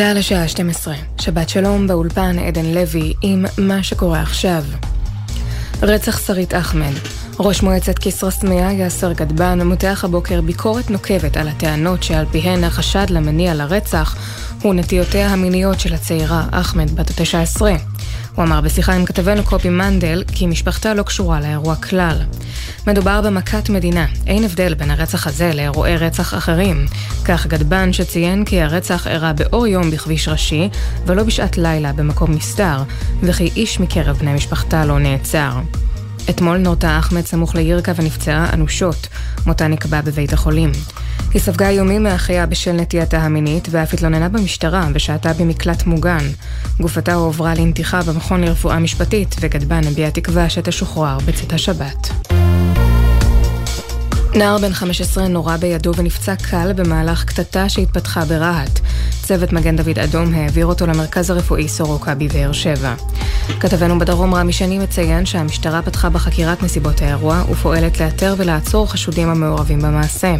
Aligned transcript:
צה"ל 0.00 0.16
השעה 0.18 0.48
12, 0.48 0.94
שבת 1.20 1.48
שלום 1.48 1.86
באולפן 1.86 2.38
עדן 2.38 2.64
לוי 2.64 3.12
עם 3.22 3.44
מה 3.58 3.82
שקורה 3.82 4.20
עכשיו. 4.22 4.64
רצח 5.82 6.26
שרית 6.26 6.54
אחמד, 6.54 6.92
ראש 7.38 7.62
מועצת 7.62 7.98
כסרא-סמיע 7.98 8.72
יאסר 8.72 9.12
גדבן 9.12 9.62
מותח 9.62 10.04
הבוקר 10.04 10.40
ביקורת 10.40 10.90
נוקבת 10.90 11.36
על 11.36 11.48
הטענות 11.48 12.02
שעל 12.02 12.26
פיהן 12.30 12.64
החשד 12.64 13.10
למניע 13.10 13.54
לרצח 13.54 14.16
הוא 14.62 14.74
נטיותיה 14.74 15.28
המיניות 15.28 15.80
של 15.80 15.94
הצעירה 15.94 16.46
אחמד 16.50 16.90
בת 16.90 17.10
ה-19. 17.10 17.62
הוא 18.34 18.44
אמר 18.44 18.60
בשיחה 18.60 18.92
עם 18.92 19.04
כתבנו 19.04 19.44
קובי 19.44 19.68
מנדל 19.68 20.24
כי 20.32 20.46
משפחתה 20.46 20.94
לא 20.94 21.02
קשורה 21.02 21.40
לאירוע 21.40 21.76
כלל. 21.76 22.16
מדובר 22.86 23.20
במכת 23.20 23.68
מדינה, 23.68 24.06
אין 24.26 24.44
הבדל 24.44 24.74
בין 24.74 24.90
הרצח 24.90 25.26
הזה 25.26 25.50
לאירועי 25.54 25.96
רצח 25.96 26.34
אחרים. 26.34 26.86
כך 27.24 27.46
גדבן 27.46 27.92
שציין 27.92 28.44
כי 28.44 28.60
הרצח 28.60 29.06
אירע 29.06 29.32
באור 29.32 29.66
יום 29.66 29.90
בכביש 29.90 30.28
ראשי 30.28 30.68
ולא 31.06 31.22
בשעת 31.22 31.58
לילה 31.58 31.92
במקום 31.92 32.32
נסתר, 32.32 32.82
וכי 33.22 33.50
איש 33.56 33.80
מקרב 33.80 34.16
בני 34.16 34.34
משפחתה 34.34 34.84
לא 34.84 34.98
נעצר. 34.98 35.50
אתמול 36.30 36.56
נורתה 36.56 36.98
אחמד 36.98 37.26
סמוך 37.26 37.54
לירקה 37.54 37.92
ונפצעה 37.96 38.54
אנושות, 38.54 39.08
מותה 39.46 39.68
נקבע 39.68 40.00
בבית 40.00 40.32
החולים. 40.32 40.72
היא 41.34 41.42
ספגה 41.42 41.68
איומים 41.68 42.02
מאחיה 42.02 42.46
בשל 42.46 42.72
נטייתה 42.72 43.18
המינית 43.18 43.68
ואף 43.70 43.94
התלוננה 43.94 44.28
במשטרה 44.28 44.88
ושהתה 44.94 45.32
במקלט 45.32 45.86
מוגן. 45.86 46.24
גופתה 46.80 47.14
הועברה 47.14 47.54
לנתיחה 47.54 48.02
במכון 48.02 48.40
לרפואה 48.40 48.78
משפטית 48.78 49.36
וגדבן 49.40 49.86
הביע 49.86 50.10
תקווה 50.10 50.50
שתשוחרר 50.50 51.18
בצאת 51.26 51.52
השבת. 51.52 52.10
נער 54.34 54.58
בן 54.58 54.72
15 54.72 55.28
נורה 55.28 55.56
בידו 55.56 55.92
ונפצע 55.96 56.34
קל 56.36 56.72
במהלך 56.72 57.24
קטטה 57.24 57.68
שהתפתחה 57.68 58.24
ברהט. 58.24 58.80
צוות 59.22 59.52
מגן 59.52 59.76
דוד 59.76 59.98
אדום 59.98 60.34
העביר 60.34 60.66
אותו 60.66 60.86
למרכז 60.86 61.30
הרפואי 61.30 61.68
סורוקה 61.68 62.14
בבאר 62.14 62.52
שבע. 62.52 62.94
כתבנו 63.60 63.98
בדרום 63.98 64.34
רמי 64.34 64.52
שני 64.52 64.78
מציין 64.78 65.26
שהמשטרה 65.26 65.82
פתחה 65.82 66.08
בחקירת 66.08 66.62
נסיבות 66.62 67.02
האירוע 67.02 67.42
ופועלת 67.50 68.00
לאתר 68.00 68.34
ולעצור 68.38 68.90
חשודים 68.92 69.28
המעורבים 69.28 69.78
במעשה. 69.78 70.34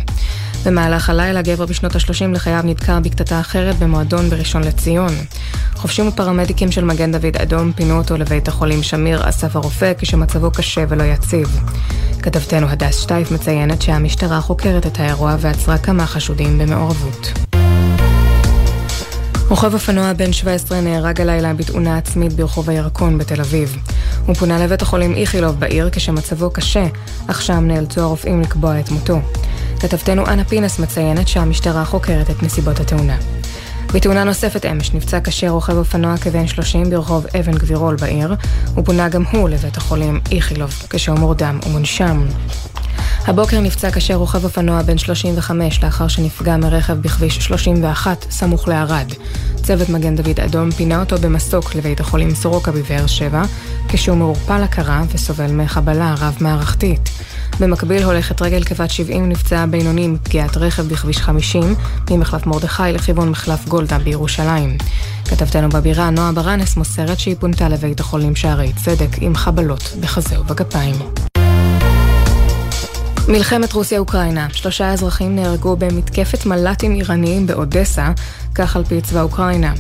במהלך 0.65 1.11
הלילה 1.11 1.43
גבר 1.43 1.67
בשנות 1.67 1.97
ה-30 1.97 2.35
לחייו 2.35 2.61
נדקר 2.65 3.01
בקטטה 3.01 3.41
אחרת 3.41 3.79
במועדון 3.79 4.31
בראשון 4.31 4.65
לציון. 4.65 5.13
חובשים 5.75 6.09
ופרמדיקים 6.09 6.73
של 6.73 6.85
מגן 6.85 7.13
דוד 7.13 7.37
אדום 7.37 7.73
פינו 7.73 7.99
אותו 7.99 8.17
לבית 8.17 8.49
החולים 8.49 8.83
שמיר 8.83 9.29
אסף 9.29 9.57
הרופא 9.57 9.93
כשמצבו 9.99 10.51
קשה 10.51 10.85
ולא 10.89 11.03
יציב. 11.03 11.61
כתבתנו 12.23 12.69
הדס 12.69 13.01
שטייף 13.01 13.31
מציינת 13.31 13.83
שהמשטרה 13.83 14.41
חוקרת 14.41 14.87
את 14.87 15.01
האירוע 15.01 15.37
ועצרה 15.41 15.79
כמה 15.79 16.07
חשודים 16.07 16.59
במעורבות. 16.59 17.33
רוכב 19.49 19.75
אופנוע 19.75 20.13
בן 20.13 20.33
17 20.33 20.81
נהרג 20.81 21.21
הלילה 21.21 21.55
בתאונה 21.55 21.99
עצמית 21.99 22.33
ברחוב 22.33 22.71
הירקון 22.71 23.19
בתל 23.19 23.41
אביב. 23.41 23.77
הוא 24.27 24.35
פונה 24.35 24.65
לבית 24.65 24.83
החולים 24.83 25.15
איכילוב 25.15 25.61
בעיר 25.61 25.89
כשמצבו 25.93 26.51
קשה, 26.51 26.87
אך 27.27 27.43
שם 27.43 27.65
נאלצו 27.67 28.01
הרופאים 28.01 28.41
לקבוע 28.41 28.81
את 28.81 28.91
מותו. 28.91 29.21
כתבתנו 29.81 30.27
אנה 30.27 30.45
פינס 30.45 30.79
מציינת 30.79 31.29
שהמשטרה 31.29 31.85
חוקרת 31.85 32.31
את 32.31 32.43
נסיבות 32.43 32.81
התאונה. 32.81 33.17
בתאונה 33.95 34.25
נוספת 34.25 34.67
אמש 34.67 34.95
נפצע 34.95 35.21
קשה 35.21 35.51
רוכב 35.51 35.77
אופנוע 35.77 36.17
כבן 36.17 36.47
30 36.47 36.91
ברחוב 36.91 37.27
אבן 37.41 37.53
גבירול 37.53 37.97
בעיר, 37.97 38.35
ופונה 38.77 39.09
גם 39.09 39.25
הוא 39.33 39.49
לבית 39.49 39.77
החולים 39.77 40.21
איכילוב, 40.33 40.71
כשהוא 40.91 41.19
מורדם 41.19 41.59
ומונשם. 41.67 42.27
הבוקר 43.27 43.61
נפצע 43.61 43.91
קשה 43.91 44.15
רוכב 44.15 44.45
אופנוע 44.45 44.83
בן 44.83 44.99
35 44.99 45.85
לאחר 45.85 46.09
שנפגע 46.09 46.57
מרכב 46.57 46.95
בכביש 46.95 47.37
31 47.37 48.27
סמוך 48.31 48.69
לערד. 48.69 49.13
צוות 49.57 49.89
מגן 49.89 50.17
דוד 50.17 50.41
אדום 50.41 50.71
פינה 50.71 51.01
אותו 51.01 51.19
במסוק 51.19 51.75
לבית 51.75 52.01
החולים 52.01 52.35
סורוקה 52.35 52.73
בבאר 52.73 53.07
שבע, 53.07 53.43
כשהוא 53.89 54.17
מעורפל 54.17 54.63
הכרה 54.63 55.03
וסובל 55.13 55.53
מחבלה 55.53 56.15
רב-מערכתית. 56.19 57.11
במקביל 57.61 58.03
הולכת 58.03 58.43
רגל 58.43 58.65
כבת 58.65 58.91
70 58.91 59.29
נפצעה 59.29 59.67
בינוני 59.67 60.09
מפגיעת 60.09 60.57
רכב 60.57 60.83
בכביש 60.83 61.19
50 61.19 61.75
ממחלף 62.11 62.47
מרדכי 62.47 62.93
לכיוון 62.93 63.29
מחלף 63.29 63.69
גולדה 63.69 63.99
בירושלים. 63.99 64.79
כתבתנו 65.25 65.69
בבירה 65.69 66.11
נועה 66.11 66.33
ברנס 66.33 66.77
מוסרת 66.77 67.21
שהיא 67.21 67.37
פונתה 67.41 67.69
לבית 67.69 68.01
החולים 68.01 68.37
שערי 68.37 68.73
צדק 68.85 69.09
עם 69.21 69.35
חבלות 69.35 69.93
בחזה 70.01 70.41
ובגפיים. 70.41 70.97
מלחמת 73.31 73.73
רוסיה-אוקראינה, 73.73 74.47
שלושה 74.53 74.93
אזרחים 74.93 75.37
נהרגו 75.37 75.77
במתקפת 75.77 76.47
מל"טים 76.47 76.95
איראניים 76.95 77.47
באודסה, 77.47 78.13
כך 78.55 78.77
על 78.77 78.85
פי 78.85 79.01
צבא 79.01 79.23
אוקראינה. 79.23 79.73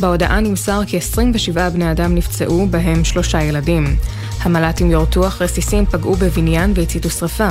בהודעה 0.00 0.40
נמסר 0.40 0.80
כי 0.86 0.96
27 0.96 1.68
בני 1.68 1.90
אדם 1.90 2.14
נפצעו, 2.14 2.66
בהם 2.70 3.04
שלושה 3.04 3.42
ילדים. 3.42 3.96
המל"טים 4.40 4.90
יורטו 4.90 5.26
אחרי 5.26 5.46
רסיסים 5.46 5.86
פגעו 5.86 6.14
בבניין 6.14 6.72
והציתו 6.74 7.10
שרפה. 7.10 7.48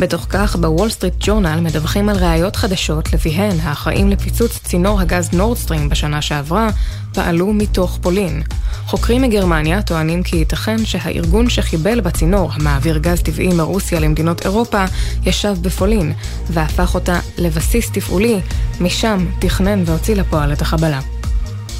בתוך 0.00 0.26
כך, 0.28 0.56
בוול 0.56 0.90
סטריט 0.90 1.14
ג'ורנל 1.20 1.60
מדווחים 1.60 2.08
על 2.08 2.16
ראיות 2.16 2.56
חדשות 2.56 3.12
לפיהן 3.12 3.56
האחראים 3.62 4.10
לפיצוץ 4.10 4.58
צינור 4.58 5.00
הגז 5.00 5.28
נורדסטרים 5.32 5.88
בשנה 5.88 6.22
שעברה 6.22 6.68
פעלו 7.14 7.52
מתוך 7.52 7.98
פולין. 8.02 8.42
חוקרים 8.86 9.22
מגרמניה 9.22 9.82
טוענים 9.82 10.22
כי 10.22 10.36
ייתכן 10.36 10.84
שהארגון 10.84 11.50
שחיבל 11.50 12.00
בצינור 12.00 12.50
המעביר 12.52 12.98
גז 12.98 13.20
טבעי 13.22 13.48
מרוסיה 13.48 14.00
למדינות 14.00 14.44
אירופה 14.44 14.84
ישב 15.24 15.56
בפולין 15.62 16.12
והפך 16.50 16.94
אותה 16.94 17.20
לבסיס 17.38 17.90
תפעולי, 17.90 18.40
משם 18.80 19.26
תכנן 19.38 19.82
והוציא 19.86 20.14
לפועל 20.14 20.52
את 20.52 20.62
החבלה. 20.62 21.00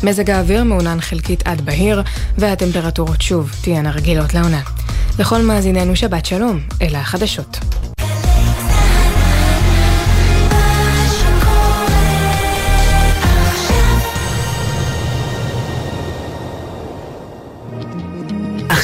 מזג 0.03 0.31
האוויר 0.31 0.65
מעונן 0.65 1.01
חלקית 1.01 1.47
עד 1.47 1.61
בהיר, 1.61 2.03
והטמפרטורות 2.39 3.23
שוב 3.23 3.51
תהיינה 3.63 3.91
רגילות 3.91 4.35
לעונה. 4.35 4.61
לכל 5.19 5.43
מאזיננו 5.43 5.97
שבת 5.97 6.27
שלום, 6.27 6.61
אלה 6.83 7.01
החדשות. 7.01 7.59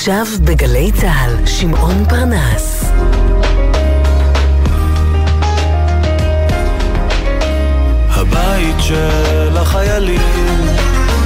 עכשיו 0.08 0.26
בגלי 0.44 0.92
צה"ל, 0.92 1.46
שמעון 1.46 2.04
פרנס. 2.08 2.84
הבית 8.10 8.76
של 8.80 9.56
החיילים, 9.56 10.66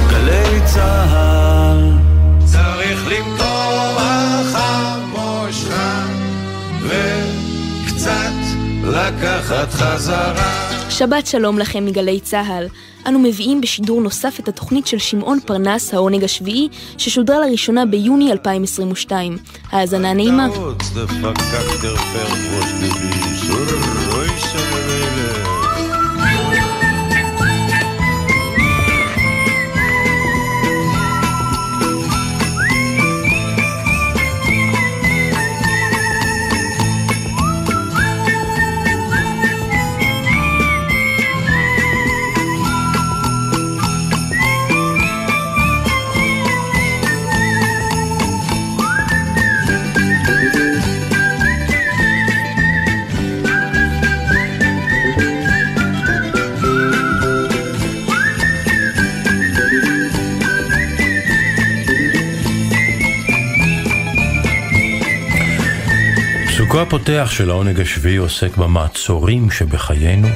גלי 0.09 0.61
צה"ל. 0.65 1.91
צריך 2.45 3.07
למתוח 3.07 4.55
המושך 4.55 6.07
וקצת 6.81 8.33
לקחת 8.83 9.73
חזרה. 9.73 10.70
שבת 10.91 11.27
שלום 11.27 11.59
לכם 11.59 11.85
מגלי 11.85 12.19
צה"ל. 12.19 12.67
אנו 13.07 13.19
מביאים 13.19 13.61
בשידור 13.61 14.01
נוסף 14.01 14.39
את 14.39 14.47
התוכנית 14.47 14.87
של 14.87 14.97
שמעון 14.97 15.39
פרנס, 15.45 15.93
העונג 15.93 16.23
השביעי, 16.23 16.67
ששודרה 16.97 17.39
לראשונה 17.39 17.85
ביוני 17.85 18.31
2022. 18.31 19.37
האזנה 19.71 20.13
נעימה. 20.13 20.47
פסוקו 66.71 66.83
הפותח 66.83 67.29
של 67.31 67.49
העונג 67.49 67.79
השביעי 67.79 68.15
עוסק 68.15 68.57
במעצורים 68.57 69.51
שבחיינו, 69.51 70.27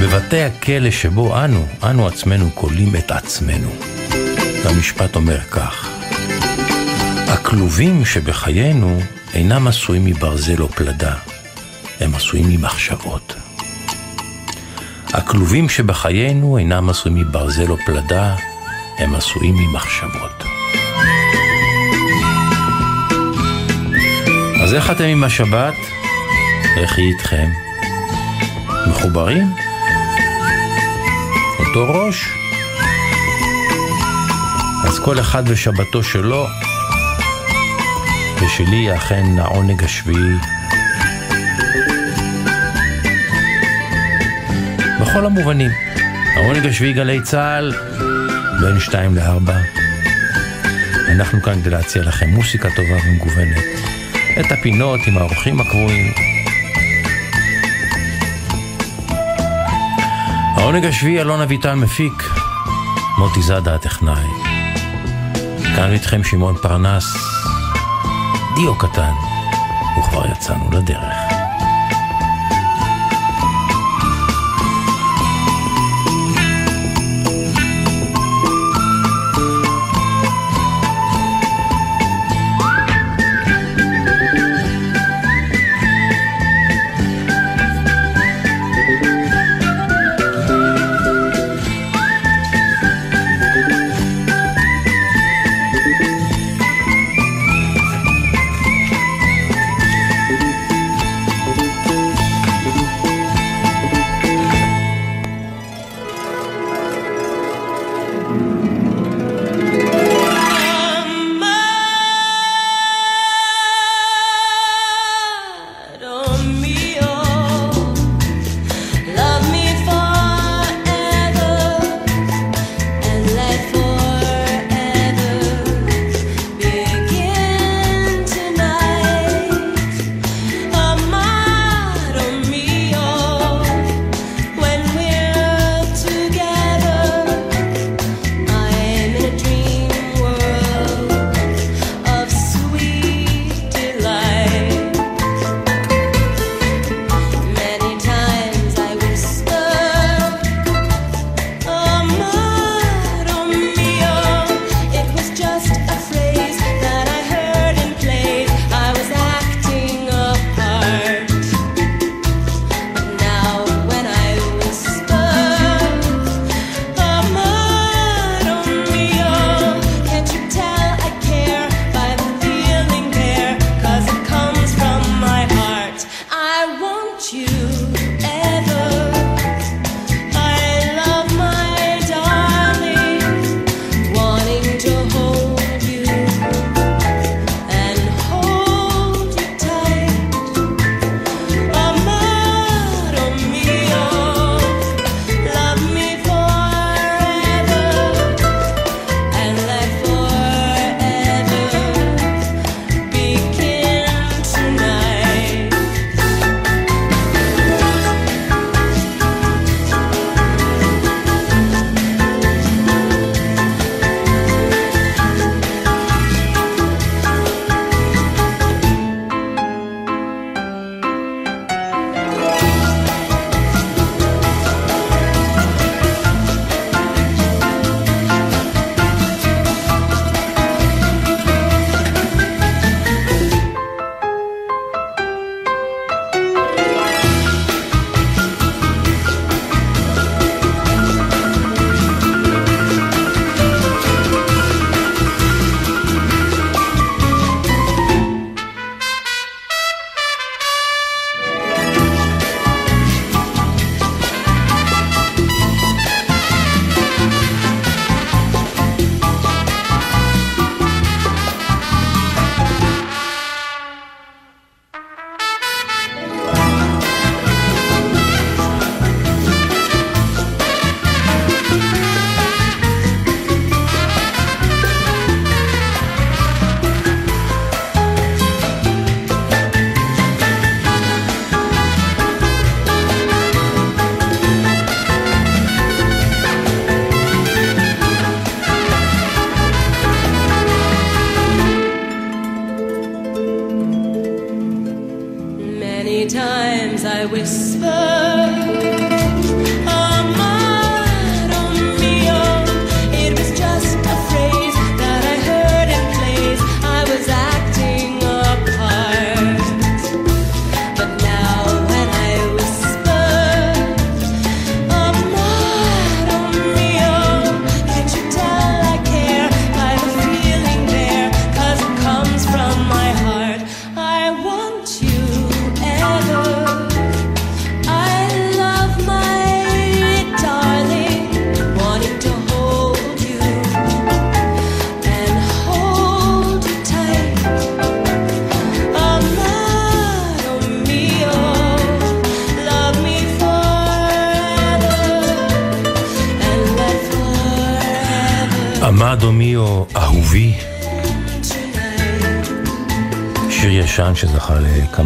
בבתי 0.00 0.42
הכלא 0.42 0.90
שבו 0.90 1.44
אנו, 1.44 1.66
אנו 1.82 2.06
עצמנו 2.06 2.50
כולים 2.54 2.96
את 2.96 3.10
עצמנו. 3.10 3.70
והמשפט 4.64 5.16
אומר 5.16 5.40
כך: 5.40 5.88
הכלובים 7.28 8.04
שבחיינו 8.04 9.00
אינם 9.34 9.66
עשויים 9.66 10.04
מברזל 10.04 10.62
או 10.62 10.68
פלדה, 10.68 11.14
הם 12.00 12.14
עשויים 12.14 12.46
ממחשבות. 12.48 13.34
הכלובים 15.06 15.68
שבחיינו 15.68 16.58
אינם 16.58 16.90
עשויים 16.90 17.18
מברזל 17.18 17.70
או 17.70 17.76
פלדה, 17.86 18.36
הם 18.98 19.14
עשויים 19.14 19.54
ממחשבות. 19.54 20.44
אז 24.62 24.74
איך 24.74 24.90
אתם 24.90 25.04
עם 25.04 25.24
השבת? 25.24 25.74
איך 26.76 26.98
היא 26.98 27.08
איתכם? 27.12 27.50
מחוברים? 28.88 29.54
אותו 31.58 31.86
ראש? 31.88 32.28
אז 34.84 34.98
כל 34.98 35.20
אחד 35.20 35.42
ושבתו 35.46 36.02
שלו, 36.02 36.46
ושלי 38.40 38.96
אכן 38.96 39.38
העונג 39.38 39.84
השביעי. 39.84 40.36
בכל 45.00 45.26
המובנים. 45.26 45.70
העונג 46.34 46.66
השביעי 46.66 46.92
גלי 46.92 47.22
צה"ל, 47.22 47.72
בין 48.60 48.80
שתיים 48.80 49.16
לארבע. 49.16 49.56
אנחנו 51.08 51.42
כאן 51.42 51.60
כדי 51.60 51.70
להציע 51.70 52.02
לכם 52.02 52.28
מוסיקה 52.28 52.68
טובה 52.76 52.96
ומגוונת. 53.06 53.64
את 54.38 54.52
הפינות 54.52 55.00
עם 55.06 55.18
האורחים 55.18 55.60
הקבועים. 55.60 56.12
העונג 60.56 60.84
השביעי 60.84 61.20
אלון 61.20 61.40
אביטל 61.40 61.74
מפיק, 61.74 62.30
מוטי 63.18 63.42
זאדה 63.42 63.74
הטכנאי. 63.74 64.26
כאן 65.76 65.92
איתכם 65.92 66.24
שמעון 66.24 66.56
פרנס, 66.62 67.04
דיו 68.54 68.78
קטן, 68.78 69.12
וכבר 69.98 70.26
יצאנו 70.32 70.70
לדרך. 70.72 71.19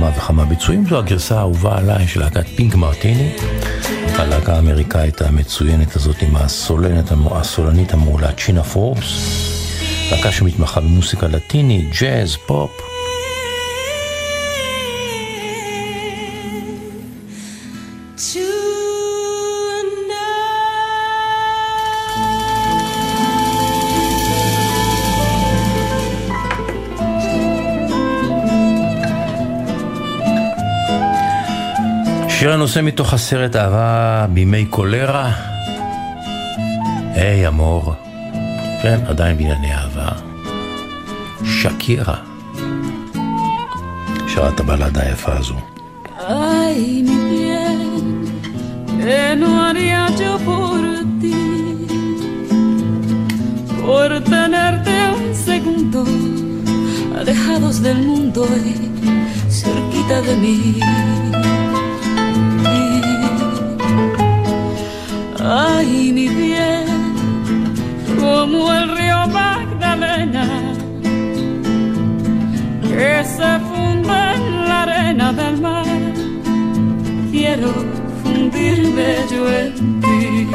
לכמה 0.08 0.16
וכמה 0.22 0.44
ביצועים, 0.44 0.86
זו 0.88 0.98
הגרסה 0.98 1.38
האהובה 1.38 1.78
עליי 1.78 2.08
של 2.08 2.20
להקת 2.20 2.46
פינק 2.56 2.74
מרטיני, 2.74 3.32
הלהקה 4.18 4.56
האמריקאית 4.56 5.22
המצוינת 5.22 5.96
הזאת 5.96 6.22
עם 6.22 6.36
הסולנת, 6.36 7.12
הסולנית 7.30 7.94
המעולה 7.94 8.32
צ'ינה 8.32 8.62
פורבס, 8.62 9.12
להקה 10.10 10.32
שמתמחה 10.32 10.80
במוסיקה 10.80 11.26
לטינית, 11.26 11.90
ג'אז, 12.00 12.36
פופ. 12.46 12.83
שיר 32.44 32.52
הנושא 32.52 32.80
מתוך 32.82 33.14
הסרט 33.14 33.56
אהבה 33.56 34.26
בימי 34.30 34.66
קולרה. 34.66 35.32
היי 37.14 37.48
אמור. 37.48 37.94
כן, 38.82 38.98
עדיין 39.06 39.36
בענייני 39.36 39.74
אהבה. 39.74 40.08
שקירה. 41.44 42.16
שרה 44.28 44.48
את 44.48 44.60
הבלדה 44.60 45.00
היפה 45.00 45.32
הזו. 45.32 45.54
Ay, 46.18 47.02
mi 47.06 47.44
yo 50.20 50.34
por 53.86 54.10
tenerte 54.34 54.94
un 55.18 55.26
segundo, 55.48 56.00
alejados 57.20 57.74
del 57.86 57.98
mundo 58.08 58.40
y 58.70 58.74
cerquita 59.60 60.16
de 60.26 60.34
mí. 60.42 60.58
Ay, 65.46 66.10
mi 66.10 66.26
bien, 66.26 66.86
como 68.18 68.72
el 68.72 68.96
río 68.96 69.26
Magdalena, 69.28 70.72
que 72.80 73.24
se 73.24 73.58
funde 73.68 74.18
en 74.36 74.68
la 74.68 74.82
arena 74.84 75.32
del 75.34 75.60
mar. 75.60 75.84
Quiero 77.30 77.74
fundirme 78.22 79.16
yo 79.30 79.52
en 79.52 80.00
ti. 80.00 80.48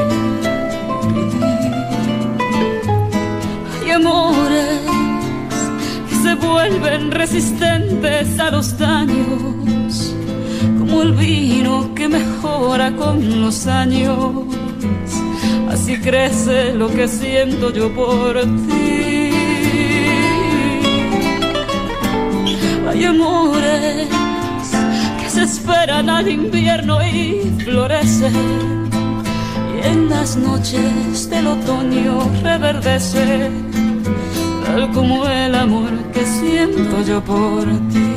Hay 3.83 3.91
amores 3.91 4.79
que 6.09 6.15
se 6.15 6.33
vuelven 6.33 7.11
resistentes 7.11 8.39
a 8.39 8.49
los 8.49 8.75
daños, 8.79 10.15
como 10.79 11.03
el 11.03 11.13
vino 11.13 11.93
que 11.93 12.07
mejora 12.07 12.91
con 12.95 13.41
los 13.41 13.67
años 13.67 14.49
así 15.89 16.01
crece 16.01 16.73
lo 16.75 16.87
que 16.89 17.07
siento 17.07 17.71
yo 17.73 17.91
por 17.91 18.39
ti. 18.41 19.31
Hay 22.87 23.05
amores 23.05 24.07
que 25.19 25.29
se 25.29 25.43
esperan 25.43 26.09
al 26.09 26.27
invierno 26.27 26.99
y 27.01 27.41
florecen, 27.63 28.35
y 29.75 29.87
en 29.87 30.09
las 30.09 30.35
noches 30.35 31.29
del 31.29 31.47
otoño 31.47 32.19
reverdece, 32.43 33.49
tal 34.65 34.91
como 34.91 35.25
el 35.27 35.55
amor 35.55 35.91
que 36.13 36.23
siento 36.23 37.01
yo 37.01 37.19
por 37.23 37.65
ti. 37.91 38.08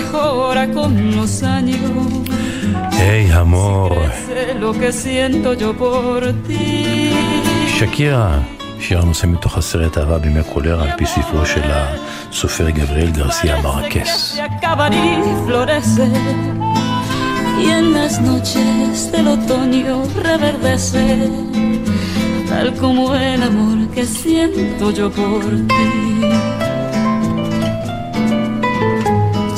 mejora 0.00 0.64
con 0.76 0.90
los 1.16 1.42
años. 1.42 2.26
היי 2.92 3.40
אמור. 3.40 3.92
Sé 4.28 4.54
lo 4.60 4.72
que 4.72 4.90
siento 4.92 5.54
yo 5.54 5.70
por 5.78 6.22
ti. 6.46 7.14
שקירה, 7.78 8.38
שיר 8.80 9.00
הנושא 9.00 9.26
מתוך 9.26 9.58
הסרט 9.58 9.98
אהבה 9.98 10.18
בימי 10.18 10.40
קולרה 10.52 10.84
על 10.84 10.90
פי 10.96 11.06
ספרו 11.06 11.46
של 11.46 11.60
הסופר 11.64 12.70
גבריאל 12.70 13.10
גרסיה 13.10 13.62
מרקס. 13.62 14.36
Se 14.36 14.42
acaban 14.42 14.92
y 14.92 15.06
florecen, 15.46 16.12
y 17.62 17.66
en 17.78 17.92
las 17.96 18.20
noches 18.20 19.12
del 19.12 19.28
otoño 19.36 19.96
reverdece, 20.28 21.06
tal 22.48 22.68
como 22.80 23.14
el 23.14 23.42
amor 23.50 23.78
que 23.94 24.04
siento 24.04 24.90
yo 24.98 25.06
por 25.10 25.42
ti. 25.68 26.49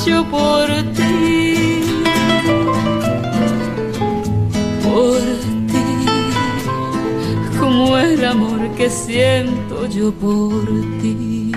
Yo 0.05 0.19
por 0.25 0.67
ti, 0.97 1.81
por 4.83 5.21
ti, 5.71 5.87
como 7.59 7.97
el 7.97 8.25
amor 8.25 8.61
que 8.77 8.89
siento 8.89 9.75
yo 9.87 10.11
por 10.23 10.65
ti. 11.01 11.51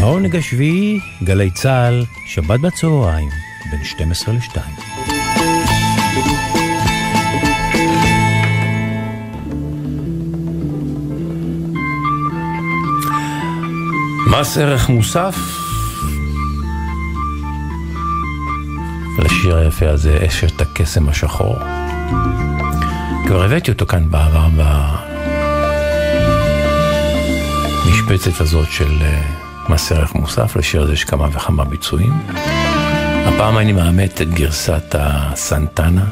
העונג 0.00 0.36
השביעי, 0.36 1.00
גלי 1.24 1.50
צה"ל, 1.50 2.04
שבת 2.26 2.60
בצהריים, 2.60 3.28
בין 3.70 3.84
12 3.84 4.34
ל-2. 4.34 4.81
מס 14.40 14.58
ערך 14.58 14.88
מוסף 14.88 15.36
לשיר 19.18 19.56
היפה 19.56 19.90
הזה, 19.90 20.18
אשת 20.26 20.60
הקסם 20.60 21.08
השחור. 21.08 21.58
כבר 23.26 23.44
הבאתי 23.44 23.70
אותו 23.70 23.86
כאן 23.86 24.10
בעבר 24.10 24.46
במשבצת 27.84 28.40
הזאת 28.40 28.70
של 28.70 29.02
אה, 29.02 29.22
מס 29.68 29.92
ערך 29.92 30.14
מוסף, 30.14 30.56
לשיר 30.56 30.82
הזה 30.82 30.92
יש 30.92 31.04
כמה 31.04 31.28
וכמה 31.32 31.64
ביצועים. 31.64 32.12
הפעם 33.26 33.58
אני 33.58 33.72
מאמת 33.72 34.22
את 34.22 34.34
גרסת 34.34 34.94
הסנטנה, 34.98 36.04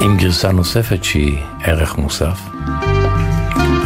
עם 0.00 0.16
גרסה 0.16 0.52
נוספת 0.52 1.04
שהיא 1.04 1.38
ערך 1.64 1.98
מוסף. 1.98 2.57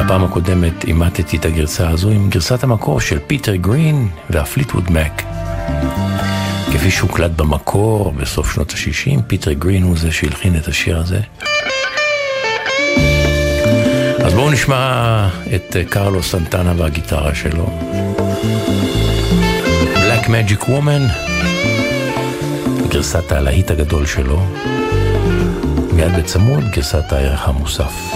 בפעם 0.04 0.24
הקודמת 0.24 0.84
עימתתי 0.84 1.36
את 1.36 1.44
הגרסה 1.44 1.88
הזו 1.88 2.10
עם 2.10 2.30
גרסת 2.30 2.64
המקור 2.64 3.00
של 3.00 3.18
פיטר 3.26 3.56
גרין 3.56 4.08
והפליטווד 4.30 4.92
מק. 4.92 5.22
כפי 6.72 6.90
שהוקלט 6.90 7.30
במקור 7.30 8.12
בסוף 8.12 8.54
שנות 8.54 8.70
ה-60, 8.70 9.22
פיטר 9.26 9.52
גרין 9.52 9.82
הוא 9.82 9.96
זה 9.98 10.12
שהלחין 10.12 10.56
את 10.56 10.68
השיר 10.68 10.98
הזה. 10.98 11.20
אז 14.24 14.34
בואו 14.34 14.50
נשמע 14.50 15.28
את 15.54 15.76
קרלו 15.90 16.22
סנטנה 16.22 16.72
והגיטרה 16.76 17.34
שלו. 17.34 17.66
Black 19.94 20.26
Magic 20.26 20.64
Woman, 20.64 21.12
גרסת 22.88 23.32
הלהיט 23.32 23.70
הגדול 23.70 24.06
שלו. 24.06 24.46
מיד 25.92 26.16
בצמוד 26.16 26.64
גרסת 26.70 27.12
הערך 27.12 27.48
המוסף. 27.48 28.12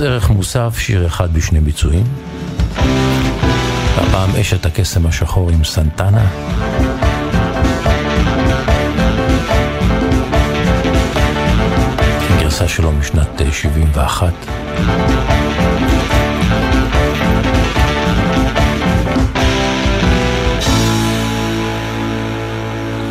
ערך 0.00 0.30
מוסף, 0.30 0.78
שיר 0.78 1.06
אחד 1.06 1.32
בשני 1.32 1.60
ביצועים. 1.60 2.04
הפעם 3.96 4.30
אשת 4.40 4.66
הקסם 4.66 5.06
השחור 5.06 5.50
עם 5.50 5.64
סנטנה. 5.64 6.26
גרסה 12.40 12.68
שלו 12.68 12.92
משנת 12.92 13.42
71. 13.52 14.32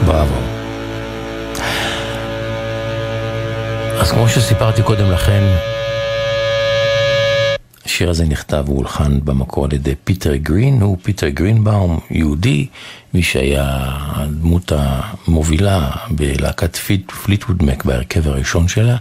בראבו. 0.06 0.36
אז 4.00 4.12
כמו 4.12 4.30
שסיפרתי 4.30 4.84
קודם 4.84 5.12
לכן, 5.12 5.44
השיר 7.98 8.10
הזה 8.10 8.26
נכתב 8.26 8.64
והולחן 8.68 9.20
במקור 9.24 9.66
על 9.66 9.74
ידי 9.74 9.96
פיטר 10.04 10.36
גרין, 10.36 10.82
הוא 10.82 10.98
פיטר 11.02 11.30
גרינבאום, 11.30 12.00
יהודי, 12.12 12.68
מי 13.14 13.24
שהיה 13.24 13.80
הדמות 13.90 14.72
המובילה 14.76 15.92
בלהקת 16.10 16.78
פליטווד 17.24 17.64
מק 17.64 17.86
בהרכב 17.86 18.28
הראשון 18.28 18.68
שלה. 18.68 18.98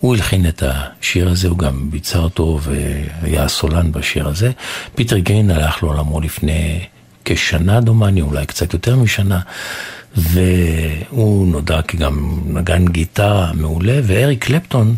הוא 0.00 0.14
הלחין 0.14 0.48
את 0.48 0.62
השיר 0.66 1.28
הזה, 1.28 1.48
הוא 1.48 1.58
גם 1.58 1.90
ביצע 1.90 2.18
אותו 2.18 2.60
והיה 2.62 3.44
הסולן 3.44 3.92
בשיר 3.92 4.28
הזה. 4.28 4.50
פיטר 4.94 5.18
גרין 5.18 5.50
הלך 5.50 5.82
לעולמו 5.82 6.20
לפני 6.20 6.80
כשנה 7.24 7.80
דומני, 7.80 8.20
אולי 8.20 8.46
קצת 8.46 8.72
יותר 8.72 8.96
משנה. 8.96 9.40
והוא 10.16 11.46
נודע 11.48 11.82
כגם 11.82 12.40
נגן 12.46 12.84
גיטרה 12.88 13.52
מעולה, 13.54 14.00
ואריק 14.02 14.44
קלפטון 14.44 14.94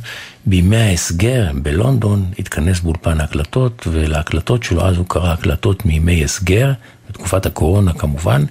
בימי 0.48 0.76
ההסגר 0.76 1.50
בלונדון 1.54 2.26
התכנס 2.38 2.80
באולפן 2.80 3.20
ההקלטות, 3.20 3.86
ולהקלטות 3.90 4.62
שלו 4.62 4.86
אז 4.86 4.96
הוא 4.96 5.06
קרא 5.08 5.32
הקלטות 5.32 5.86
מימי 5.86 6.24
הסגר, 6.24 6.72
בתקופת 7.08 7.46
הקורונה 7.46 7.92
כמובן, 7.92 8.44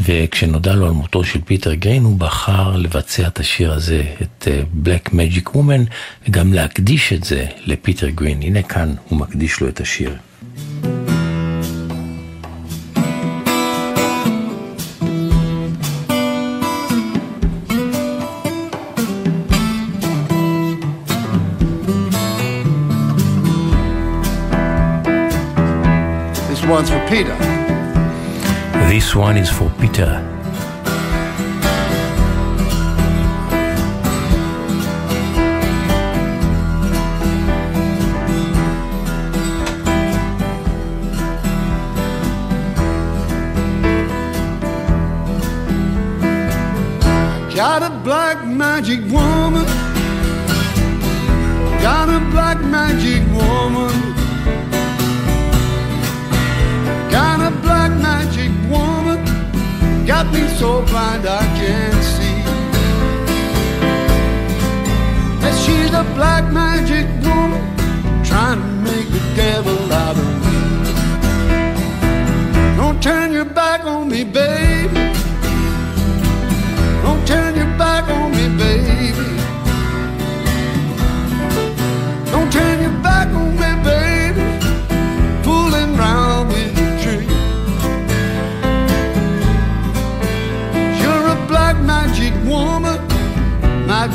וכשנודע 0.00 0.74
לו 0.74 0.86
על 0.86 0.92
מותו 0.92 1.24
של 1.24 1.40
פיטר 1.44 1.74
גרין, 1.74 2.04
הוא 2.04 2.18
בחר 2.18 2.76
לבצע 2.76 3.26
את 3.26 3.40
השיר 3.40 3.72
הזה, 3.72 4.02
את 4.22 4.48
Black 4.84 5.08
Magic 5.08 5.48
Woman, 5.48 5.90
וגם 6.28 6.52
להקדיש 6.52 7.12
את 7.12 7.24
זה 7.24 7.46
לפיטר 7.66 8.08
גרין. 8.08 8.42
הנה 8.42 8.62
כאן 8.62 8.94
הוא 9.08 9.18
מקדיש 9.18 9.60
לו 9.60 9.68
את 9.68 9.80
השיר. 9.80 10.16
One's 26.84 26.90
for 26.90 27.08
Peter. 27.08 27.36
This 28.88 29.14
one 29.14 29.36
is 29.36 29.50
for 29.50 29.70
Peter. 29.80 30.30
Got 47.54 47.82
a 47.82 47.90
black 48.02 48.44
magic 48.44 49.00
woman. 49.10 49.64
Got 51.80 52.08
a 52.08 52.20
black 52.30 52.60
magic 52.62 53.22
woman. 53.32 54.23
Got 60.06 60.30
me 60.32 60.46
so 60.48 60.82
blind 60.82 61.26
I 61.26 61.44
can't 61.58 62.04
see. 62.14 62.40
And 65.46 65.54
she's 65.62 65.92
a 65.94 66.04
black 66.14 66.52
magic 66.52 67.06
woman, 67.24 67.62
trying 68.24 68.60
to 68.60 68.66
make 68.88 69.08
the 69.08 69.20
devil 69.34 69.92
out 69.92 70.16
of 70.16 70.26
me. 70.44 70.54
Don't 72.76 73.02
turn 73.02 73.32
your 73.32 73.46
back 73.46 73.84
on 73.84 74.08
me, 74.08 74.24
baby. 74.24 74.94
Don't 77.02 77.26
turn 77.26 77.56
your 77.56 77.72
back 77.78 78.08
on 78.10 78.30
me, 78.32 78.48
baby. 78.58 79.30
Don't 82.30 82.52
turn 82.52 82.82
your 82.82 82.93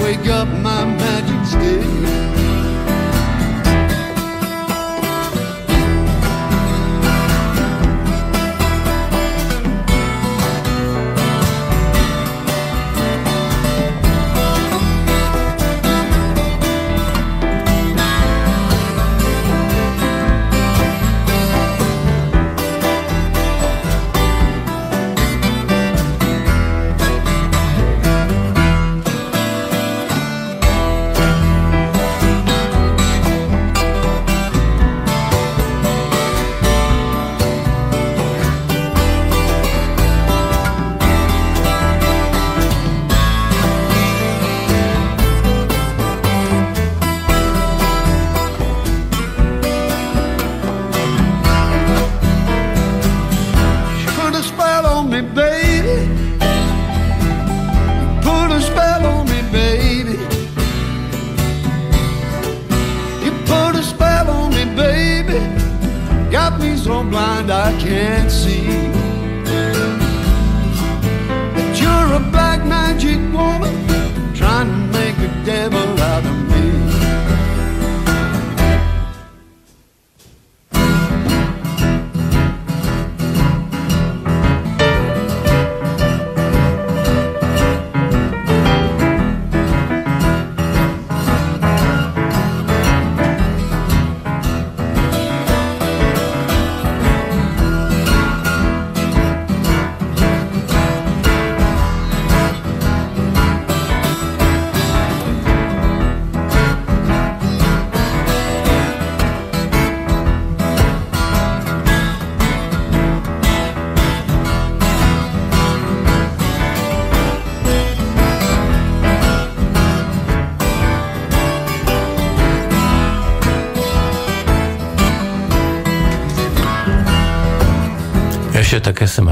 wake 0.10 0.28
up 0.30 0.59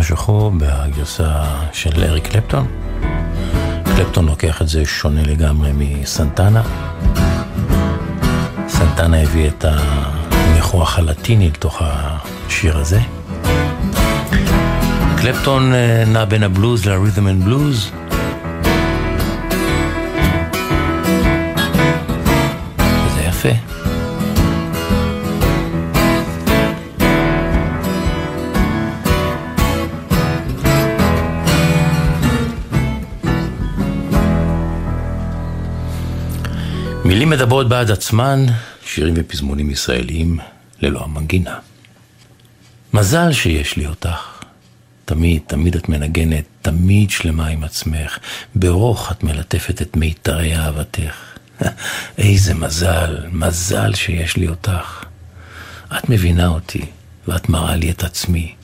השחור 0.07 0.51
בגרסה 0.57 1.31
של 1.73 2.03
אריק 2.03 2.27
קלפטון. 2.27 2.67
קלפטון 3.83 4.25
לוקח 4.25 4.61
את 4.61 4.67
זה 4.67 4.85
שונה 4.85 5.21
לגמרי 5.23 5.71
מסנטנה. 5.77 6.63
סנטנה 8.67 9.21
הביא 9.21 9.47
את 9.47 9.65
הניחוח 9.67 10.99
הלטיני 10.99 11.49
לתוך 11.49 11.81
השיר 11.81 12.77
הזה. 12.77 12.99
קלפטון 15.17 15.73
אה, 15.73 16.03
נע 16.07 16.25
בין 16.25 16.43
הבלוז 16.43 16.85
לרית'ם 16.85 17.27
אנד 17.27 17.43
בלוז. 17.43 17.91
מדברות 37.37 37.69
בעד 37.69 37.91
עצמן, 37.91 38.45
שירים 38.85 39.13
ופזמונים 39.17 39.69
ישראליים 39.69 40.39
ללא 40.81 41.03
המנגינה. 41.03 41.59
מזל 42.93 43.31
שיש 43.31 43.77
לי 43.77 43.85
אותך. 43.85 44.43
תמיד, 45.05 45.41
תמיד 45.47 45.75
את 45.75 45.89
מנגנת, 45.89 46.43
תמיד 46.61 47.09
שלמה 47.09 47.47
עם 47.47 47.63
עצמך. 47.63 48.17
ברוך 48.55 49.11
את 49.11 49.23
מלטפת 49.23 49.81
את 49.81 49.95
מיתרי 49.95 50.55
אהבתך. 50.55 51.15
איזה 52.17 52.53
מזל, 52.53 53.17
מזל 53.31 53.93
שיש 53.93 54.37
לי 54.37 54.47
אותך. 54.47 55.03
את 55.97 56.09
מבינה 56.09 56.47
אותי, 56.47 56.85
ואת 57.27 57.49
מראה 57.49 57.75
לי 57.75 57.91
את 57.91 58.03
עצמי. 58.03 58.55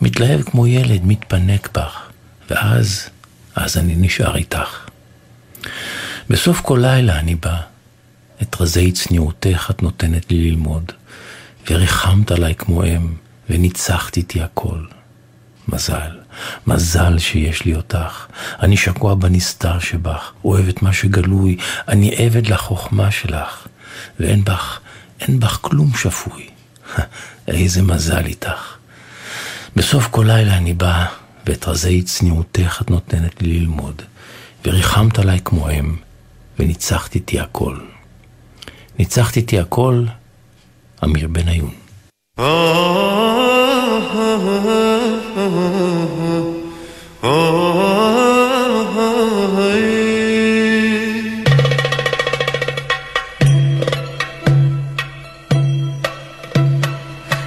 מתלהב 0.00 0.42
כמו 0.42 0.66
ילד, 0.66 1.00
מתפנק 1.04 1.68
בך. 1.78 2.00
ואז, 2.50 3.08
אז 3.54 3.76
אני 3.76 3.94
נשאר 3.96 4.36
איתך. 4.36 4.86
בסוף 6.30 6.60
כל 6.60 6.78
לילה 6.82 7.18
אני 7.18 7.34
בא, 7.34 7.71
את 8.42 8.60
רזי 8.60 8.92
צניעותך 8.92 9.70
את 9.70 9.82
נותנת 9.82 10.30
לי 10.30 10.50
ללמוד, 10.50 10.92
וריחמת 11.70 12.30
עליי 12.30 12.54
כמו 12.54 12.84
אם, 12.84 13.14
וניצחת 13.50 14.16
איתי 14.16 14.42
הכל. 14.42 14.78
מזל, 15.68 16.18
מזל 16.66 17.18
שיש 17.18 17.64
לי 17.64 17.74
אותך. 17.74 18.26
אני 18.62 18.76
שקוע 18.76 19.14
בנסתר 19.14 19.78
שבך, 19.78 20.32
אוהב 20.44 20.68
את 20.68 20.82
מה 20.82 20.92
שגלוי, 20.92 21.56
אני 21.88 22.14
עבד 22.16 22.46
לחוכמה 22.46 23.10
שלך, 23.10 23.66
ואין 24.20 24.44
בך, 24.44 24.80
אין 25.20 25.40
בך 25.40 25.58
כלום 25.60 25.90
שפוי. 25.94 26.48
איזה 27.48 27.82
מזל 27.82 28.26
איתך. 28.26 28.76
בסוף 29.76 30.06
כל 30.06 30.24
לילה 30.26 30.56
אני 30.56 30.74
בא, 30.74 31.06
ואת 31.46 31.68
רזי 31.68 32.02
צניעותך 32.02 32.78
את 32.82 32.90
נותנת 32.90 33.42
לי 33.42 33.60
ללמוד, 33.60 34.02
וריחמת 34.64 35.18
עליי 35.18 35.40
כמו 35.44 35.70
אם, 35.70 35.96
וניצחת 36.58 37.14
איתי 37.14 37.40
הכל. 37.40 37.76
ניצחת 38.99 39.37
איתי 39.37 39.59
הכל, 39.59 40.03
אמיר 41.03 41.27
בניון. 41.27 41.71
Oh, 42.39 42.43
oh, 42.43 44.39
oh, 44.45 44.67
oh, 45.37 45.67
oh, 47.23 47.47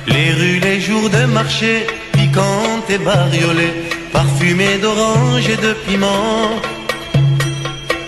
Les 0.08 0.32
rues, 0.32 0.58
les 0.58 0.80
jours 0.80 1.08
de 1.08 1.24
marché, 1.26 1.86
piquantes 2.12 2.90
et 2.90 2.98
bariolées, 2.98 3.74
parfumées 4.12 4.78
d'orange 4.78 5.48
et 5.48 5.56
de 5.56 5.72
piment. 5.84 6.50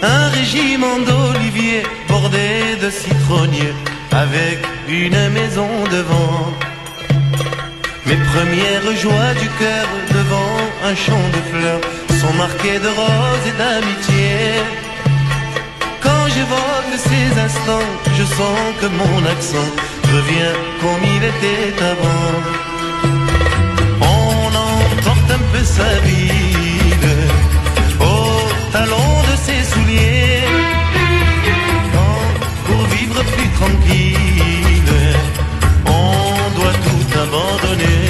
Un 0.03 0.29
régiment 0.31 0.99
d'oliviers 1.09 1.85
bordé 2.20 2.76
de 2.82 2.90
citronniers, 2.90 3.76
avec 4.12 4.58
une 4.88 5.22
maison 5.38 5.70
devant. 5.98 6.40
Mes 8.08 8.20
premières 8.32 8.90
joies 9.04 9.34
du 9.44 9.50
cœur 9.62 9.88
devant 10.20 10.58
un 10.90 10.96
champ 11.06 11.28
de 11.36 11.42
fleurs 11.52 11.84
sont 12.20 12.36
marquées 12.44 12.80
de 12.86 12.92
roses 13.02 13.46
et 13.52 13.56
d'amitié. 13.62 14.30
Quand 16.06 16.24
j'évoque 16.34 16.94
ces 17.10 17.28
instants, 17.48 17.90
je 18.18 18.26
sens 18.38 18.60
que 18.82 18.88
mon 19.02 19.18
accent 19.34 19.70
revient 20.14 20.56
comme 20.82 21.04
il 21.16 21.24
était 21.34 21.74
avant. 21.94 22.34
On 24.16 24.48
emporte 24.72 25.30
un 25.38 25.44
peu 25.52 25.64
sa 25.78 25.92
vie 26.08 26.94
au 28.12 28.18
talon 28.74 29.12
de 29.30 29.36
ses 29.46 29.62
souliers. 29.72 30.67
Tranquille, 33.58 34.84
on 35.86 36.50
doit 36.58 36.78
tout 36.86 37.08
abandonner. 37.26 38.04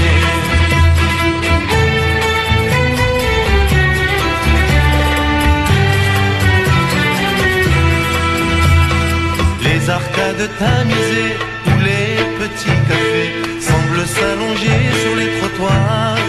Les 9.65 9.89
arcades 9.89 10.49
tamisées 10.59 11.35
où 11.67 11.73
les 11.87 12.09
petits 12.39 12.79
cafés 12.89 13.31
semblent 13.67 14.07
s'allonger 14.15 14.79
sur 15.01 15.13
les 15.19 15.29
trottoirs. 15.37 16.25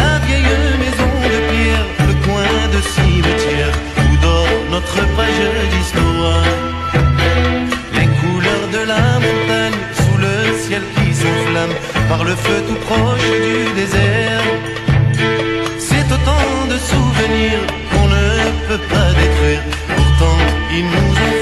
La 0.00 0.12
vieille 0.26 0.58
maison 0.84 1.12
de 1.32 1.38
pierre, 1.50 1.86
le 2.08 2.14
coin 2.26 2.56
de 2.74 2.80
cimetière 2.94 3.74
où 4.02 4.16
dort 4.26 4.60
notre 4.70 5.00
page 5.16 5.44
d'histoire. 5.72 6.63
Par 12.08 12.24
le 12.24 12.34
feu 12.34 12.62
tout 12.68 12.80
proche 12.86 13.30
du 13.46 13.72
désert. 13.80 14.42
C'est 15.78 16.06
autant 16.16 16.66
de 16.72 16.78
souvenirs 16.90 17.60
qu'on 17.90 18.08
ne 18.08 18.28
peut 18.68 18.84
pas 18.94 19.08
détruire. 19.20 19.62
Pourtant, 19.96 20.38
ils 20.76 20.84
nous 20.94 21.10
ont 21.24 21.36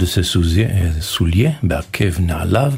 de 0.00 0.06
ses 0.06 0.36
סוליה, 1.00 1.50
בעקב 1.62 2.20
נעליו. 2.20 2.72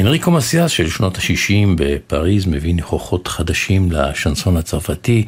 אנריקו 0.00 0.30
מסיאס 0.30 0.70
של 0.70 0.90
שנות 0.90 1.16
ה-60 1.18 1.68
בפריז 1.76 2.46
מביא 2.46 2.74
ניחוחות 2.74 3.28
חדשים 3.28 3.92
לשנסון 3.92 4.56
הצרפתי. 4.56 5.24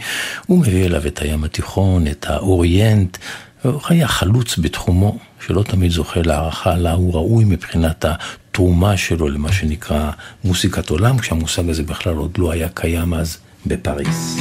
הוא 0.47 0.59
מביא 0.59 0.87
אליו 0.87 1.07
את 1.07 1.23
הים 1.23 1.45
התיכון, 1.45 2.07
את 2.07 2.27
האוריינט. 2.29 3.17
הוא 3.63 3.81
היה 3.89 4.09
חלוץ 4.09 4.59
בתחומו, 4.59 5.19
שלא 5.47 5.63
תמיד 5.63 5.91
זוכה 5.91 6.21
להערכה 6.23 6.75
לה 6.75 6.93
הוא 6.93 7.15
ראוי 7.15 7.45
מבחינת 7.45 8.05
התרומה 8.05 8.97
שלו 8.97 9.29
למה 9.29 9.53
שנקרא 9.53 10.11
מוסיקת 10.45 10.91
עולם, 10.91 11.19
כשהמושג 11.19 11.69
הזה 11.71 11.83
בכלל 11.83 12.15
עוד 12.15 12.39
לא 12.39 12.53
היה 12.53 12.69
קיים 12.75 13.15
אז 13.15 13.39
בפריז. 13.67 14.41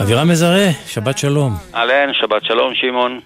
אווירה 0.00 0.24
מזרה, 0.24 0.66
שבת 0.86 1.18
שלום. 1.18 1.52
אהלן, 1.74 2.12
שבת 2.12 2.44
שלום 2.44 2.74
שמעון. 2.74 3.20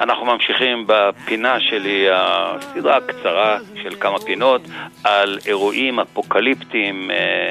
אנחנו 0.00 0.26
ממשיכים 0.26 0.84
בפינה 0.86 1.60
שלי, 1.60 2.06
הסדרה 2.12 2.96
הקצרה 2.96 3.58
של 3.82 3.94
כמה 4.00 4.18
פינות, 4.18 4.60
על 5.04 5.38
אירועים 5.46 6.00
אפוקליפטיים 6.00 7.10
אה, 7.10 7.50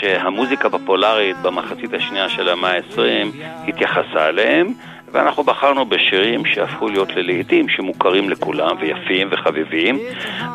שהמוזיקה 0.00 0.68
הפופולרית 0.68 1.36
במחצית 1.42 1.94
השנייה 1.94 2.28
של 2.28 2.48
המאה 2.48 2.76
ה-20 2.76 3.36
התייחסה 3.68 4.28
אליהם, 4.28 4.74
ואנחנו 5.12 5.44
בחרנו 5.44 5.84
בשירים 5.84 6.46
שהפכו 6.46 6.88
להיות 6.88 7.16
ללהיטים, 7.16 7.68
שמוכרים 7.68 8.30
לכולם 8.30 8.76
ויפים 8.80 9.28
וחביבים, 9.30 9.98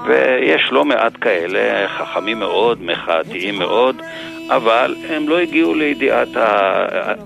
ויש 0.07 0.69
לא 0.71 0.85
מעט 0.85 1.13
כאלה, 1.21 1.87
חכמים 1.87 2.39
מאוד, 2.39 2.83
מחאתיים 2.83 3.59
מאוד, 3.59 4.01
אבל 4.49 4.95
הם 5.09 5.29
לא 5.29 5.39
הגיעו 5.39 5.73
לידיעת 5.73 6.27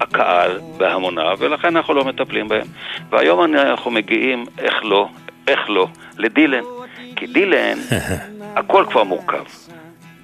הקהל 0.01 0.59
בהמוניו, 0.77 1.37
ולכן 1.39 1.75
אנחנו 1.75 1.93
לא 1.93 2.05
מטפלים 2.05 2.47
בהם. 2.47 2.67
והיום 3.09 3.43
אנחנו 3.43 3.91
מגיעים, 3.91 4.45
איך 4.57 4.85
לא, 4.85 5.07
איך 5.47 5.69
לא, 5.69 5.87
לדילן. 6.17 6.63
כי 7.15 7.27
דילן, 7.27 7.77
הכל 8.57 8.85
כבר 8.89 9.03
מורכב. 9.03 9.43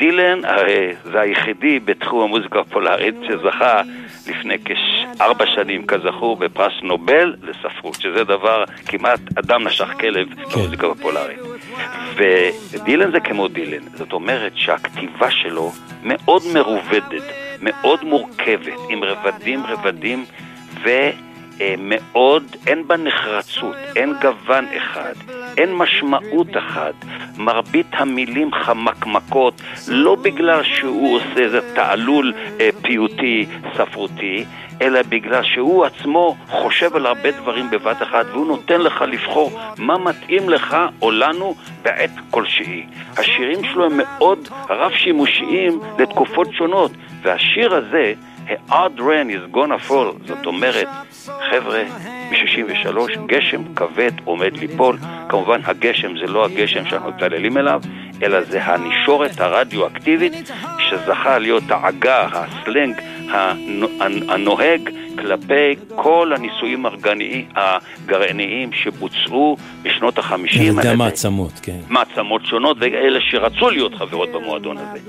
דילן 0.03 0.45
הרי 0.45 0.93
זה 1.03 1.21
היחידי 1.21 1.79
בתחום 1.79 2.23
המוזיקה 2.23 2.59
הפולארית 2.59 3.15
שזכה 3.27 3.81
לפני 4.27 4.55
כארבע 5.17 5.45
שנים, 5.45 5.85
כזכור, 5.85 6.37
בפרס 6.37 6.73
נובל 6.81 7.35
לספרות, 7.43 7.95
שזה 7.95 8.23
דבר, 8.23 8.63
כמעט 8.85 9.19
אדם 9.39 9.67
נשך 9.67 9.87
כלב 9.99 10.27
כן. 10.35 10.59
במוזיקה 10.59 10.87
הפולארית. 10.87 11.39
ודילן 12.15 13.11
זה 13.11 13.19
כמו 13.19 13.47
דילן, 13.47 13.83
זאת 13.93 14.13
אומרת 14.13 14.51
שהכתיבה 14.55 15.31
שלו 15.31 15.71
מאוד 16.03 16.41
מרובדת, 16.53 17.23
מאוד 17.61 18.03
מורכבת, 18.03 18.79
עם 18.89 19.03
רבדים 19.03 19.65
רבדים, 19.65 20.25
ו... 20.83 20.89
אה, 21.61 21.75
מאוד, 21.77 22.43
אין 22.67 22.87
בה 22.87 22.97
נחרצות, 22.97 23.75
אין 23.95 24.13
גוון 24.21 24.65
אחד, 24.77 25.13
אין 25.57 25.75
משמעות 25.75 26.57
אחת. 26.57 26.93
מרבית 27.37 27.87
המילים 27.91 28.51
חמקמקות, 28.53 29.61
לא 29.87 30.15
בגלל 30.15 30.63
שהוא 30.63 31.15
עושה 31.15 31.39
איזה 31.43 31.73
תעלול 31.75 32.33
אה, 32.59 32.69
פיוטי, 32.81 33.45
ספרותי, 33.77 34.45
אלא 34.81 35.01
בגלל 35.09 35.43
שהוא 35.43 35.85
עצמו 35.85 36.35
חושב 36.49 36.95
על 36.95 37.05
הרבה 37.05 37.31
דברים 37.31 37.69
בבת 37.69 38.01
אחת, 38.01 38.25
והוא 38.31 38.47
נותן 38.47 38.81
לך 38.81 39.01
לבחור 39.01 39.59
מה 39.77 39.97
מתאים 39.97 40.49
לך 40.49 40.77
או 41.01 41.11
לנו 41.11 41.55
בעת 41.81 42.11
כלשהי. 42.31 42.85
השירים 43.17 43.63
שלו 43.63 43.85
הם 43.85 43.97
מאוד 43.97 44.49
רב-שימושיים 44.69 45.79
לתקופות 45.99 46.47
שונות, 46.53 46.91
והשיר 47.21 47.75
הזה... 47.75 48.13
ה-odd 48.49 48.99
rain 48.99 49.29
is 49.29 49.55
gonna 49.55 49.89
fall, 49.89 50.27
זאת 50.27 50.45
אומרת, 50.45 50.87
חבר'ה, 51.49 51.83
מ-63, 52.31 53.19
גשם 53.25 53.73
כבד 53.75 54.11
עומד 54.23 54.57
ליפול. 54.57 54.97
כמובן, 55.29 55.61
הגשם 55.65 56.17
זה 56.17 56.27
לא 56.27 56.45
הגשם 56.45 56.85
שאנחנו 56.85 57.09
מתעללים 57.09 57.57
אליו, 57.57 57.81
אלא 58.23 58.41
זה 58.41 58.63
הנישורת 58.63 59.39
הרדיואקטיבית 59.39 60.51
שזכה 60.79 61.39
להיות 61.39 61.63
העגה, 61.69 62.27
הסלנג 62.33 63.01
הנוהג 64.29 64.89
כלפי 65.15 65.75
כל 65.95 66.33
הניסויים 66.35 66.85
הגרעיניים 67.55 68.73
שבוצעו 68.73 69.57
בשנות 69.81 70.17
החמישים. 70.17 70.79
על 70.79 70.85
ידי 70.85 70.93
המעצמות, 70.93 71.59
כן. 71.61 71.79
מעצמות 71.89 72.45
שונות, 72.45 72.77
ואלה 72.79 73.19
שרצו 73.21 73.69
להיות 73.69 73.95
חברות 73.95 74.29
במועדון 74.31 74.77
הזה. 74.77 74.99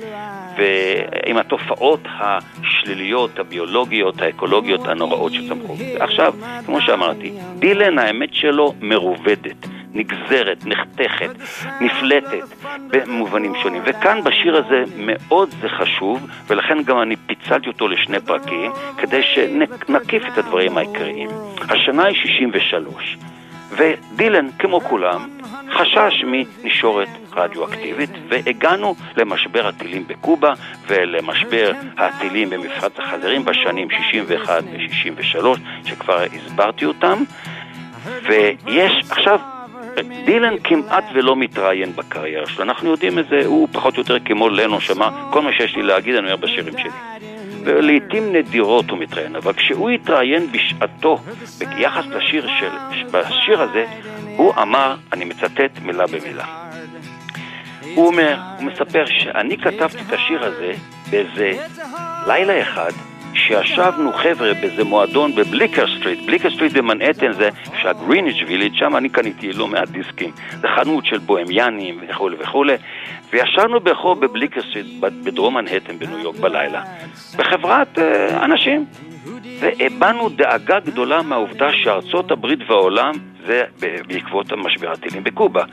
ועם 0.58 1.36
התופעות 1.36 2.00
השליליות, 2.20 3.38
הביולוגיות, 3.38 4.22
האקולוגיות 4.22 4.86
הנוראות 4.86 5.32
שצמחו. 5.32 5.76
עכשיו, 6.00 6.34
כמו 6.66 6.80
שאמרתי, 6.80 7.32
דילן, 7.58 7.98
האמת 7.98 8.34
שלו 8.34 8.74
מרובדת. 8.80 9.66
נגזרת, 9.94 10.66
נחתכת, 10.66 11.30
נפלטת 11.80 12.44
במובנים 12.90 13.52
שונים. 13.62 13.82
וכאן 13.86 14.24
בשיר 14.24 14.56
הזה 14.56 14.84
מאוד 14.96 15.50
זה 15.60 15.68
חשוב, 15.68 16.26
ולכן 16.46 16.82
גם 16.82 17.02
אני 17.02 17.16
פיצלתי 17.16 17.68
אותו 17.68 17.88
לשני 17.88 18.20
פרקים, 18.20 18.72
כדי 18.98 19.22
שנקיף 19.22 20.22
את 20.32 20.38
הדברים 20.38 20.78
העיקריים. 20.78 21.28
השנה 21.68 22.04
היא 22.04 22.16
63, 22.16 23.16
ודילן, 23.70 24.46
כמו 24.58 24.80
כולם, 24.80 25.28
חשש 25.70 26.24
מנשורת 26.26 27.08
רדיואקטיבית, 27.32 28.10
והגענו 28.28 28.94
למשבר 29.16 29.66
הטילים 29.66 30.04
בקובה 30.06 30.52
ולמשבר 30.86 31.72
הטילים 31.98 32.50
במפרץ 32.50 32.92
החזרים 32.98 33.44
בשנים 33.44 33.88
61 33.90 34.62
ו-63, 34.64 35.46
שכבר 35.84 36.22
הסברתי 36.32 36.84
אותם. 36.84 37.22
ויש, 38.22 38.92
עכשיו, 39.10 39.40
דילן 40.24 40.54
כמעט 40.64 41.04
ולא 41.14 41.36
מתראיין 41.36 41.96
בקריירה 41.96 42.46
שלו, 42.46 42.64
אנחנו 42.64 42.90
יודעים 42.90 43.18
את 43.18 43.28
זה, 43.28 43.40
הוא 43.46 43.68
פחות 43.72 43.96
או 43.96 44.00
יותר 44.02 44.18
כמו 44.24 44.48
לנו 44.48 44.80
שמע, 44.80 45.10
כל 45.30 45.42
מה 45.42 45.52
שיש 45.52 45.76
לי 45.76 45.82
להגיד 45.82 46.14
אני 46.14 46.26
אומר 46.26 46.36
בשירים 46.36 46.78
שלי. 46.78 46.90
ולעיתים 47.64 48.32
נדירות 48.32 48.90
הוא 48.90 48.98
מתראיין, 48.98 49.36
אבל 49.36 49.52
כשהוא 49.52 49.90
התראיין 49.90 50.52
בשעתו 50.52 51.18
ביחס 51.58 52.04
לשיר 52.06 52.46
של, 52.60 52.68
בשיר 53.10 53.62
הזה, 53.62 53.84
הוא 54.36 54.52
אמר, 54.62 54.96
אני 55.12 55.24
מצטט 55.24 55.78
מילה 55.82 56.06
במילה. 56.06 56.44
הוא 57.94 58.06
אומר, 58.06 58.36
הוא 58.56 58.64
מספר 58.64 59.04
שאני 59.06 59.58
כתבתי 59.58 59.98
את 60.08 60.12
השיר 60.12 60.44
הזה 60.44 60.72
באיזה 61.10 61.52
לילה 62.26 62.62
אחד 62.62 62.90
שישבנו 63.34 64.12
חבר'ה 64.12 64.54
באיזה 64.54 64.84
מועדון 64.84 65.34
בבליקר 65.34 65.84
סטריט, 65.98 66.18
בליקר 66.26 66.50
סטריט 66.50 66.72
במנהטן 66.72 67.32
זה 67.32 67.48
שהגריניץ' 67.82 68.42
ויליג', 68.46 68.74
שם 68.74 68.96
אני 68.96 69.08
קניתי 69.08 69.52
לא 69.52 69.68
מעט 69.68 69.88
דיסקים, 69.88 70.30
זה 70.60 70.68
חנות 70.68 71.06
של 71.06 71.18
בוהמיאנים 71.18 72.00
וכולי 72.08 72.36
וכולי, 72.40 72.74
וישבנו 73.32 73.80
ברחוב 73.80 74.20
בבליקר 74.20 74.60
סטריט 74.70 74.86
בדרום 75.00 75.54
מנהטן 75.54 75.98
בניו 75.98 76.18
יורק 76.18 76.36
בלילה, 76.36 76.82
בחברת 77.36 77.98
אה, 77.98 78.44
אנשים, 78.44 78.86
והבענו 79.60 80.28
דאגה 80.28 80.80
גדולה 80.80 81.22
מהעובדה 81.22 81.68
שארצות 81.72 82.30
הברית 82.30 82.58
והעולם 82.68 83.14
זה 83.46 83.62
בעקבות 84.08 84.52
המשבר 84.52 84.92
הטילים 84.92 85.24
בקובה, 85.24 85.64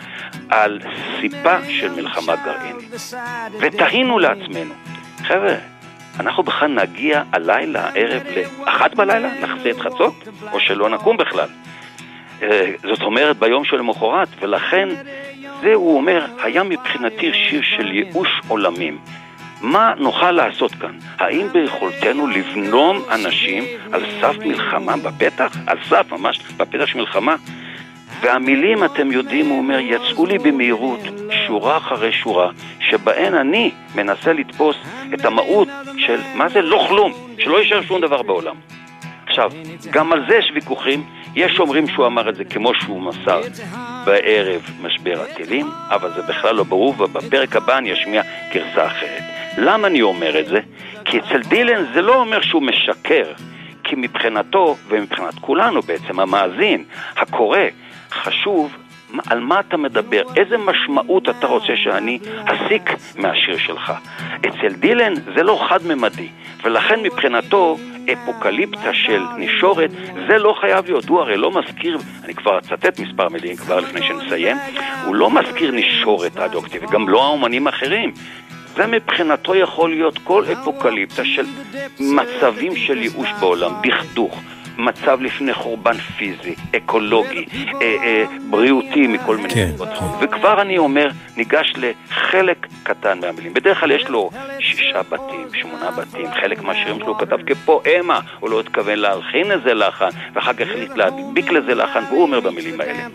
על 0.49 0.79
סיפה 1.21 1.57
של 1.69 1.91
מלחמה 1.95 2.33
גרעינית. 2.35 3.11
ותהינו 3.59 4.19
לעצמנו, 4.19 4.73
חבר'ה, 5.23 5.55
אנחנו 6.19 6.43
בכלל 6.43 6.71
נגיע 6.71 7.23
הלילה, 7.31 7.89
הערב, 7.89 8.21
לאחת 8.65 8.95
בלילה, 8.95 9.29
נחצה 9.41 9.69
את 9.69 9.79
חצות, 9.79 10.27
או 10.51 10.59
שלא 10.59 10.89
נקום 10.89 11.17
בכלל. 11.17 11.49
אה, 12.41 12.71
זאת 12.83 13.01
אומרת, 13.01 13.37
ביום 13.37 13.65
שלמחרת, 13.65 14.27
ולכן 14.39 14.89
זה, 15.61 15.73
הוא 15.73 15.97
אומר, 15.97 16.25
היה 16.43 16.63
מבחינתי 16.63 17.31
שיר 17.33 17.61
של 17.61 17.91
ייאוש 17.91 18.29
עולמים. 18.47 18.97
מה 19.61 19.93
נוכל 19.97 20.31
לעשות 20.31 20.71
כאן? 20.71 20.97
האם 21.17 21.47
ביכולתנו 21.51 22.27
לבנום 22.27 23.01
אנשים 23.11 23.63
על 23.91 24.05
סף 24.21 24.37
מלחמה 24.37 24.97
בפתח? 24.97 25.57
על 25.67 25.77
סף 25.89 26.11
ממש, 26.11 26.39
בפתח 26.57 26.85
של 26.85 26.97
מלחמה? 26.97 27.35
והמילים, 28.21 28.83
אתם 28.83 29.11
יודעים, 29.11 29.45
הוא 29.45 29.57
אומר, 29.57 29.79
יצאו 29.79 30.25
לי 30.25 30.37
במהירות, 30.37 30.99
שורה 31.47 31.77
אחרי 31.77 32.11
שורה, 32.11 32.51
שבהן 32.91 33.33
אני 33.33 33.71
מנסה 33.95 34.33
לתפוס 34.33 34.75
את 35.13 35.25
המהות 35.25 35.67
של 35.97 36.19
מה 36.35 36.49
זה 36.49 36.61
לא 36.61 36.85
כלום, 36.89 37.11
שלא 37.39 37.57
יישאר 37.57 37.81
שום 37.81 38.01
דבר 38.01 38.21
בעולם. 38.21 38.55
עכשיו, 39.27 39.51
גם 39.91 40.13
על 40.13 40.25
זה 40.29 40.35
יש 40.35 40.51
ויכוחים, 40.55 41.03
יש 41.35 41.59
אומרים 41.59 41.87
שהוא 41.87 42.05
אמר 42.05 42.29
את 42.29 42.35
זה 42.35 42.43
כמו 42.45 42.71
שהוא 42.73 43.01
מסר 43.01 43.41
בערב 44.05 44.61
משבר 44.81 45.21
הטילים, 45.21 45.67
אבל 45.89 46.13
זה 46.15 46.21
בכלל 46.21 46.55
לא 46.55 46.63
ברור, 46.63 46.95
ובפרק 46.99 47.55
הבא 47.55 47.77
אני 47.77 47.93
אשמיע 47.93 48.21
גרסה 48.53 48.87
אחרת. 48.87 49.23
למה 49.57 49.87
אני 49.87 50.01
אומר 50.01 50.39
את 50.39 50.45
זה? 50.45 50.59
כי 51.05 51.19
אצל 51.19 51.41
דילן 51.41 51.85
זה 51.93 52.01
לא 52.01 52.15
אומר 52.15 52.41
שהוא 52.41 52.61
משקר, 52.61 53.33
כי 53.83 53.95
מבחינתו, 53.97 54.75
ומבחינת 54.87 55.33
כולנו 55.41 55.81
בעצם, 55.81 56.19
המאזין, 56.19 56.83
הקורא, 57.17 57.59
חשוב 58.11 58.75
על 59.29 59.39
מה 59.39 59.59
אתה 59.59 59.77
מדבר, 59.77 60.21
איזה 60.35 60.57
משמעות 60.57 61.29
אתה 61.29 61.47
רוצה 61.47 61.73
שאני 61.75 62.19
אסיק 62.45 62.89
מהשיר 63.15 63.57
שלך. 63.57 63.93
אצל 64.39 64.73
דילן 64.73 65.13
זה 65.35 65.43
לא 65.43 65.65
חד-ממדי, 65.69 66.27
ולכן 66.63 66.99
מבחינתו 67.03 67.77
אפוקליפטה 68.13 68.93
של 68.93 69.21
נשורת, 69.37 69.91
זה 70.27 70.37
לא 70.37 70.55
חייב 70.61 70.85
להיות. 70.85 71.09
הוא 71.09 71.19
הרי 71.19 71.37
לא 71.37 71.51
מזכיר, 71.51 71.97
אני 72.23 72.33
כבר 72.33 72.57
אצטט 72.57 72.99
מספר 72.99 73.29
מילים 73.29 73.55
כבר 73.55 73.79
לפני 73.79 74.01
שנסיים, 74.03 74.57
הוא 75.05 75.15
לא 75.15 75.31
מזכיר 75.31 75.71
נשורת 75.71 76.31
רדיואקטיבית, 76.37 76.89
גם 76.89 77.09
לא 77.09 77.23
האומנים 77.23 77.67
האחרים. 77.67 78.13
זה 78.75 78.87
מבחינתו 78.87 79.55
יכול 79.55 79.89
להיות 79.89 80.19
כל 80.23 80.43
אפוקליפטה 80.53 81.25
של 81.25 81.45
מצבים 81.99 82.75
של 82.75 82.97
ייאוש 82.97 83.29
בעולם, 83.39 83.71
דכדוך. 83.83 84.41
מצב 84.77 85.21
לפני 85.21 85.53
חורבן 85.53 85.97
פיזי, 85.97 86.55
אקולוגי, 86.77 87.45
אה, 87.81 87.95
אה, 88.03 88.23
בריאותי 88.49 89.07
מכל 89.07 89.37
מיני 89.37 89.49
כן, 89.49 89.67
סיבות. 89.71 89.89
כן. 89.89 90.05
וכבר 90.21 90.61
אני 90.61 90.77
אומר, 90.77 91.09
ניגש 91.37 91.73
לחלק 91.77 92.67
קטן 92.83 93.19
מהמילים. 93.19 93.53
בדרך 93.53 93.79
כלל 93.79 93.91
יש 93.91 94.09
לו 94.09 94.29
שישה 94.59 95.01
בתים, 95.09 95.47
שמונה 95.53 95.91
בתים, 95.91 96.25
חלק 96.41 96.63
מהשירים 96.63 96.95
שלו 96.95 97.07
הוא 97.07 97.19
כתב 97.19 97.37
כפואמה, 97.45 98.19
הוא 98.39 98.49
לא 98.49 98.59
התכוון 98.59 98.99
להלחין 98.99 99.51
איזה 99.51 99.73
לחן, 99.73 100.09
ואחר 100.33 100.53
כך 100.53 100.61
החליט 100.61 100.91
להדביק 100.95 101.51
לזה 101.51 101.75
לחן, 101.75 102.03
והוא 102.09 102.21
אומר 102.21 102.39
במילים 102.39 102.81
האלה, 102.81 103.07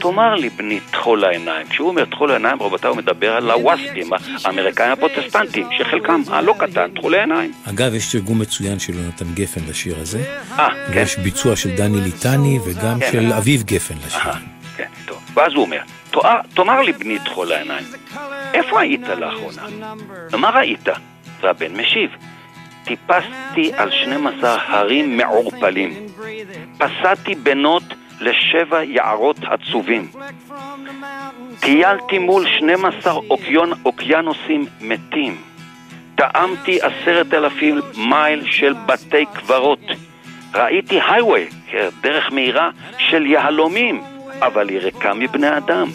תאמר 0.00 0.34
לי 0.34 0.48
בני 0.48 0.80
טחול 0.80 1.24
העיניים. 1.24 1.66
כשהוא 1.66 1.88
אומר 1.88 2.04
טחול 2.04 2.30
העיניים, 2.30 2.62
רבותיי, 2.62 2.90
הוא 2.90 2.96
מדבר 2.96 3.32
על 3.32 3.50
הווספים, 3.50 4.10
האמריקאים 4.44 4.92
הפרוטסטנטים, 4.92 5.66
שחלקם 5.78 6.22
הלא 6.28 6.54
קטן, 6.58 6.90
טחולי 6.94 7.20
עיניים. 7.20 7.52
אגב, 7.68 7.94
יש 7.94 8.12
תרגום 8.12 8.38
מצוין 8.38 8.78
של 8.78 8.92
יונתן 8.94 9.34
גפן 9.34 9.60
לשיר 9.68 9.98
הזה. 10.00 10.18
אה. 10.58 10.77
יש 10.94 11.18
ביצוע 11.18 11.56
של 11.56 11.76
דני 11.76 12.00
ליטני 12.00 12.58
וגם 12.64 13.00
כן. 13.00 13.12
של 13.12 13.32
אביב 13.32 13.62
גפן 13.62 13.94
לשיר. 14.06 14.32
כן, 14.76 14.88
טוב. 15.06 15.22
ואז 15.34 15.52
הוא 15.52 15.64
אומר, 15.64 15.80
תאמר 16.54 16.80
לי 16.80 16.92
בני 16.92 17.18
טחול 17.24 17.52
העיניים, 17.52 17.84
איפה 18.54 18.80
היית 18.80 19.08
לאחרונה? 19.08 19.62
ומה 20.32 20.50
ראית? 20.50 20.88
והבן 21.40 21.80
משיב, 21.80 22.10
טיפסתי 22.84 23.72
על 23.76 23.90
12 23.90 24.58
הרים 24.66 25.16
מעורפלים. 25.16 26.06
פסעתי 26.78 27.34
בנות 27.34 27.82
לשבע 28.20 28.84
יערות 28.84 29.36
עצובים. 29.44 30.10
טיילתי 31.60 32.18
מול 32.18 32.46
12 32.58 33.12
אוקיון, 33.12 33.72
אוקיינוסים 33.84 34.66
מתים. 34.80 35.36
טעמתי 36.14 36.78
עשרת 36.82 37.34
אלפים 37.34 37.80
מייל 37.96 38.42
של 38.50 38.74
בתי 38.86 39.24
קברות. 39.34 39.80
ראיתי 40.54 41.00
הייווי, 41.08 41.46
דרך 42.00 42.32
מהירה 42.32 42.70
של 42.98 43.26
יהלומים, 43.26 44.02
אבל 44.40 44.68
היא 44.68 44.78
ריקה 44.78 45.14
מבני 45.14 45.56
אדם. 45.56 45.88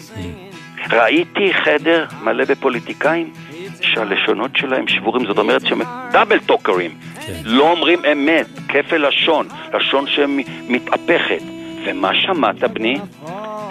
ראיתי 0.90 1.54
חדר 1.54 2.04
מלא 2.22 2.44
בפוליטיקאים 2.44 3.32
שהלשונות 3.80 4.56
שלהם 4.56 4.88
שבורים, 4.88 5.26
זאת 5.26 5.38
אומרת 5.38 5.66
שהם 5.66 5.80
דאבל 6.12 6.38
טוקרים, 6.38 6.90
כן. 7.26 7.32
לא 7.44 7.70
אומרים 7.70 7.98
אמת, 8.12 8.46
כפל 8.68 9.08
לשון, 9.08 9.48
לשון 9.74 10.06
שמתהפכת. 10.06 11.42
ומה 11.84 12.14
שמעת, 12.14 12.64
בני? 12.64 12.96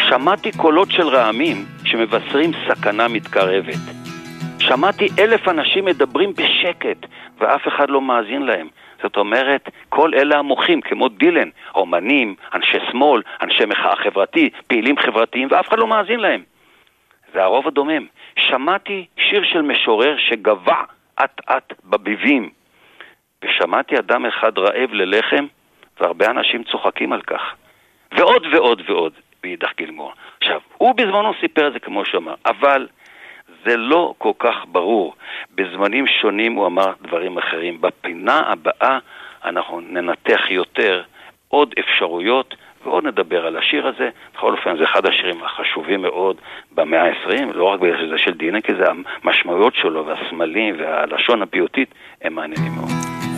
שמעתי 0.10 0.52
קולות 0.52 0.92
של 0.92 1.08
רעמים 1.08 1.66
שמבשרים 1.84 2.52
סכנה 2.68 3.08
מתקרבת. 3.08 3.80
שמעתי 4.60 5.08
אלף 5.20 5.48
אנשים 5.48 5.86
מדברים 5.86 6.34
בשקט, 6.34 7.06
ואף 7.40 7.68
אחד 7.68 7.90
לא 7.90 8.02
מאזין 8.02 8.42
להם. 8.42 8.68
זאת 9.04 9.18
אומרת, 9.18 9.70
כל 9.89 10.14
אלה 10.14 10.38
המוחים, 10.38 10.82
כמו 10.82 11.10
דילן, 11.10 11.49
אומנים, 11.76 12.36
אנשי 12.54 12.78
שמאל, 12.91 13.22
אנשי 13.41 13.66
מחאה 13.66 13.95
חברתית, 13.95 14.54
פעילים 14.68 14.97
חברתיים, 14.97 15.47
ואף 15.51 15.70
אחד 15.70 15.80
לא 15.80 15.88
מאזין 15.88 16.20
להם. 16.20 16.43
זה 17.34 17.43
הרוב 17.43 17.68
הדומם. 17.68 18.06
שמעתי 18.36 19.06
שיר 19.18 19.43
של 19.43 19.62
משורר 19.62 20.16
שגבה 20.18 20.82
אט-אט 21.24 21.74
בביבים, 21.84 22.49
ושמעתי 23.43 23.97
אדם 23.99 24.26
אחד 24.26 24.58
רעב 24.58 24.93
ללחם, 24.93 25.45
והרבה 25.99 26.26
אנשים 26.26 26.64
צוחקים 26.64 27.14
על 27.14 27.22
כך. 27.22 27.41
ועוד 28.12 28.45
ועוד 28.54 28.82
ועוד, 28.89 29.14
מאידך 29.43 29.72
גילמור. 29.78 30.14
עכשיו, 30.41 30.60
הוא 30.78 30.95
בזמנו 30.95 31.32
סיפר 31.41 31.68
את 31.68 31.74
זה 31.74 31.80
כמו 31.80 32.06
שהוא 32.06 32.22
אמר, 32.22 32.36
אבל 32.45 32.88
זה 33.66 33.78
לא 33.78 34.14
כל 34.18 34.32
כך 34.39 34.55
ברור. 34.72 35.14
בזמנים 35.55 36.05
שונים 36.22 36.53
הוא 36.53 36.68
אמר 36.68 36.91
דברים 37.01 37.38
אחרים. 37.38 37.82
בפינה 37.82 38.41
הבאה 38.47 38.99
אנחנו 39.45 39.82
ננתח 39.82 40.41
יותר 40.49 41.01
עוד 41.47 41.74
אפשרויות 41.80 42.55
ועוד 42.84 43.05
נדבר 43.05 43.45
על 43.45 43.57
השיר 43.57 43.88
הזה. 43.88 44.09
בכל 44.36 44.51
אופן, 44.57 44.78
זה 44.78 44.84
אחד 44.84 45.05
השירים 45.05 45.43
החשובים 45.43 46.01
מאוד 46.01 46.36
במאה 46.76 47.03
ה-20, 47.03 47.53
לא 47.53 47.64
רק 47.64 47.80
בגלל 47.80 48.05
שזה 48.05 48.18
של 48.18 48.34
דינה, 48.34 48.61
כי 48.61 48.72
זה 48.76 48.84
המשמעויות 49.24 49.76
שלו 49.76 50.05
והסמלים 50.05 50.76
והלשון 50.80 51.41
הפיוטית 51.41 51.93
הם 52.22 52.34
מעניינים 52.34 52.72
מאוד. 52.76 52.89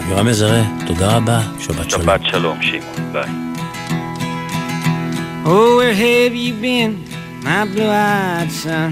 אבירם 0.03 0.27
מזרה, 0.27 0.61
תודה 0.87 1.17
רבה, 1.17 1.39
שבת 1.59 1.89
שלום. 1.89 2.03
שבת 2.03 2.21
שלום, 2.23 2.61
שמעון, 2.61 3.13
ביי. 3.13 3.29
Oh, 5.45 5.77
where 5.77 5.93
have 5.93 6.33
you 6.33 6.53
been, 6.53 6.91
my 7.43 7.65
blue-eyed 7.71 8.49
son? 8.49 8.91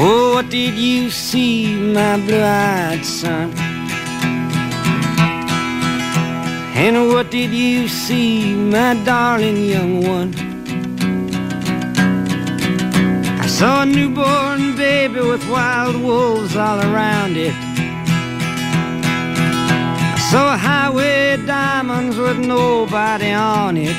Oh, 0.00 0.34
what 0.34 0.48
did 0.48 0.74
you 0.74 1.10
see, 1.10 1.74
my 1.74 2.18
blue-eyed 2.18 3.04
son? 3.04 3.52
And 6.76 7.08
what 7.08 7.32
did 7.32 7.50
you 7.50 7.88
see, 7.88 8.54
my 8.54 8.94
darling 9.04 9.64
young 9.64 10.06
one? 10.06 10.32
I 13.42 13.46
saw 13.48 13.82
a 13.82 13.86
newborn 13.86 14.76
baby 14.76 15.20
with 15.20 15.42
wild 15.50 15.96
wolves 15.96 16.54
all 16.54 16.78
around 16.78 17.36
it. 17.36 17.56
I 20.14 20.28
saw 20.30 20.54
a 20.54 20.56
highway 20.56 21.44
diamonds 21.44 22.16
with 22.16 22.38
nobody 22.38 23.32
on 23.32 23.76
it. 23.76 23.96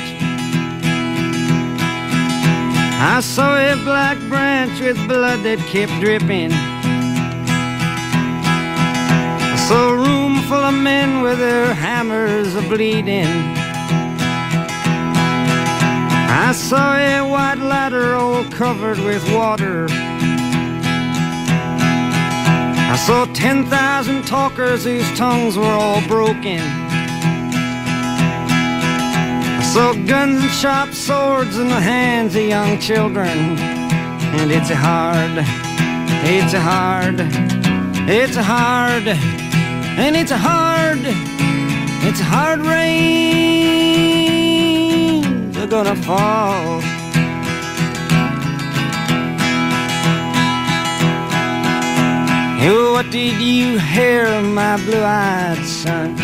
I 3.02 3.20
saw 3.20 3.56
a 3.56 3.74
black 3.84 4.16
branch 4.30 4.80
with 4.80 4.96
blood 5.08 5.42
that 5.42 5.58
kept 5.66 5.92
dripping. 6.00 6.52
I 9.52 9.56
saw 9.68 9.90
a 9.90 9.96
room 9.96 10.40
full 10.48 10.64
of 10.70 10.74
men 10.74 11.22
with 11.22 11.38
their 11.38 11.74
hammers 11.74 12.54
a 12.54 12.62
bleeding. 12.62 13.26
I 16.48 16.52
saw 16.52 16.96
a 16.96 17.20
white 17.28 17.58
ladder 17.58 18.14
all 18.14 18.44
covered 18.44 19.00
with 19.00 19.22
water. 19.32 19.88
I 22.92 22.96
saw 23.06 23.26
10,000 23.34 24.24
talkers 24.26 24.84
whose 24.84 25.10
tongues 25.18 25.58
were 25.58 25.64
all 25.64 26.00
broken. 26.06 26.62
I 29.58 29.62
saw 29.74 29.92
guns 29.92 30.40
and 30.40 30.50
sharp 30.52 30.94
swords 30.94 31.58
in 31.58 31.68
the 31.68 31.80
hands 31.80 32.36
of 32.36 32.42
young 32.42 32.78
children. 32.78 33.69
And 34.32 34.50
it's 34.52 34.70
a 34.70 34.76
hard, 34.76 35.44
it's 36.24 36.54
a 36.54 36.60
hard, 36.60 37.20
it's 38.08 38.36
a 38.36 38.42
hard, 38.42 39.08
and 39.08 40.16
it's 40.16 40.30
a 40.30 40.38
hard, 40.38 41.00
it's 42.06 42.20
a 42.20 42.24
hard 42.24 42.60
rain. 42.60 43.10
They're 45.50 45.66
gonna 45.66 45.96
fall. 45.96 46.80
Hey, 52.60 52.72
what 52.92 53.10
did 53.10 53.40
you 53.40 53.78
hear, 53.78 54.40
my 54.42 54.76
blue-eyed 54.84 55.64
son? 55.64 56.14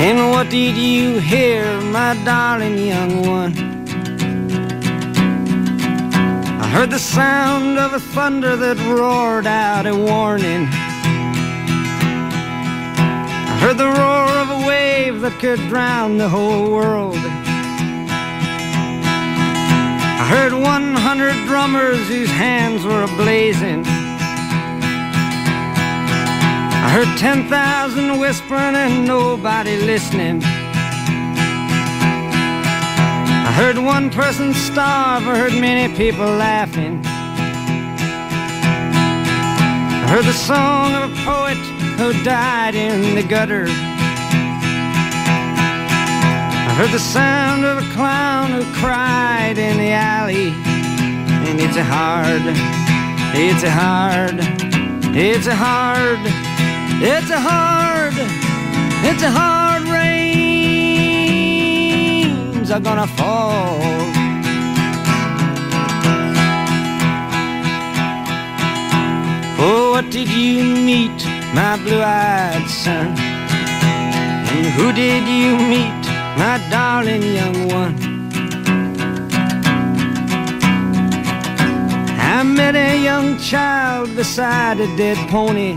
And 0.00 0.30
what 0.30 0.50
did 0.50 0.76
you 0.76 1.18
hear, 1.20 1.64
my 1.80 2.14
darling 2.24 2.78
young 2.78 3.22
one? 3.26 3.61
Heard 6.72 6.90
the 6.90 6.98
sound 6.98 7.78
of 7.78 7.92
a 7.92 8.00
thunder 8.00 8.56
that 8.56 8.78
roared 8.78 9.46
out 9.46 9.86
a 9.86 9.94
warning. 9.94 10.66
I 13.50 13.58
heard 13.60 13.76
the 13.76 13.92
roar 14.00 14.28
of 14.42 14.48
a 14.48 14.66
wave 14.66 15.20
that 15.20 15.38
could 15.38 15.58
drown 15.68 16.16
the 16.16 16.30
whole 16.30 16.72
world. 16.72 17.18
I 20.22 20.24
heard 20.34 20.54
100 20.54 21.46
drummers 21.46 22.08
whose 22.08 22.30
hands 22.30 22.86
were 22.86 23.04
ablazing. 23.04 23.84
I 26.84 26.88
heard 26.88 27.18
10,000 27.18 28.18
whispering 28.18 28.76
and 28.76 29.06
nobody 29.06 29.76
listening. 29.76 30.42
I 33.52 33.54
heard 33.54 33.76
one 33.76 34.08
person 34.08 34.54
starve, 34.54 35.28
I 35.28 35.36
heard 35.36 35.52
many 35.52 35.94
people 35.94 36.24
laughing. 36.24 37.02
I 39.94 40.06
heard 40.08 40.24
the 40.24 40.32
song 40.32 40.94
of 40.94 41.12
a 41.12 41.14
poet 41.16 41.58
who 41.98 42.14
died 42.24 42.74
in 42.74 43.14
the 43.14 43.22
gutter. 43.22 43.66
I 46.66 46.74
heard 46.78 46.92
the 46.92 46.98
sound 46.98 47.66
of 47.66 47.76
a 47.76 47.92
clown 47.92 48.52
who 48.52 48.64
cried 48.72 49.58
in 49.58 49.76
the 49.76 49.90
alley. 49.90 50.54
And 51.46 51.60
it's 51.60 51.76
a 51.76 51.84
hard, 51.84 52.40
it's 53.36 53.64
a 53.64 53.70
hard, 53.70 54.40
it's 55.14 55.46
a 55.46 55.54
hard, 55.54 56.20
It's 57.04 57.28
a 57.28 57.38
hard, 57.38 58.14
it's 59.04 59.22
a 59.22 59.30
hard 59.30 59.61
are 62.72 62.80
gonna 62.80 63.06
fall. 63.06 63.78
Oh, 69.58 69.90
what 69.92 70.10
did 70.10 70.28
you 70.28 70.64
meet, 70.64 71.18
my 71.54 71.76
blue-eyed 71.84 72.66
son? 72.68 73.08
And 74.54 74.66
who 74.76 74.90
did 74.92 75.24
you 75.28 75.58
meet, 75.72 76.02
my 76.38 76.56
darling 76.70 77.22
young 77.22 77.68
one? 77.68 77.94
I 82.18 82.42
met 82.42 82.74
a 82.74 83.02
young 83.02 83.38
child 83.38 84.16
beside 84.16 84.80
a 84.80 84.86
dead 84.96 85.18
pony. 85.28 85.76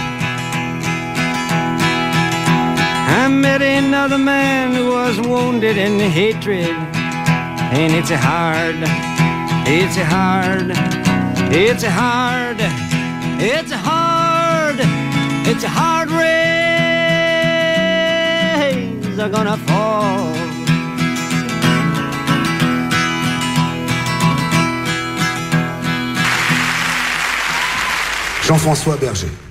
I 3.13 3.27
met 3.27 3.61
another 3.61 4.17
man 4.17 4.73
who 4.73 4.91
was 4.91 5.19
wounded 5.19 5.77
in 5.77 5.99
hatred. 5.99 6.77
And 7.75 7.93
it's 7.93 8.09
hard, 8.09 8.77
it's 9.67 9.97
hard, 9.97 10.71
it's 11.53 11.83
hard, 11.83 12.57
it's 13.41 13.71
hard, 13.73 14.77
it's 15.45 15.63
hard 15.63 16.09
rays 16.09 16.61
are 19.19 19.29
gonna 19.29 19.57
fall. 19.57 20.33
Jean-François 28.43 28.97
Berger. 28.99 29.50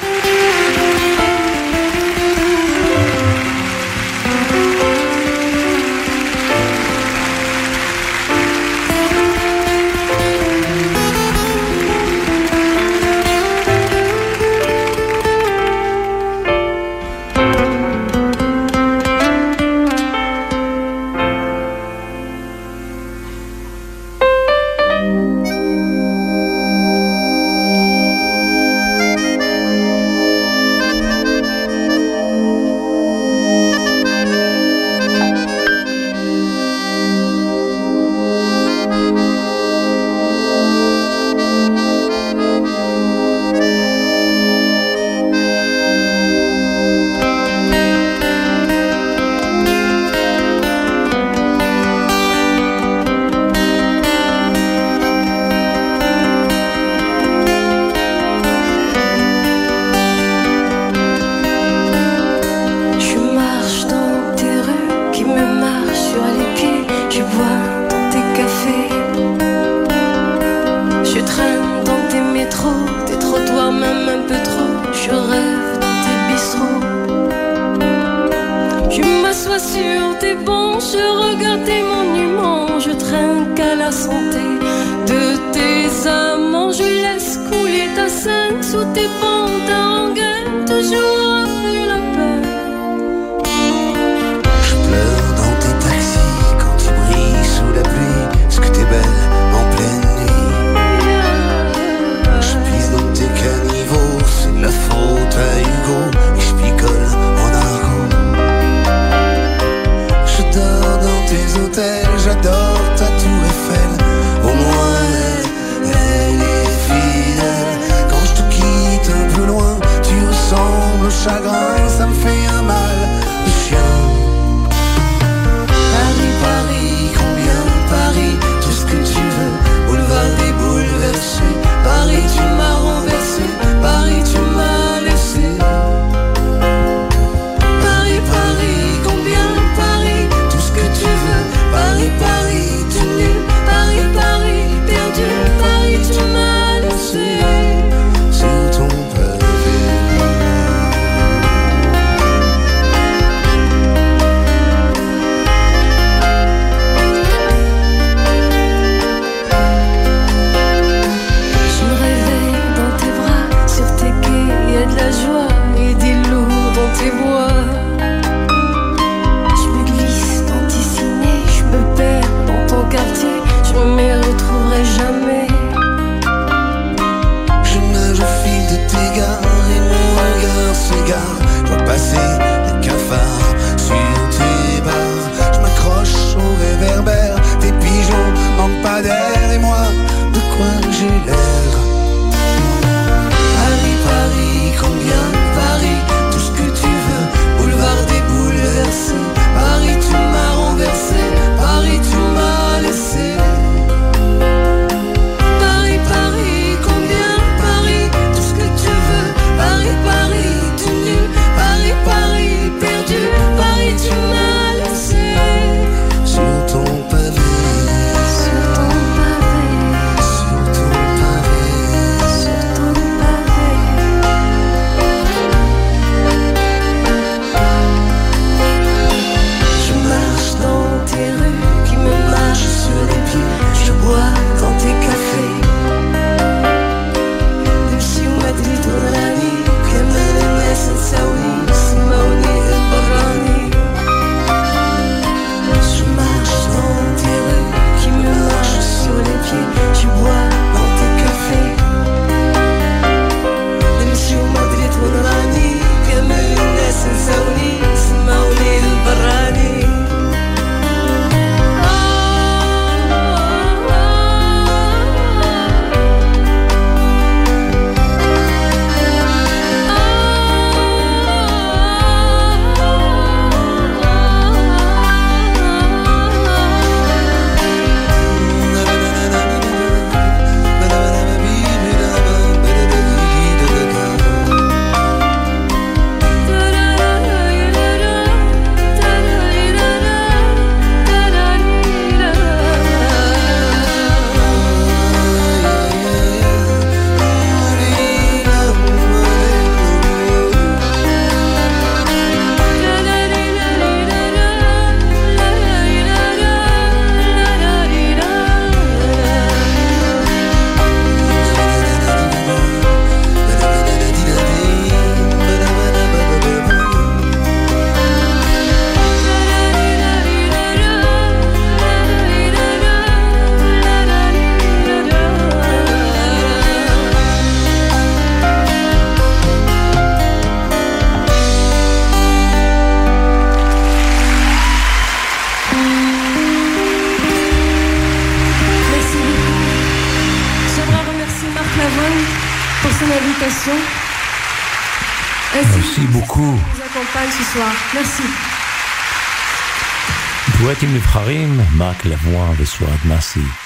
הסוחרים, 351.21 351.57
מאק 351.77 352.05
לבואה 352.05 352.51
וסועד 352.57 352.99
מסי. 353.05 353.60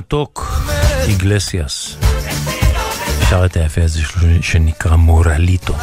המתוק, 0.00 0.62
איגלסיאס. 1.02 1.96
שר 3.30 3.44
את 3.44 3.56
היפה 3.56 3.84
הזה 3.84 4.00
שלו 4.02 4.42
שנקרא 4.42 4.96
מורליטו. 4.96 5.74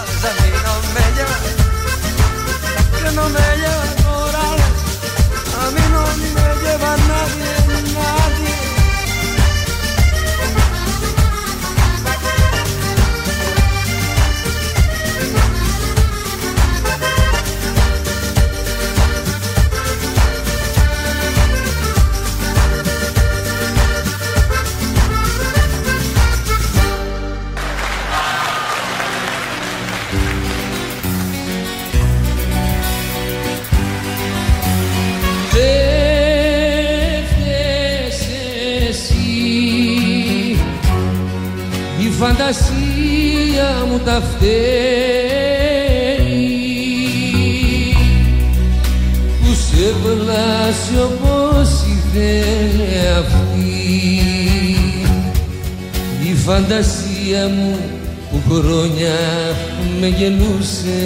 τα 44.07 44.21
φταίει. 44.21 44.57
Που 49.39 49.53
σε 49.53 49.93
βλάσει 50.03 50.95
όπως 51.03 51.69
η 51.69 51.97
αυτή. 53.19 54.21
Η 56.29 56.33
φαντασία 56.33 57.47
μου 57.47 57.77
που 58.31 58.41
χρόνια 58.49 59.17
με 59.99 60.07
γελούσε 60.07 61.03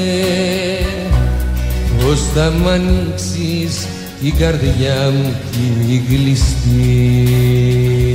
πως 2.00 2.20
θα 2.34 2.52
μ' 2.52 2.68
ανοίξεις 2.68 3.88
η 4.22 4.32
καρδιά 4.32 5.12
μου 5.14 5.36
και 5.52 5.58
μη 5.88 6.04
κλειστεί. 6.08 8.11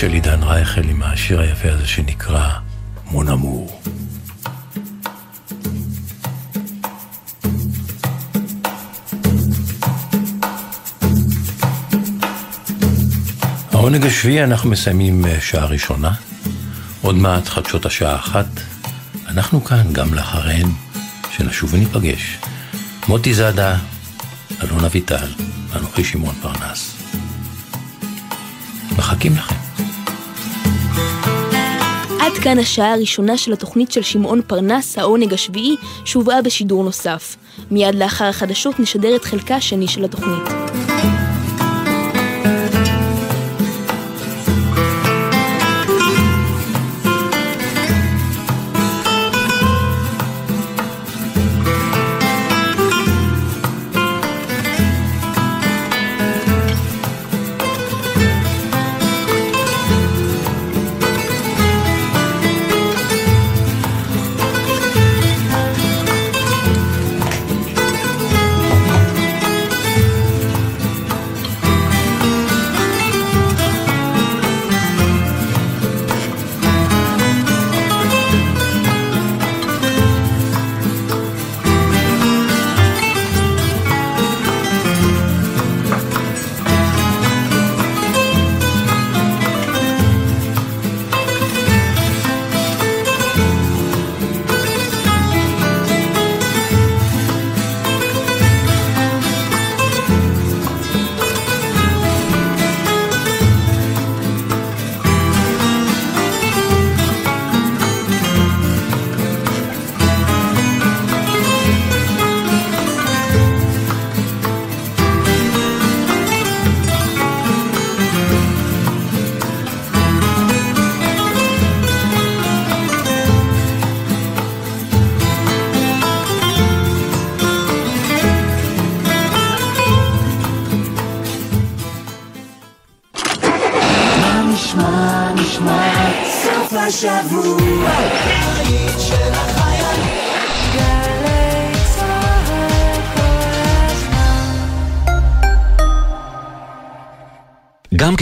של 0.00 0.12
עידן 0.12 0.42
רייכל 0.42 0.88
עם 0.88 1.02
השיר 1.02 1.40
היפה 1.40 1.68
הזה 1.72 1.86
שנקרא 1.86 2.50
מון 3.10 3.28
אמור. 3.28 3.82
העונג 13.72 14.06
השביעי 14.06 14.44
אנחנו 14.44 14.70
מסיימים 14.70 15.26
אה, 15.26 15.40
שעה 15.40 15.66
ראשונה, 15.66 16.12
עוד 17.02 17.14
מעט 17.14 17.48
חדשות 17.48 17.86
השעה 17.86 18.16
אחת, 18.16 18.46
אנחנו 19.28 19.64
כאן 19.64 19.92
גם 19.92 20.14
לאחריהן, 20.14 20.68
שנשוב 21.30 21.74
וניפגש. 21.74 22.38
מוטי 23.08 23.34
זאדה, 23.34 23.76
אלון 24.62 24.84
אביטל, 24.84 25.28
אנוכי 25.76 26.04
שמעון 26.04 26.34
פרנס. 26.42 26.96
מחכים 28.98 29.32
לכם. 29.32 29.59
כאן 32.42 32.58
השעה 32.58 32.94
הראשונה 32.94 33.36
של 33.36 33.52
התוכנית 33.52 33.92
של 33.92 34.02
שמעון 34.02 34.40
פרנס, 34.46 34.98
העונג 34.98 35.34
השביעי, 35.34 35.76
שהובאה 36.04 36.42
בשידור 36.42 36.84
נוסף. 36.84 37.36
מיד 37.70 37.94
לאחר 37.94 38.24
החדשות 38.24 38.80
נשדר 38.80 39.16
את 39.16 39.24
חלקה 39.24 39.56
השני 39.56 39.88
של 39.88 40.04
התוכנית. 40.04 40.59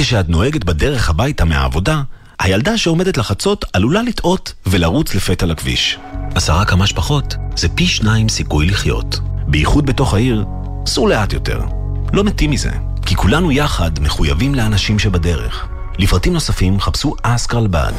כשאת 0.01 0.29
נוהגת 0.29 0.65
בדרך 0.65 1.11
הביתה 1.11 1.45
מהעבודה, 1.45 2.03
הילדה 2.39 2.79
שעומדת 2.79 3.17
לחצות 3.17 3.65
עלולה 3.73 4.03
לטעות 4.03 4.55
ולרוץ 4.67 5.15
לפתע 5.15 5.47
לכביש. 5.47 5.99
עשרה 6.35 6.65
כמה 6.65 6.87
שפחות 6.87 7.35
זה 7.57 7.69
פי 7.69 7.87
שניים 7.87 8.29
סיכוי 8.29 8.67
לחיות. 8.67 9.21
בייחוד 9.47 9.87
בתוך 9.87 10.15
העיר, 10.15 10.45
סור 10.87 11.09
לאט 11.09 11.33
יותר. 11.33 11.61
לא 12.13 12.25
מתים 12.25 12.51
מזה, 12.51 12.71
כי 13.07 13.15
כולנו 13.15 13.53
יחד 13.53 13.91
מחויבים 14.01 14.55
לאנשים 14.55 14.99
שבדרך. 14.99 15.69
לפרטים 15.99 16.33
נוספים 16.33 16.81
חפשו 16.81 17.15
אסקרל 17.23 17.67
בד. 17.67 17.93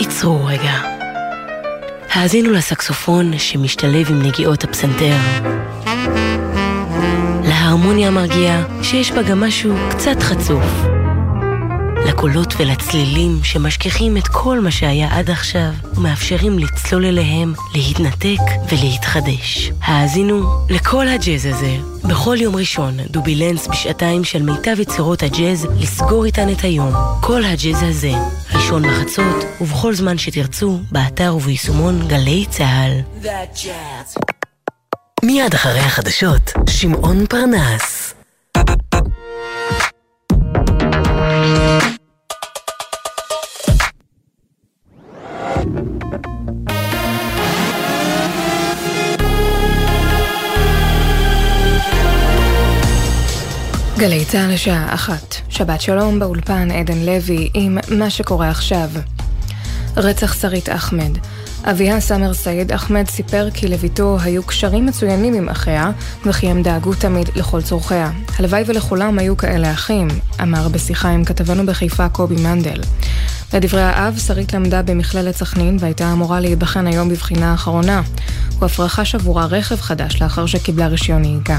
עצרו 0.00 0.44
רגע. 0.44 0.72
האזינו 2.12 2.52
לסקסופון 2.52 3.38
שמשתלב 3.38 4.10
עם 4.10 4.22
נגיעות 4.22 4.64
הפסנתר. 4.64 5.16
להרמוניה 7.44 8.08
המרגיעה 8.08 8.62
שיש 8.82 9.12
בה 9.12 9.22
גם 9.22 9.40
משהו 9.40 9.74
קצת 9.90 10.22
חצוף. 10.22 10.86
לקולות 12.08 12.54
ולצלילים 12.58 13.38
שמשכיחים 13.42 14.16
את 14.16 14.28
כל 14.28 14.60
מה 14.60 14.70
שהיה 14.70 15.18
עד 15.18 15.30
עכשיו 15.30 15.70
ומאפשרים 15.94 16.58
לצלול 16.58 17.04
אליהם, 17.04 17.52
להתנתק 17.74 18.42
ולהתחדש. 18.72 19.70
האזינו 19.82 20.42
לכל 20.70 21.08
הג'אז 21.08 21.46
הזה. 21.46 21.76
בכל 22.04 22.36
יום 22.40 22.56
ראשון, 22.56 22.96
דובילנס 23.10 23.66
בשעתיים 23.66 24.24
של 24.24 24.42
מיטב 24.42 24.80
יצירות 24.80 25.22
הג'אז 25.22 25.66
לסגור 25.80 26.24
איתן 26.24 26.50
את 26.50 26.64
היום. 26.64 26.92
כל 27.20 27.44
הג'אז 27.44 27.82
הזה, 27.82 28.12
ראשון 28.54 28.82
בחצות 28.82 29.44
ובכל 29.60 29.94
זמן 29.94 30.18
שתרצו, 30.18 30.78
באתר 30.92 31.36
וביישומון 31.36 32.08
גלי 32.08 32.46
צה"ל. 32.50 33.00
מיד 35.36 35.54
אחרי 35.54 35.80
החדשות, 35.80 36.52
שמעון 36.70 37.26
פרנס. 37.26 38.14
גלי 53.98 54.24
צה"ל 54.24 54.54
השעה 54.54 54.94
אחת, 54.94 55.34
שבת 55.48 55.80
שלום 55.80 56.18
באולפן 56.18 56.70
עדן 56.70 56.98
לוי 56.98 57.48
עם 57.54 57.78
מה 57.90 58.10
שקורה 58.10 58.50
עכשיו. 58.50 58.88
רצח 59.96 60.40
שרית 60.40 60.68
אחמד. 60.68 61.18
אביה 61.70 62.00
סאמר 62.00 62.34
סעיד 62.34 62.72
אחמד 62.72 63.06
סיפר 63.08 63.48
כי 63.54 63.68
לביתו 63.68 64.18
היו 64.22 64.42
קשרים 64.42 64.86
מצוינים 64.86 65.34
עם 65.34 65.48
אחיה, 65.48 65.90
וכי 66.26 66.46
הם 66.46 66.62
דאגו 66.62 66.94
תמיד 66.94 67.28
לכל 67.36 67.62
צורכיה. 67.62 68.10
הלוואי 68.38 68.62
ולכולם 68.66 69.18
היו 69.18 69.36
כאלה 69.36 69.72
אחים, 69.72 70.08
אמר 70.42 70.68
בשיחה 70.68 71.08
עם 71.08 71.24
כתבנו 71.24 71.66
בחיפה 71.66 72.08
קובי 72.08 72.34
מנדל. 72.42 72.80
לדברי 73.54 73.82
האב, 73.82 74.18
שרית 74.26 74.52
למדה 74.52 74.82
במכללת 74.82 75.36
סכנין 75.36 75.76
והייתה 75.80 76.12
אמורה 76.12 76.40
להיבחן 76.40 76.86
היום 76.86 77.08
בבחינה 77.08 77.50
האחרונה. 77.50 78.02
הוא 78.58 78.66
אף 78.66 78.80
רכש 78.80 79.14
עבורה 79.14 79.46
רכב 79.46 79.80
חדש 79.80 80.22
לאחר 80.22 80.46
שקיבלה 80.46 80.86
רישיון 80.86 81.20
נהיגה. 81.22 81.58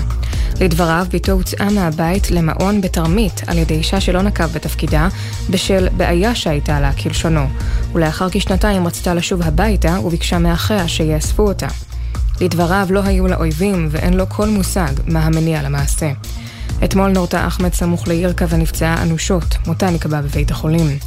לדבריו, 0.61 1.07
בתו 1.11 1.31
הוצאה 1.31 1.69
מהבית 1.69 2.31
למעון 2.31 2.81
בתרמית 2.81 3.41
על 3.47 3.57
ידי 3.57 3.73
אישה 3.73 4.01
שלא 4.01 4.21
נקב 4.21 4.45
בתפקידה 4.45 5.07
בשל 5.49 5.87
בעיה 5.97 6.35
שהייתה 6.35 6.79
לה, 6.79 6.93
כלשונו. 6.93 7.47
ולאחר 7.93 8.27
כשנתיים 8.31 8.87
רצתה 8.87 9.13
לשוב 9.13 9.41
הביתה 9.41 9.99
וביקשה 9.99 10.37
מאחיה 10.37 10.87
שיאספו 10.87 11.43
אותה. 11.43 11.67
לדבריו 12.41 12.87
לא 12.89 13.03
היו 13.03 13.27
לה 13.27 13.35
אויבים 13.35 13.87
ואין 13.91 14.13
לו 14.13 14.29
כל 14.29 14.49
מושג 14.49 14.91
מה 15.07 15.19
המניע 15.19 15.61
למעשה. 15.61 16.11
אתמול 16.83 17.11
נורתה 17.11 17.47
אחמד 17.47 17.73
סמוך 17.73 18.07
לירקה 18.07 18.45
ונפצעה 18.49 19.03
אנושות, 19.03 19.57
מותה 19.67 19.89
נקבע 19.89 20.21
בבית 20.21 20.51
החולים. 20.51 20.97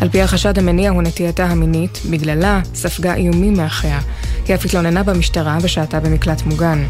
על 0.00 0.08
פי 0.08 0.22
החשד 0.22 0.58
המניע 0.58 0.90
הוא 0.90 1.02
נטייתה 1.02 1.44
המינית, 1.44 2.00
בגללה 2.10 2.60
ספגה 2.74 3.14
איומים 3.14 3.54
מאחיה. 3.54 4.00
היא 4.46 4.54
אף 4.54 4.64
התלוננה 4.64 5.02
במשטרה 5.02 5.58
ושהתה 5.62 6.00
במקלט 6.00 6.42
מוגן. 6.42 6.84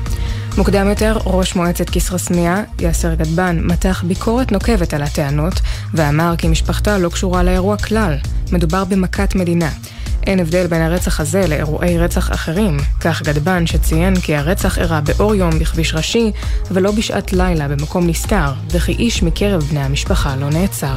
מוקדם 0.59 0.89
יותר, 0.89 1.17
ראש 1.25 1.57
מועצת 1.57 1.91
כסרא-סמיע, 1.91 2.63
יאסר 2.81 3.15
גדבן, 3.15 3.61
מתח 3.63 4.05
ביקורת 4.07 4.53
נוקבת 4.53 4.95
על 4.95 5.03
הטענות, 5.03 5.61
ואמר 5.95 6.35
כי 6.39 6.49
משפחתה 6.49 6.99
לא 6.99 7.09
קשורה 7.09 7.43
לאירוע 7.43 7.77
כלל. 7.77 8.17
מדובר 8.53 8.85
במכת 8.85 9.35
מדינה. 9.35 9.71
אין 10.27 10.41
הבדל 10.41 10.67
בין 10.67 10.83
הרצח 10.83 11.21
הזה 11.21 11.47
לאירועי 11.47 11.99
רצח 11.99 12.33
אחרים, 12.33 12.77
כך 13.01 13.23
גדבן 13.23 13.67
שציין 13.67 14.21
כי 14.21 14.37
הרצח 14.37 14.79
אירע 14.79 15.01
באור 15.01 15.35
יום 15.35 15.59
בכביש 15.59 15.95
ראשי 15.95 16.33
ולא 16.71 16.91
בשעת 16.91 17.33
לילה 17.33 17.69
במקום 17.69 18.07
נסתר, 18.07 18.53
וכי 18.71 18.93
איש 18.93 19.23
מקרב 19.23 19.63
בני 19.63 19.81
המשפחה 19.81 20.37
לא 20.37 20.51
נעצר. 20.51 20.95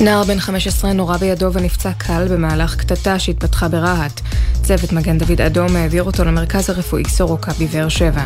נער 0.00 0.24
בן 0.24 0.40
15 0.40 0.92
נורה 0.92 1.18
בידו 1.18 1.52
ונפצע 1.52 1.92
קל 1.92 2.26
במהלך 2.30 2.76
קטטה 2.76 3.18
שהתפתחה 3.18 3.68
ברהט. 3.68 4.20
צוות 4.62 4.92
מגן 4.92 5.18
דוד 5.18 5.40
אדום 5.40 5.76
העביר 5.76 6.02
אותו 6.02 6.24
למרכז 6.24 6.70
הרפואי 6.70 7.04
סורוקה 7.08 7.52
בבאר 7.60 7.88
שבע. 7.88 8.24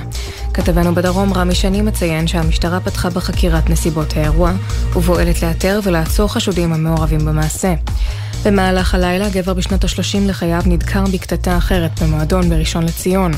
כתבנו 0.55 0.95
בדרום 0.95 1.33
רמי 1.33 1.55
שני 1.55 1.83
מציין 1.83 2.27
שהמשטרה 2.27 2.81
פתחה 2.81 3.11
בחקירת 3.11 3.71
נסיבות 3.71 4.16
האירוע, 4.16 4.53
ופועלת 4.91 5.43
לאתר 5.43 5.81
ולעצור 5.83 6.29
חשודים 6.33 6.73
המעורבים 6.73 7.25
במעשה. 7.25 7.75
במהלך 8.45 8.95
הלילה, 8.95 9.29
גבר 9.29 9.55
בשנות 9.55 9.85
ה-30 9.85 10.19
לחייו 10.27 10.62
נדקר 10.66 11.05
בקטטה 11.12 11.57
אחרת 11.57 12.03
במועדון 12.03 12.49
בראשון 12.49 12.85
לציון. 12.85 13.33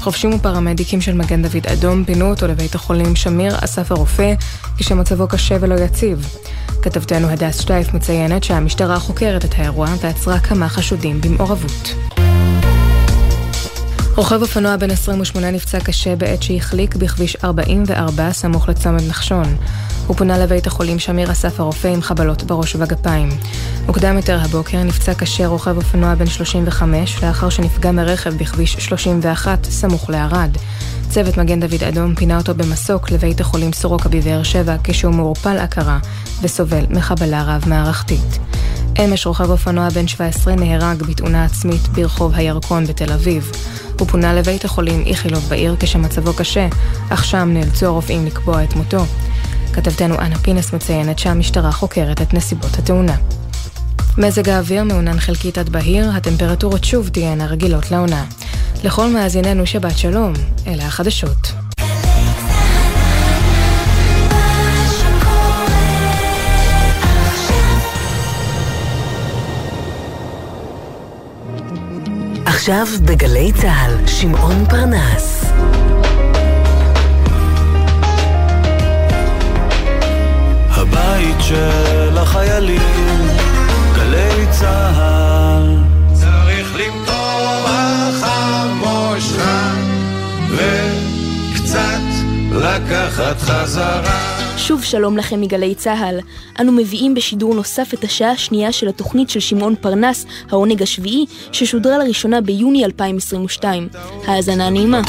חובשים 0.00 0.34
ופרמדיקים 0.34 1.00
של 1.00 1.14
מגן 1.14 1.42
דוד 1.42 1.66
אדום 1.66 2.04
פינו 2.04 2.30
אותו 2.30 2.46
לבית 2.46 2.74
החולים 2.74 3.16
שמיר 3.16 3.56
אסף 3.60 3.92
הרופא, 3.92 4.34
כשמצבו 4.78 5.28
קשה 5.28 5.56
ולא 5.60 5.74
יציב. 5.74 6.36
כתבתנו 6.82 7.28
הדס 7.28 7.60
שטייף 7.60 7.94
מציינת 7.94 8.44
שהמשטרה 8.44 8.98
חוקרת 8.98 9.44
את 9.44 9.54
האירוע 9.56 9.88
ועצרה 10.00 10.40
כמה 10.40 10.68
חשודים 10.68 11.20
במעורבות. 11.20 11.94
רוכב 14.16 14.42
אופנוע 14.42 14.76
בן 14.76 14.90
28 14.90 15.50
נפצע 15.50 15.80
קשה 15.80 16.16
בעת 16.16 16.42
שהחליק 16.42 16.96
בכביש 16.96 17.36
44 17.44 18.32
סמוך 18.32 18.68
לצומת 18.68 19.02
נחשון. 19.08 19.56
הוא 20.06 20.16
פונה 20.16 20.38
לבית 20.38 20.66
החולים 20.66 20.98
שמיר 20.98 21.32
אסף 21.32 21.60
הרופא 21.60 21.88
עם 21.88 22.02
חבלות 22.02 22.42
בראש 22.42 22.74
ובגפיים. 22.74 23.28
מוקדם 23.86 24.16
יותר 24.16 24.40
הבוקר 24.42 24.82
נפצע 24.82 25.14
קשה 25.14 25.46
רוכב 25.46 25.76
אופנוע 25.76 26.14
בן 26.14 26.26
35 26.26 27.22
לאחר 27.22 27.48
שנפגע 27.48 27.92
מרכב 27.92 28.34
בכביש 28.34 28.72
31 28.72 29.64
סמוך 29.64 30.10
לערד. 30.10 30.50
צוות 31.10 31.36
מגן 31.36 31.60
דוד 31.60 31.82
אדום 31.82 32.14
פינה 32.14 32.38
אותו 32.38 32.54
במסוק 32.54 33.10
לבית 33.10 33.40
החולים 33.40 33.72
סורוקה 33.72 34.08
בבאר 34.08 34.42
שבע 34.42 34.76
כשהוא 34.84 35.14
מעורפל 35.14 35.58
הכרה 35.58 35.98
וסובל 36.42 36.86
מחבלה 36.90 37.42
רב-מערכתית. 37.42 38.38
אמש 39.04 39.26
רוכב 39.26 39.50
אופנוע 39.50 39.88
בן 39.88 40.08
17 40.08 40.54
נהרג 40.54 41.02
בתאונה 41.02 41.44
עצמית 41.44 41.88
ברחוב 41.88 42.34
הירקון 42.34 42.86
בתל 42.86 43.12
אביב. 43.12 43.52
הוא 43.98 44.08
פונה 44.08 44.34
לבית 44.34 44.64
החולים 44.64 45.02
איכילוב 45.06 45.46
בעיר 45.48 45.76
כשמצבו 45.80 46.32
קשה, 46.34 46.68
אך 47.08 47.24
שם 47.24 47.48
נאלצו 47.52 47.86
הרופאים 47.86 48.26
לקבוע 48.26 48.64
את 48.64 48.76
מותו. 48.76 49.04
כתבתנו 49.76 50.18
אנה 50.18 50.38
פינס 50.38 50.72
מציינת 50.72 51.18
שהמשטרה 51.18 51.72
חוקרת 51.72 52.22
את 52.22 52.34
נסיבות 52.34 52.78
התאונה. 52.78 53.16
מזג 54.18 54.48
האוויר 54.48 54.84
מעונן 54.84 55.20
חלקית 55.20 55.58
עד 55.58 55.68
בהיר, 55.68 56.10
הטמפרטורות 56.10 56.84
שוב 56.84 57.08
תהיינה 57.08 57.46
רגילות 57.46 57.90
לעונה. 57.90 58.24
לכל 58.84 59.08
מאזיננו 59.08 59.66
שבת 59.66 59.98
שלום, 59.98 60.32
אלה 60.66 60.86
החדשות. 60.86 61.52
עכשיו 72.46 72.86
בגלי 73.04 73.52
צה"ל, 73.52 74.06
שמעון 74.06 74.64
פרנס. 74.68 75.44
של 81.48 82.18
החיילים, 82.18 83.28
גלי 83.94 84.46
צה"ל. 84.50 85.76
צריך 86.12 86.76
למטור 86.76 87.66
החמושך 87.66 89.42
וקצת 90.50 92.00
לקחת 92.52 93.38
חזרה. 93.38 94.36
שוב 94.56 94.84
שלום 94.84 95.16
לכם 95.16 95.40
מגלי 95.40 95.74
צה"ל. 95.74 96.18
אנו 96.60 96.72
מביאים 96.72 97.14
בשידור 97.14 97.54
נוסף 97.54 97.94
את 97.94 98.04
השעה 98.04 98.30
השנייה 98.30 98.72
של 98.72 98.88
התוכנית 98.88 99.30
של 99.30 99.40
שמעון 99.40 99.74
פרנס, 99.80 100.26
העונג 100.50 100.82
השביעי, 100.82 101.26
ששודרה 101.52 101.98
לראשונה 101.98 102.40
ביוני 102.40 102.84
2022. 102.84 103.88
האזנה 104.26 104.70
נעימה. 104.70 105.00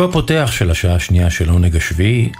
פסוקו 0.00 0.10
הפותח 0.10 0.50
של 0.52 0.70
השעה 0.70 0.94
השנייה 0.94 1.30
של 1.30 1.48
עונג 1.48 1.76
השביעי 1.76 2.32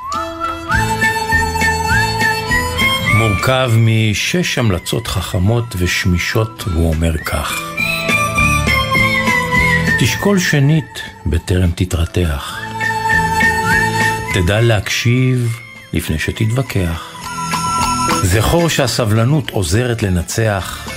מורכב 3.14 3.72
משש 3.76 4.58
המלצות 4.58 5.06
חכמות 5.06 5.64
ושמישות, 5.78 6.64
והוא 6.66 6.88
אומר 6.88 7.18
כך: 7.18 7.60
תשקול 10.00 10.38
שנית 10.38 11.02
בטרם 11.26 11.70
תתרתח. 11.74 12.58
תדע 14.34 14.60
להקשיב 14.60 15.58
לפני 15.92 16.18
שתתווכח. 16.18 17.20
זכור 18.22 18.68
שהסבלנות 18.68 19.50
עוזרת 19.50 20.02
לנצח. 20.02 20.88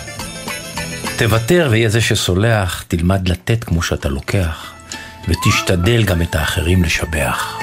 תוותר 1.17 1.67
ויהיה 1.71 1.89
זה 1.89 2.01
שסולח, 2.01 2.83
תלמד 2.87 3.29
לתת 3.29 3.63
כמו 3.63 3.81
שאתה 3.81 4.09
לוקח, 4.09 4.72
ותשתדל 5.27 6.03
גם 6.03 6.21
את 6.21 6.35
האחרים 6.35 6.83
לשבח. 6.83 7.62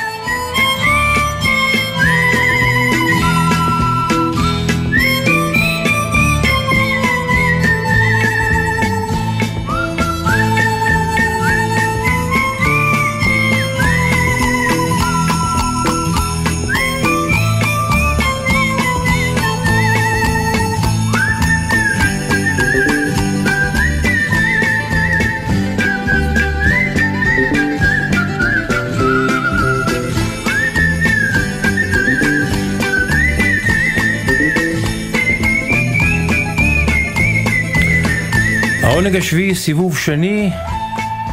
העונג 39.10 39.22
השביעי, 39.22 39.54
סיבוב 39.54 39.98
שני, 39.98 40.50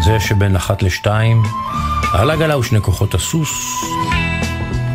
זה 0.03 0.19
שבין 0.19 0.55
אחת 0.55 0.83
לשתיים, 0.83 1.43
על 2.13 2.29
עגלה 2.29 2.57
ושני 2.57 2.81
כוחות 2.81 3.13
הסוס, 3.13 3.49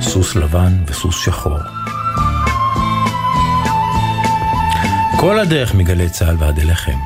סוס 0.01 0.37
לבן 0.37 0.72
וסוס 0.87 1.24
שחור. 1.24 1.59
כל 5.20 5.39
הדרך 5.39 5.74
מגלי 5.74 6.09
צה"ל 6.11 6.37
ועד 6.39 6.59
אליכם. 6.59 6.99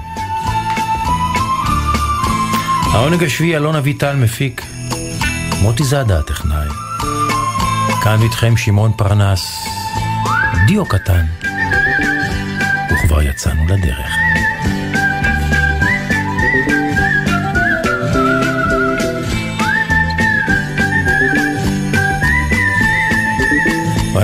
העונג 2.93 3.25
השביעי, 3.25 3.57
אלון 3.57 3.77
אביטל 3.77 4.17
מפיק, 4.17 4.63
מוטי 5.63 5.85
זאדה 5.85 6.19
הטכנאי. 6.19 6.69
כאן 8.05 8.23
איתכם 8.23 8.57
שמעון 8.57 8.93
פרנס, 8.97 9.69
דיו 10.67 10.87
קטן, 10.87 11.27
וכבר 12.91 13.23
יצאנו 13.23 13.65
לדרך. 13.69 14.11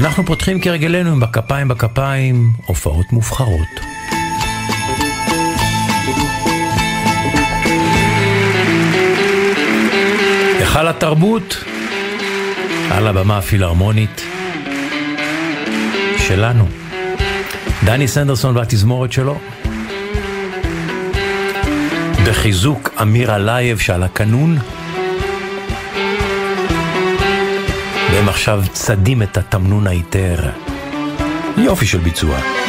ואנחנו 0.02 0.26
פותחים 0.26 0.60
כרגלנו 0.60 1.10
עם 1.10 1.20
בכפיים 1.20 1.68
בכפיים 1.68 2.52
הופעות 2.66 3.12
מובחרות. 3.12 3.68
היכל 10.58 10.88
התרבות 10.88 11.64
על 12.90 13.06
הבמה 13.06 13.38
הפילהרמונית 13.38 14.22
שלנו. 16.18 16.68
דני 17.84 18.08
סנדרסון 18.08 18.56
והתזמורת 18.56 19.12
שלו. 19.12 19.38
בחיזוק 22.26 22.90
אמיר 23.02 23.36
אלייב 23.36 23.78
שעל 23.78 24.02
הקנון. 24.02 24.58
והם 28.12 28.28
עכשיו 28.28 28.62
צדים 28.72 29.22
את 29.22 29.36
התמנון 29.36 29.86
האיטר. 29.86 30.50
יופי 31.56 31.86
של 31.86 31.98
ביצוע. 31.98 32.61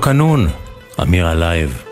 קנון, 0.00 0.48
אמיר 1.02 1.26
הלייב. 1.26 1.87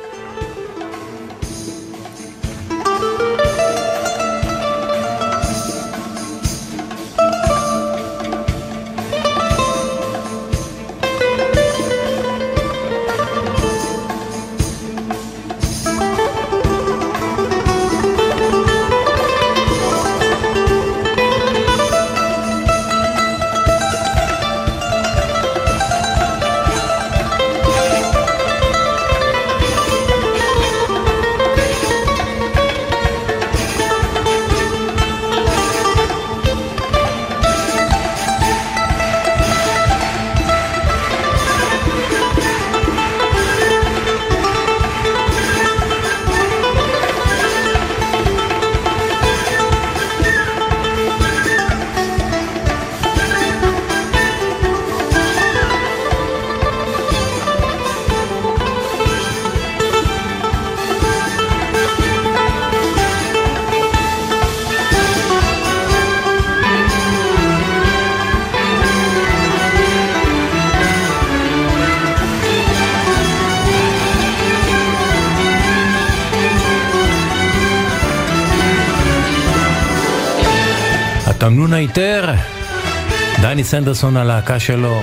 סנדרסון 83.65 84.17
הלהקה 84.17 84.59
שלו, 84.59 85.01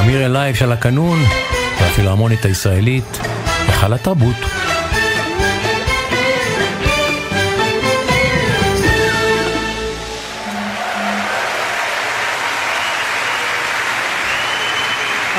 אמיר 0.00 0.26
אלייב 0.26 0.54
של 0.54 0.72
הקנון, 0.72 1.18
והפילהרמונית 1.80 2.44
הישראלית, 2.44 3.18
היכל 3.68 3.92
התרבות. 3.92 4.36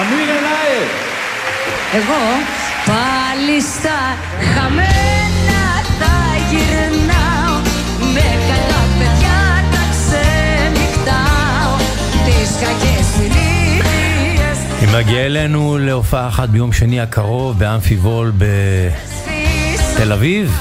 אמיר 0.01 0.29
אלייב. 0.29 0.89
Εγώ 1.93 2.21
πάλι 2.85 3.61
στα 3.61 4.15
χαμένα 4.53 5.06
συνήθειες 14.97 14.97
היא 14.97 15.03
מגיעה 15.03 15.25
אלינו 15.25 15.77
להופעה 15.77 16.27
אחת 16.27 16.49
ביום 16.49 16.73
שני 16.73 17.01
הקרוב 17.01 17.59
באמפי 17.59 17.95
וול 17.95 18.31
בתל 18.37 20.11
אביב. 20.11 20.57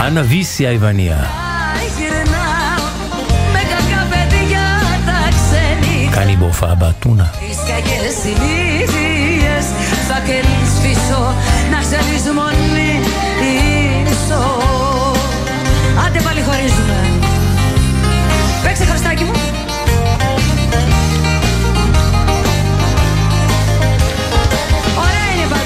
אנה 0.00 0.22
ויסי 0.28 0.66
היווניה. 0.66 1.16
θα 1.16 1.82
γυρνάω 1.98 2.86
Με 3.52 3.58
κακά 3.58 4.06
παιδιά 4.10 4.66
τα 5.06 5.28
ξενυχτάω 5.30 6.14
כאן 6.14 6.28
היא 6.28 6.38
בהופעה 6.38 6.74
באתונה. 6.74 7.24
Τις 7.40 7.58
κακές 7.68 8.14
συνήθειες 8.22 9.66
θα 10.08 10.18
κερδίσω 10.26 11.34
Να 11.70 11.78
ξέρεις 11.80 12.24
μόνη 12.36 13.00
ίσο 14.04 14.42
Άντε 16.06 16.20
πάλι 16.24 16.42
χωρίζουμε 16.42 17.09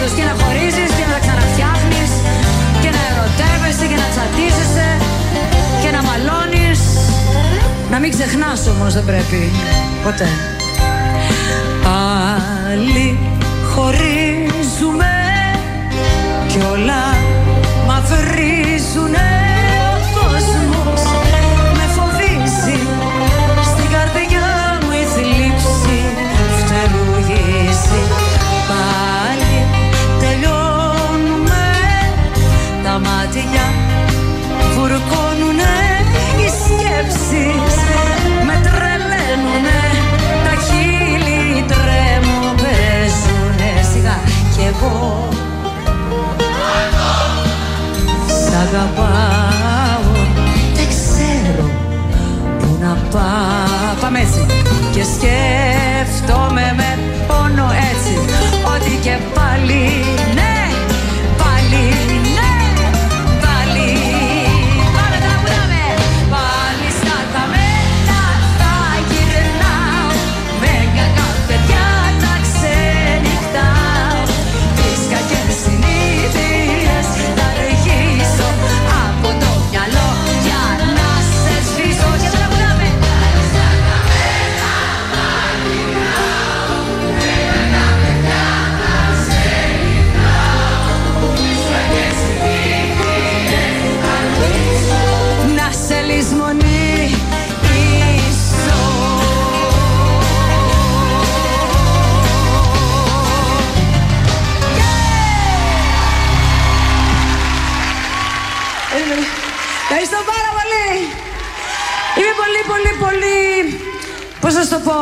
Ωραία 0.05 0.17
είναι 0.17 0.33
πάντως 0.33 0.37
και 0.37 0.39
να 0.39 0.43
χωρίζεις 0.43 0.89
και 0.97 1.05
να 1.05 1.13
τα 1.13 1.19
ξαναφτιάχνεις 1.19 2.11
Και 2.81 2.89
να 2.95 3.01
ερωτεύεσαι 3.11 3.85
και 3.91 3.97
να 4.01 4.07
τσατίζεσαι 4.13 4.89
Και 5.81 5.91
να 5.95 6.01
μαλώνεις. 6.07 6.79
Να 7.91 7.99
μην 7.99 8.11
ξεχνάς 8.11 8.67
όμως 8.67 8.93
δεν 8.93 9.05
πρέπει 9.05 9.51
Ποτέ. 10.03 10.29
Πάλι 11.83 13.19
χωρίζουμε 13.73 15.13
Κι 16.47 16.59
όλα 16.71 17.04
βουρκώνουνε 34.85 35.75
Οι 36.41 36.47
σκέψεις 36.61 37.75
με 38.47 38.55
τρελαίνουνε. 38.65 39.81
Τα 40.45 40.53
χείλη 40.65 41.65
τρέμω 41.71 42.39
παίζουνε 42.61 43.71
Σιγά. 43.91 44.17
Κι 44.53 44.63
εγώ 44.71 45.27
Σ' 48.27 48.53
αγαπάω 48.63 50.11
Δεν 50.75 50.87
ξέρω 50.87 51.69
που 52.59 52.77
να 52.81 52.97
πάω. 53.11 53.95
Πάμε 54.01 54.19
έτσι. 54.19 54.45
Και 54.93 55.03
σκέφτομαι 55.03 56.73
με 56.77 56.99
πόνο 57.27 57.67
έτσι 57.91 58.13
Ότι 58.75 58.99
και 59.03 59.17
πάλι 59.33 60.03
ναι 60.35 60.74
πολύ, 112.74 112.74
πολύ, 112.74 112.92
πολύ, 113.04 113.80
πώς 114.40 114.54
να 114.54 114.62
σου 114.62 114.70
το 114.70 114.78
πω, 114.78 114.98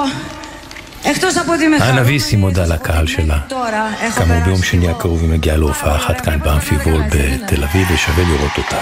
εκτός 1.11 1.37
από 1.37 1.53
ότι 1.53 1.67
με 1.67 1.77
אנה 1.77 1.85
χαρούμενη 1.85 2.07
ויסי 2.07 2.37
מודה 2.37 2.65
לקהל 2.67 3.07
שלה. 3.07 3.39
τώρα, 3.49 3.85
έχω 4.07 4.19
כאמור 4.19 4.37
περάσει 4.37 4.45
ביום 4.45 4.63
שני 4.63 4.89
הקרוב 4.89 5.21
היא 5.23 5.31
מגיעה 5.31 5.57
להופעה 5.57 5.97
אחת 5.97 6.21
כאן 6.21 6.39
באמפי 6.45 6.75
וול 6.75 7.03
בתל 7.13 7.65
אביב 7.65 7.87
ושווה 7.93 8.25
לראות 8.31 8.55
אותה. 8.61 8.79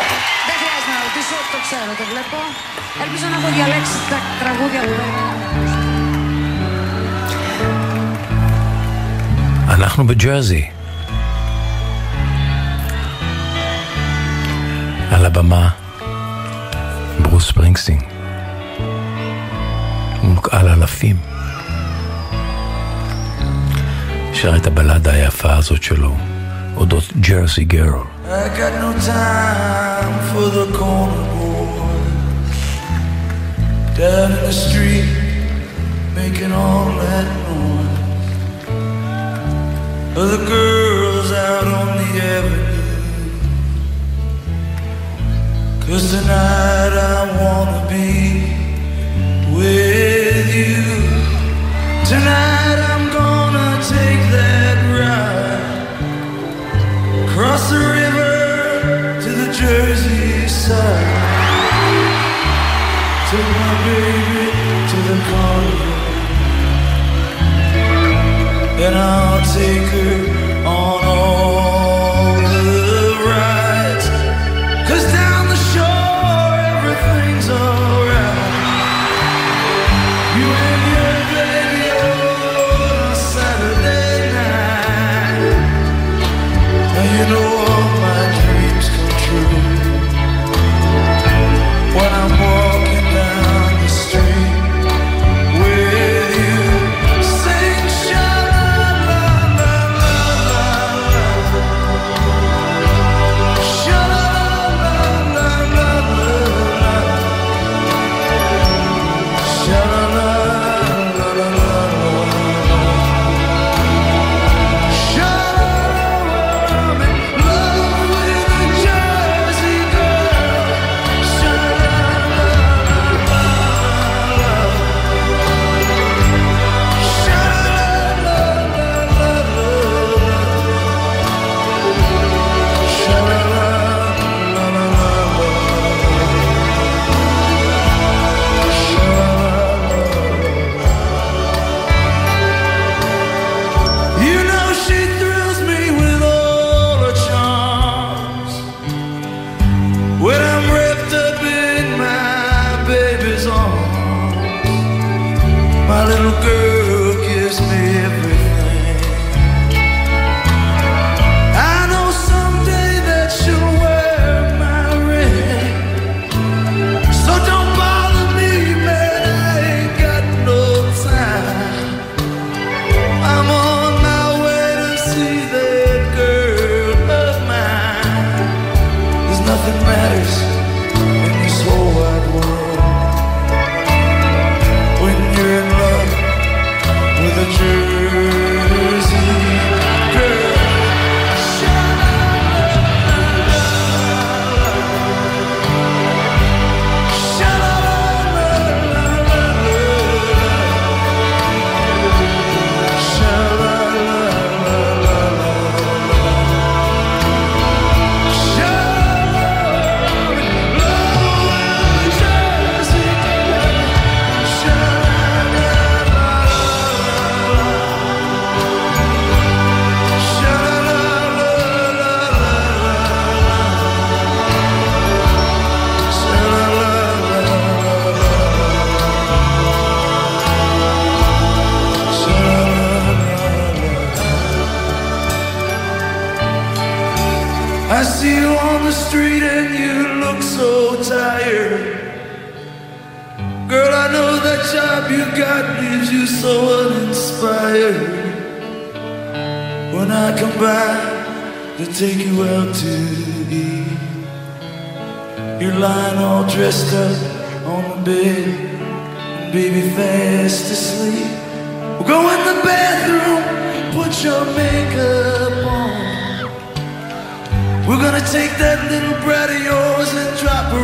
Δεν 0.48 0.56
χρειάζεται 0.60 0.92
να 0.96 1.00
ρωτήσω, 1.06 1.36
το 1.52 1.58
ξέρω, 1.64 1.90
το 2.00 2.04
βλέπω. 2.12 2.38
Ελπίζω 3.02 3.26
να 3.32 3.36
έχω 3.38 3.48
διαλέξει 3.56 3.96
τα 4.10 4.18
τραγούδια 4.40 4.80
που 4.80 5.02
אנחנו 9.74 10.06
בג'רזי. 10.06 10.70
על 15.10 15.24
הבמה, 15.24 15.68
ברוס 17.22 17.48
ספרינגסטין. 17.48 18.09
קהל 20.51 20.67
אלפים. 20.67 21.15
שר 24.33 24.55
את 24.55 24.67
הבלדה 24.67 25.11
היפה 25.11 25.53
הזאת 25.53 25.83
שלו, 25.83 26.15
אודות 26.75 27.03
ג'רזי 27.19 27.63
גרל. 27.63 28.03
Cause 45.91 46.07
tonight 46.13 46.93
I 47.15 47.21
wanna 47.39 47.81
be 47.91 48.07
with 49.53 50.00
Tonight 50.51 50.67
I'm 52.91 53.07
gonna 53.09 53.79
take 53.87 54.19
that 54.35 54.75
ride. 54.99 55.95
Across 57.23 57.69
the 57.69 57.79
river 57.79 59.21
to 59.23 59.29
the 59.29 59.47
Jersey 59.53 60.49
side. 60.49 61.39
Took 63.31 63.47
my 63.63 63.75
baby 63.87 64.51
to 64.91 64.97
the 65.07 65.17
carnival, 65.29 65.95
and 68.83 68.93
I'll 68.93 69.39
take 69.55 69.87
her 69.95 70.10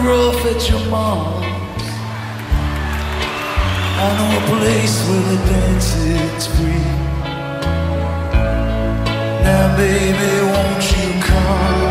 off 0.10 0.46
at 0.46 0.70
your 0.70 0.84
mom's. 0.90 1.46
I 4.00 4.08
know 4.18 4.30
a 4.38 4.44
place 4.52 4.98
where 5.08 5.26
the 5.32 5.38
dance 5.50 5.96
is 5.96 6.48
free. 6.56 6.92
Now, 9.44 9.76
baby, 9.78 10.32
won't 10.52 10.84
you 10.98 11.22
come 11.24 11.87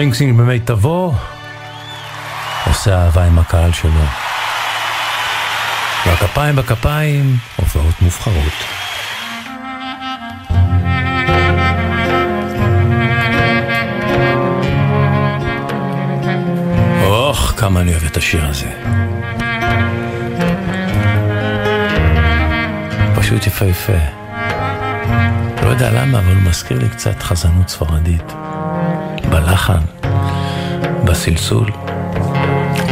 ספרינגסטין 0.00 0.36
במיטבו 0.36 1.14
עושה 2.66 3.02
אהבה 3.04 3.24
עם 3.24 3.38
הקהל 3.38 3.72
שלו. 3.72 3.92
והכפיים 6.06 6.56
בכפיים, 6.56 7.36
הופעות 7.56 7.94
מובחרות. 8.00 8.52
אוח, 17.04 17.54
כמה 17.56 17.80
אני 17.80 17.92
אוהב 17.92 18.04
את 18.04 18.16
השיר 18.16 18.46
הזה. 18.46 18.70
פשוט 23.16 23.46
יפהפה. 23.46 23.92
לא 25.62 25.68
יודע 25.68 25.90
למה, 25.92 26.18
אבל 26.18 26.34
הוא 26.34 26.42
מזכיר 26.42 26.78
לי 26.78 26.88
קצת 26.88 27.22
חזנות 27.22 27.68
ספרדית. 27.68 28.49
בלחן, 29.39 29.79
בסלסול. 31.03 31.71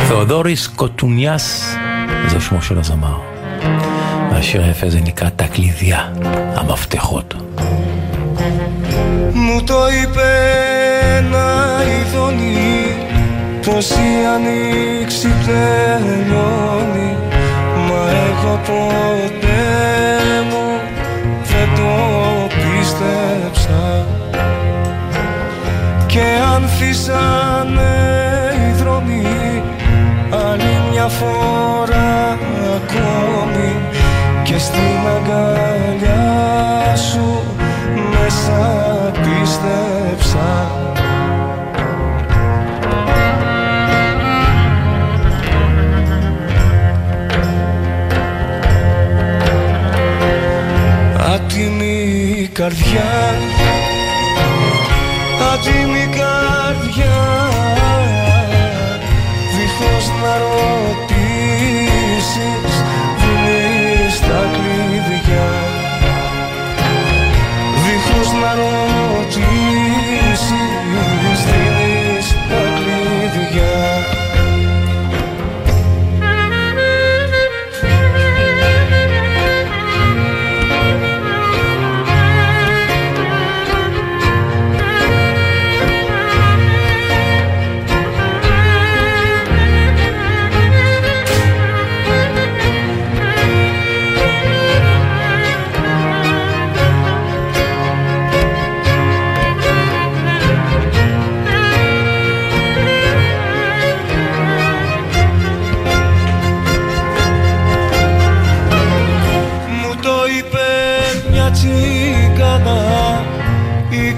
תאודוריס 0.07 0.67
קוטוניאס, 0.67 1.75
זה 2.27 2.41
שמו 2.41 2.61
של 2.61 2.79
הזמר. 2.79 3.19
והשיר 4.31 4.63
היפה 4.63 4.87
הזה 4.87 4.99
נקרא 5.01 5.29
תקלידיה, 5.29 6.07
המפתחות. 6.55 7.33
Μου 9.33 9.63
το 9.63 9.87
είπε 9.89 10.29
ένα 11.17 11.79
ειδονή 11.83 12.95
πως 13.65 13.89
η 13.89 14.25
ανοίξη 14.35 15.27
τελειώνει 15.45 17.15
Μα 17.87 18.09
εγώ 18.09 18.59
ποτέ 18.65 19.61
μου 20.49 20.79
δεν 21.43 21.69
το 21.75 21.91
πίστεψα 22.47 23.36
Και 26.18 26.24
αν 26.54 26.68
φύσανε 26.68 27.96
οι 28.58 28.72
δρόμοι 28.82 29.62
άλλη 30.30 30.82
μια 30.90 31.08
φορά 31.08 32.38
ακόμη. 32.76 33.76
Και 34.42 34.58
στην 34.58 35.06
αγκαλιά 35.16 36.96
σου 36.96 37.42
μέσα 38.10 39.12
πίστεψα. 39.12 40.70
Άτιμη 51.34 52.48
καρδιά 52.52 53.47
Άτιμη 55.52 56.08
καρδιά 56.18 57.18
Δίχως 59.54 60.06
να 60.22 60.32
ρωτήσεις 60.38 61.88
Δίνεις 63.18 64.20
τα 64.20 64.40
κλειδιά. 64.52 65.50
Δίχως 67.84 68.32
να 68.32 68.54
ρωτήσεις 68.54 68.77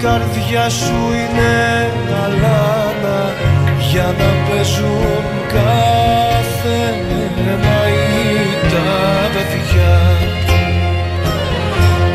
καρδιά 0.01 0.69
σου 0.69 0.99
είναι 1.19 1.89
αλάνα 2.23 3.33
για 3.91 4.15
να 4.19 4.29
παίζουν 4.47 5.23
κάθε 5.47 6.79
μαΐ 7.63 8.31
τα 8.71 9.29
παιδιά. 9.33 9.93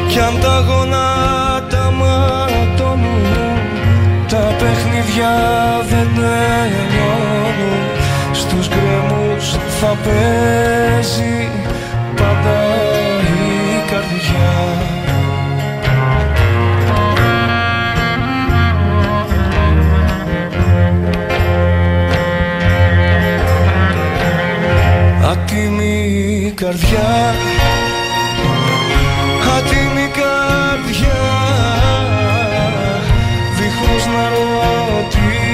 Κι 0.09 0.19
αν 0.19 0.41
τα 0.41 0.65
γονάτα 0.69 1.91
ματώνουν 1.91 3.27
τα 4.29 4.55
παιχνίδια 4.59 5.35
δεν 5.89 6.09
τελειώνουν 6.15 7.85
στους 8.33 8.69
γκρεμούς 8.69 9.51
θα 9.81 9.97
παίζει 10.05 11.49
πάντα 12.17 12.66
καρδιά. 26.67 27.35
Άτιμη 29.57 30.09
καρδιά. 30.19 31.23
Δίχως 33.57 34.05
να 34.07 34.25
ρωτήσεις 34.35 35.53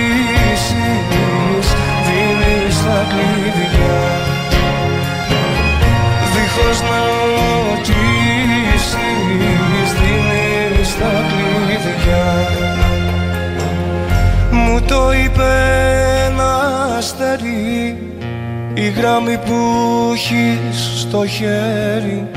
Δίνεις 2.07 2.77
τα 2.85 2.99
κλειδιά. 3.11 4.01
Δίχως 6.33 6.79
να 6.81 6.99
ρωτήσεις 7.35 8.85
Δίνεις 9.99 10.91
τα 10.99 11.15
κλειδιά. 11.29 12.29
Μου 14.51 14.77
το 14.87 15.13
είπε 15.13 15.51
ένα 16.27 16.51
αστέρι 16.99 18.03
η 18.75 18.89
γράμμη 18.89 19.39
που 19.39 19.59
έχεις 20.15 21.02
στο 21.13 21.27
χέρι 21.27 22.29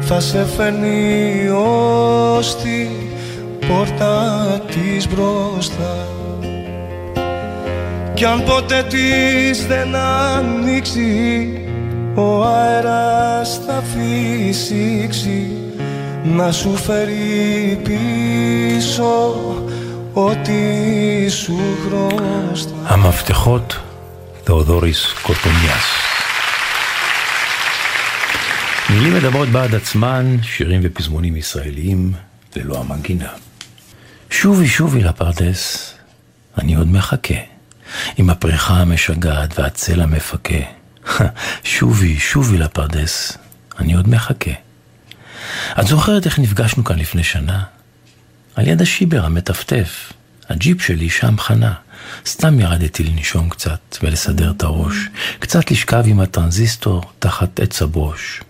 θα 0.00 0.20
σε 0.20 0.44
φαίνει 0.56 1.48
ως 1.48 2.56
την 2.56 2.88
πόρτα 3.68 4.60
της 4.66 5.08
μπροστά 5.08 6.06
κι 8.14 8.24
αν 8.24 8.42
ποτέ 8.44 8.82
της 8.88 9.66
δεν 9.66 9.94
ανοίξει 9.94 11.50
ο 12.14 12.44
αέρας 12.44 13.60
θα 13.66 13.82
φύσηξει 13.94 15.50
να 16.24 16.52
σου 16.52 16.76
φέρει 16.76 17.80
πίσω 17.82 19.34
ό,τι 20.12 21.28
σου 21.28 21.58
χρωστά. 21.86 22.74
Αμαυτεχότ 22.84 23.72
Θεοδόρης 24.44 25.12
Κορτονιάς. 25.22 25.93
מילים 28.94 29.14
מדברות 29.14 29.48
בעד 29.48 29.74
עצמן, 29.74 30.36
שירים 30.42 30.80
ופזמונים 30.84 31.36
ישראליים 31.36 32.12
ללא 32.56 32.80
המנגינה. 32.80 33.28
שובי 34.30 34.68
שובי 34.68 35.02
לפרדס, 35.02 35.94
אני 36.58 36.74
עוד 36.74 36.88
מחכה, 36.88 37.34
עם 38.16 38.30
הפריחה 38.30 38.74
המשגעת 38.74 39.58
והצל 39.58 40.00
המפקה. 40.00 40.54
שובי, 41.64 42.18
שובי 42.18 42.58
לפרדס, 42.58 43.38
אני 43.78 43.94
עוד 43.94 44.08
מחכה. 44.08 44.50
את 45.80 45.86
זוכרת 45.86 46.26
איך 46.26 46.38
נפגשנו 46.38 46.84
כאן 46.84 46.98
לפני 46.98 47.24
שנה? 47.24 47.64
על 48.54 48.68
יד 48.68 48.82
השיבר 48.82 49.24
המטפטף, 49.24 50.12
הג'יפ 50.48 50.82
שלי 50.82 51.10
שם 51.10 51.38
חנה. 51.38 51.74
סתם 52.26 52.60
ירדתי 52.60 53.04
לנשום 53.04 53.48
קצת 53.48 53.96
ולסדר 54.02 54.50
את 54.56 54.62
הראש, 54.62 54.94
קצת 55.38 55.70
לשכב 55.70 56.02
עם 56.06 56.20
הטרנזיסטור 56.20 57.02
תחת 57.18 57.60
עץ 57.60 57.82
הברוש. 57.82 58.40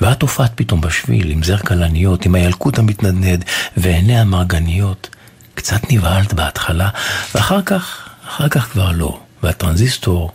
ואת 0.00 0.22
הופעת 0.22 0.52
פתאום 0.54 0.80
בשביל 0.80 1.30
עם 1.30 1.42
זר 1.42 1.58
כלניות, 1.58 2.26
עם 2.26 2.34
הילקוט 2.34 2.78
המתנדנד 2.78 3.44
ועיני 3.76 4.18
המרגניות. 4.18 5.08
קצת 5.54 5.92
נבהלת 5.92 6.34
בהתחלה, 6.34 6.90
ואחר 7.34 7.62
כך, 7.62 8.08
אחר 8.28 8.48
כך 8.48 8.72
כבר 8.72 8.92
לא. 8.92 9.20
והטרנזיסטור, 9.42 10.32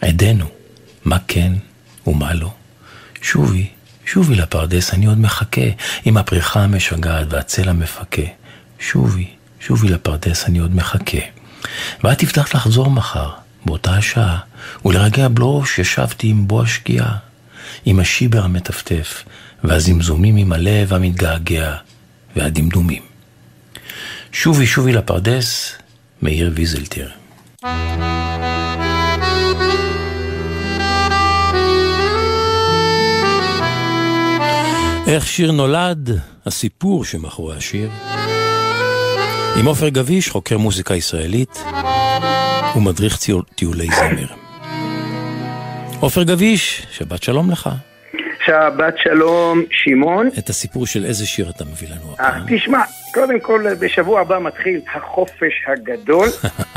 עדנו, 0.00 0.46
מה 1.04 1.18
כן 1.28 1.52
ומה 2.06 2.34
לא. 2.34 2.50
שובי, 3.22 3.68
שובי 4.06 4.34
לפרדס, 4.34 4.94
אני 4.94 5.06
עוד 5.06 5.18
מחכה, 5.18 5.60
עם 6.04 6.16
הפריחה 6.16 6.60
המשגעת 6.60 7.26
והצל 7.30 7.68
המפקה. 7.68 8.22
שובי, 8.78 9.28
שובי 9.60 9.88
לפרדס, 9.88 10.44
אני 10.44 10.58
עוד 10.58 10.74
מחכה. 10.74 11.18
ואת 12.04 12.22
הבטחת 12.22 12.54
לחזור 12.54 12.90
מחר, 12.90 13.30
באותה 13.64 13.96
השעה, 13.96 14.38
ולרגע 14.84 15.28
בלוש 15.28 15.78
ישבתי 15.78 16.28
עם 16.28 16.48
בוא 16.48 16.62
השקיעה, 16.62 17.16
עם 17.84 18.00
השיבר 18.00 18.44
המטפטף, 18.44 19.24
והזמזומים 19.64 20.36
עם 20.36 20.52
הלב 20.52 20.92
המתגעגע, 20.92 21.74
והדמדומים. 22.36 23.02
שובי 24.32 24.66
שובי 24.66 24.92
לפרדס, 24.92 25.72
מאיר 26.22 26.52
ויזלטיר. 26.54 27.10
איך 35.06 35.26
שיר 35.26 35.52
נולד, 35.52 36.20
הסיפור 36.46 37.04
שמאחורי 37.04 37.56
השיר. 37.56 37.90
עם 39.56 39.66
עופר 39.66 39.88
גביש, 39.88 40.28
חוקר 40.28 40.58
מוזיקה 40.58 40.94
ישראלית 40.94 41.64
ומדריך 42.76 43.18
טיולי 43.54 43.86
זמר. 43.86 44.43
עופר 46.04 46.22
גביש, 46.22 46.86
שבת 46.90 47.22
שלום 47.22 47.50
לך. 47.50 47.68
שבת 48.46 48.94
שלום, 48.98 49.62
שמעון. 49.70 50.28
את 50.38 50.48
הסיפור 50.48 50.86
של 50.86 51.04
איזה 51.04 51.26
שיר 51.26 51.50
אתה 51.50 51.64
מביא 51.64 51.88
לנו 51.88 52.16
אה, 52.20 52.40
תשמע, 52.48 52.82
קודם 53.14 53.40
כל, 53.40 53.74
בשבוע 53.80 54.20
הבא 54.20 54.38
מתחיל 54.38 54.80
החופש 54.94 55.64
הגדול. 55.66 56.28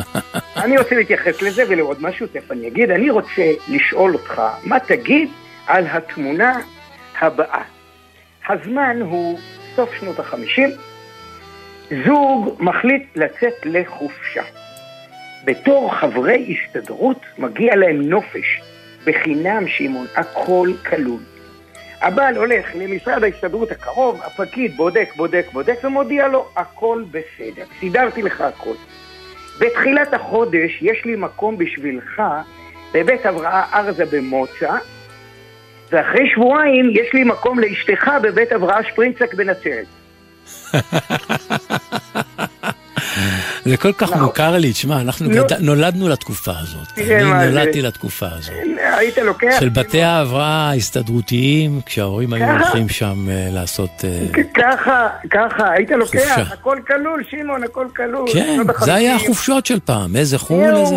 אני 0.64 0.78
רוצה 0.78 0.96
להתייחס 0.96 1.42
לזה 1.42 1.64
ולעוד 1.70 1.98
משהו, 2.02 2.28
תכף 2.28 2.52
אני 2.52 2.68
אגיד. 2.68 2.92
אני 2.92 3.10
רוצה 3.10 3.52
לשאול 3.68 4.14
אותך, 4.14 4.42
מה 4.64 4.80
תגיד 4.80 5.30
על 5.68 5.86
התמונה 5.88 6.60
הבאה? 7.22 7.62
הזמן 8.50 9.02
הוא 9.02 9.40
סוף 9.76 9.90
שנות 10.00 10.20
החמישים, 10.20 10.70
זוג 12.06 12.58
מחליט 12.60 13.04
לצאת 13.16 13.66
לחופשה. 13.66 14.44
בתור 15.46 15.96
חברי 15.96 16.56
הסתדרות 16.56 17.22
מגיע 17.38 17.76
להם 17.76 18.02
נופש, 18.02 18.62
בחינם 19.08 19.68
שמעון, 19.68 20.08
הכל 20.16 20.70
כלול. 20.90 21.20
הבעל 22.02 22.38
הולך 22.38 22.66
למשרד 22.76 23.24
ההסתדרות 23.24 23.72
הקרוב, 23.72 24.22
הפקיד 24.24 24.78
בודק, 24.78 25.10
בודק, 25.16 25.46
בודק 25.54 25.76
ומודיע 25.84 26.28
לו, 26.28 26.48
הכל 26.56 27.04
בסדר, 27.12 27.64
סידרתי 27.80 28.22
לך 28.22 28.42
הכל. 28.42 28.74
בתחילת 29.60 30.14
החודש 30.14 30.82
יש 30.82 31.06
לי 31.06 31.16
מקום 31.16 31.58
בשבילך 31.58 32.22
בבית 32.94 33.26
הבראה 33.26 33.64
ארזה 33.74 34.06
במוצא, 34.12 34.74
ואחרי 35.92 36.30
שבועיים 36.36 36.90
יש 36.92 37.14
לי 37.14 37.24
מקום 37.24 37.60
לאשתך 37.60 38.12
בבית 38.24 38.52
הבראה 38.52 38.84
שפרינצק 38.84 39.34
בנצרת. 39.34 39.88
זה 43.70 43.78
כל 43.78 43.94
כך 43.94 44.14
מוכר 44.14 44.58
לי, 44.58 44.72
תשמע, 44.72 45.02
אנחנו 45.02 45.30
נו. 45.30 45.36
גד- 45.36 45.54
נולדנו 45.60 46.10
לתקופה 46.10 46.52
הזאת. 46.60 46.88
מה 46.98 47.04
אני 47.04 47.52
זה. 47.52 47.52
נולדתי 47.52 47.82
לתקופה 47.82 48.26
הזאת. 48.32 48.54
היית 48.98 49.18
לוקח... 49.18 49.60
של 49.60 49.70
בתי 49.70 50.02
ההבראה 50.04 50.70
ההסתדרותיים, 50.70 51.82
כשההורים 51.86 52.34
היו. 52.34 52.46
הולכים 52.52 52.90
שם 52.90 53.30
אה, 53.30 53.48
לעשות... 53.52 53.90
אה, 54.04 54.44
ככה, 54.54 55.08
ככה, 55.32 55.72
היית 55.72 55.92
לוקח, 55.92 56.20
חופשה. 56.20 56.42
הכל 56.54 56.78
כלול, 56.88 57.24
שמעון, 57.30 57.64
הכל 57.64 57.88
כלול. 57.96 58.26
כן, 58.34 58.58
זה 58.86 58.94
היה. 58.94 59.16
החופשות 59.16 59.66
של 59.66 59.80
פעם, 59.80 60.16
איזה 60.16 60.38
חו"ל. 60.38 60.76
איזה... 60.76 60.96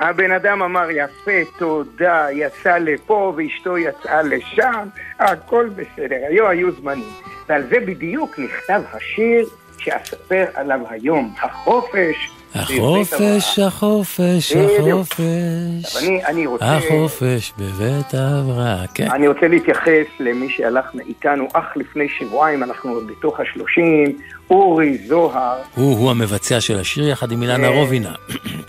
הבן 0.00 0.32
אדם 0.32 0.62
אמר 0.62 0.90
יפה, 0.90 1.30
תודה, 1.58 2.26
יצא 2.32 2.78
לפה 2.78 3.34
ואשתו 3.36 3.78
יצאה 3.78 4.22
לשם, 4.22 4.88
הכל 5.20 5.68
בסדר, 5.76 6.16
היו 6.28 6.48
היו 6.48 6.68
זמנים. 6.80 7.12
ועל 7.48 7.62
זה 7.70 7.76
בדיוק 7.86 8.38
נכתב 8.38 8.80
השיר 8.92 9.46
שאספר 9.78 10.44
עליו 10.54 10.80
היום, 10.90 11.34
החופש. 11.42 12.30
החופש, 12.54 13.58
החופש. 13.58 14.52
החופש. 14.52 15.96
אני, 16.02 16.24
אני 16.24 16.46
רוצה... 16.46 16.76
החופש 16.76 17.52
בבית 17.58 18.14
ההבראה, 18.14 18.86
כן. 18.94 19.10
אני 19.10 19.28
רוצה 19.28 19.48
להתייחס 19.48 20.06
למי 20.20 20.50
שהלך 20.50 20.84
איתנו 21.06 21.48
אך 21.52 21.76
לפני 21.76 22.08
שבועיים, 22.08 22.62
אנחנו 22.62 22.90
עוד 22.92 23.06
בתוך 23.06 23.40
השלושים, 23.40 24.18
אורי 24.50 24.98
זוהר. 24.98 25.56
הוא, 25.74 25.98
הוא 25.98 26.10
המבצע 26.10 26.60
של 26.60 26.80
השיר 26.80 27.08
יחד 27.08 27.32
עם 27.32 27.42
אילנה 27.42 27.68
כן. 27.68 27.74
רובינה. 27.74 28.14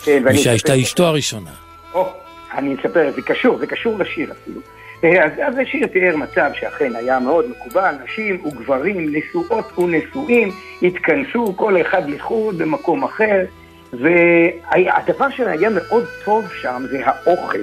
כן, 0.03 0.21
ואני 0.25 0.37
מי 0.37 0.43
שהייתה 0.43 0.81
אשתו 0.81 1.03
הראשונה. 1.05 1.51
או, 1.93 2.13
אני 2.53 2.75
אספר, 2.75 3.11
זה 3.15 3.21
קשור, 3.21 3.57
זה 3.57 3.67
קשור 3.67 3.99
לשיר 3.99 4.31
אפילו. 4.31 4.61
אז, 5.23 5.31
אז 5.47 5.53
השיר 5.57 5.87
תיאר 5.87 6.15
מצב 6.15 6.49
שאכן 6.59 6.95
היה 6.95 7.19
מאוד 7.19 7.45
מקובל, 7.49 7.95
נשים 8.03 8.45
וגברים, 8.45 9.15
נשואות 9.15 9.79
ונשואים, 9.79 10.51
התכנסו 10.81 11.53
כל 11.55 11.81
אחד 11.81 12.09
לחוד 12.09 12.57
במקום 12.57 13.03
אחר, 13.03 13.45
והדבר 13.93 15.29
שהיה 15.29 15.69
מאוד 15.69 16.03
טוב 16.25 16.45
שם 16.61 16.83
זה 16.91 17.01
האוכל. 17.05 17.59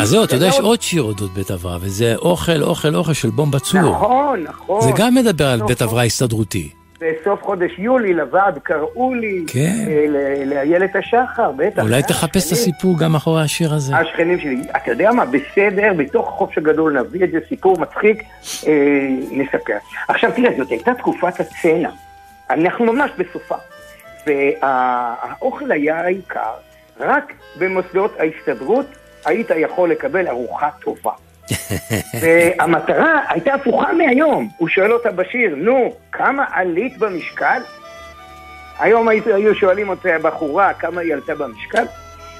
אז 0.00 0.08
זהו, 0.08 0.24
אתה 0.24 0.34
יודע, 0.34 0.50
זה 0.50 0.56
יש 0.56 0.60
עוד 0.60 0.82
שיר 0.82 1.02
אודות 1.02 1.34
בית 1.34 1.50
הבראה, 1.50 1.76
וזה 1.80 2.16
אוכל, 2.16 2.62
אוכל, 2.62 2.94
אוכל 2.94 3.12
של 3.12 3.30
בומבה 3.30 3.58
צור. 3.58 3.80
נכון, 3.80 4.42
נכון. 4.42 4.80
זה 4.80 4.90
גם 4.96 5.14
מדבר 5.14 5.46
על 5.46 5.56
נכון. 5.56 5.68
בית 5.68 5.82
הבראה 5.82 6.04
הסתדרותי. 6.04 6.77
בסוף 7.00 7.42
חודש 7.42 7.78
יולי 7.78 8.14
לוועד 8.14 8.58
קראו 8.58 9.14
לי, 9.14 9.44
כן. 9.46 9.84
אה, 9.88 10.44
לאיילת 10.44 10.96
השחר, 10.96 11.52
בטח. 11.56 11.82
אולי 11.82 12.02
תחפש 12.02 12.46
את. 12.46 12.52
הסיפור 12.52 12.98
גם 12.98 13.12
מאחורי 13.12 13.42
השיר 13.42 13.74
הזה. 13.74 13.96
השכנים 13.96 14.40
שלי, 14.40 14.62
אתה 14.76 14.90
יודע 14.90 15.10
מה, 15.12 15.24
בסדר, 15.24 15.92
בתוך 15.96 16.28
החופש 16.28 16.58
הגדול 16.58 17.00
נביא 17.00 17.24
את 17.24 17.30
זה, 17.30 17.38
סיפור 17.48 17.78
מצחיק, 17.80 18.22
אה, 18.66 18.72
נספר. 19.30 19.76
עכשיו 20.08 20.32
תראה, 20.36 20.50
זאת 20.58 20.70
הייתה 20.70 20.94
תקופת 20.94 21.40
הצנע, 21.40 21.90
אנחנו 22.50 22.92
ממש 22.92 23.10
בסופה, 23.18 23.56
והאוכל 24.26 25.72
היה 25.72 26.00
העיקר, 26.00 26.54
רק 27.00 27.32
במוסדות 27.58 28.16
ההסתדרות 28.20 28.86
היית 29.24 29.50
יכול 29.56 29.90
לקבל 29.90 30.28
ארוחה 30.28 30.68
טובה. 30.80 31.12
והמטרה 32.20 33.20
הייתה 33.28 33.54
הפוכה 33.54 33.92
מהיום, 33.92 34.48
הוא 34.56 34.68
שואל 34.68 34.92
אותה 34.92 35.10
בשיר, 35.10 35.54
נו, 35.56 35.94
כמה 36.12 36.44
עלית 36.50 36.98
במשקל? 36.98 37.60
היום 38.78 39.08
היו 39.08 39.54
שואלים 39.54 39.88
אותה 39.88 40.14
הבחורה 40.14 40.74
כמה 40.74 41.00
היא 41.00 41.14
עלתה 41.14 41.34
במשקל, 41.34 41.84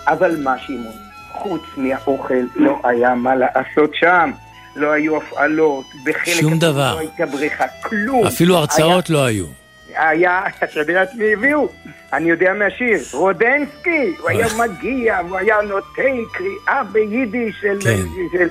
אבל 0.07 0.37
מה 0.43 0.59
שמעון, 0.59 0.97
חוץ 1.33 1.63
מהאוכל 1.77 2.35
לא 2.57 2.81
היה 2.85 3.15
מה 3.15 3.35
לעשות 3.35 3.91
שם. 3.95 4.31
לא 4.77 4.93
היו 4.93 5.17
הפעלות, 5.17 5.85
בחלק 6.05 6.35
שום 6.41 6.59
דבר. 6.59 6.95
לא 6.95 6.99
הייתה 6.99 7.27
בריכה, 7.27 7.65
כלום. 7.83 8.27
אפילו 8.27 8.57
הרצאות 8.57 9.11
לא 9.11 9.25
היו. 9.25 9.45
היה, 9.89 10.09
היה, 10.09 10.41
אתה 10.65 10.81
יודע 10.81 11.03
את 11.03 11.09
מי 11.15 11.33
הביאו? 11.33 11.69
אני 12.13 12.31
יודע 12.31 12.53
מהשיר, 12.53 13.01
רודנסקי, 13.13 14.13
הוא 14.21 14.31
היה 14.31 14.47
מגיע, 14.59 15.19
הוא 15.19 15.37
היה 15.37 15.57
נותן 15.63 16.17
קריאה 16.33 16.83
ביידיש 16.93 17.55
של, 17.61 17.79
כן. 17.81 17.97
של, 18.33 18.49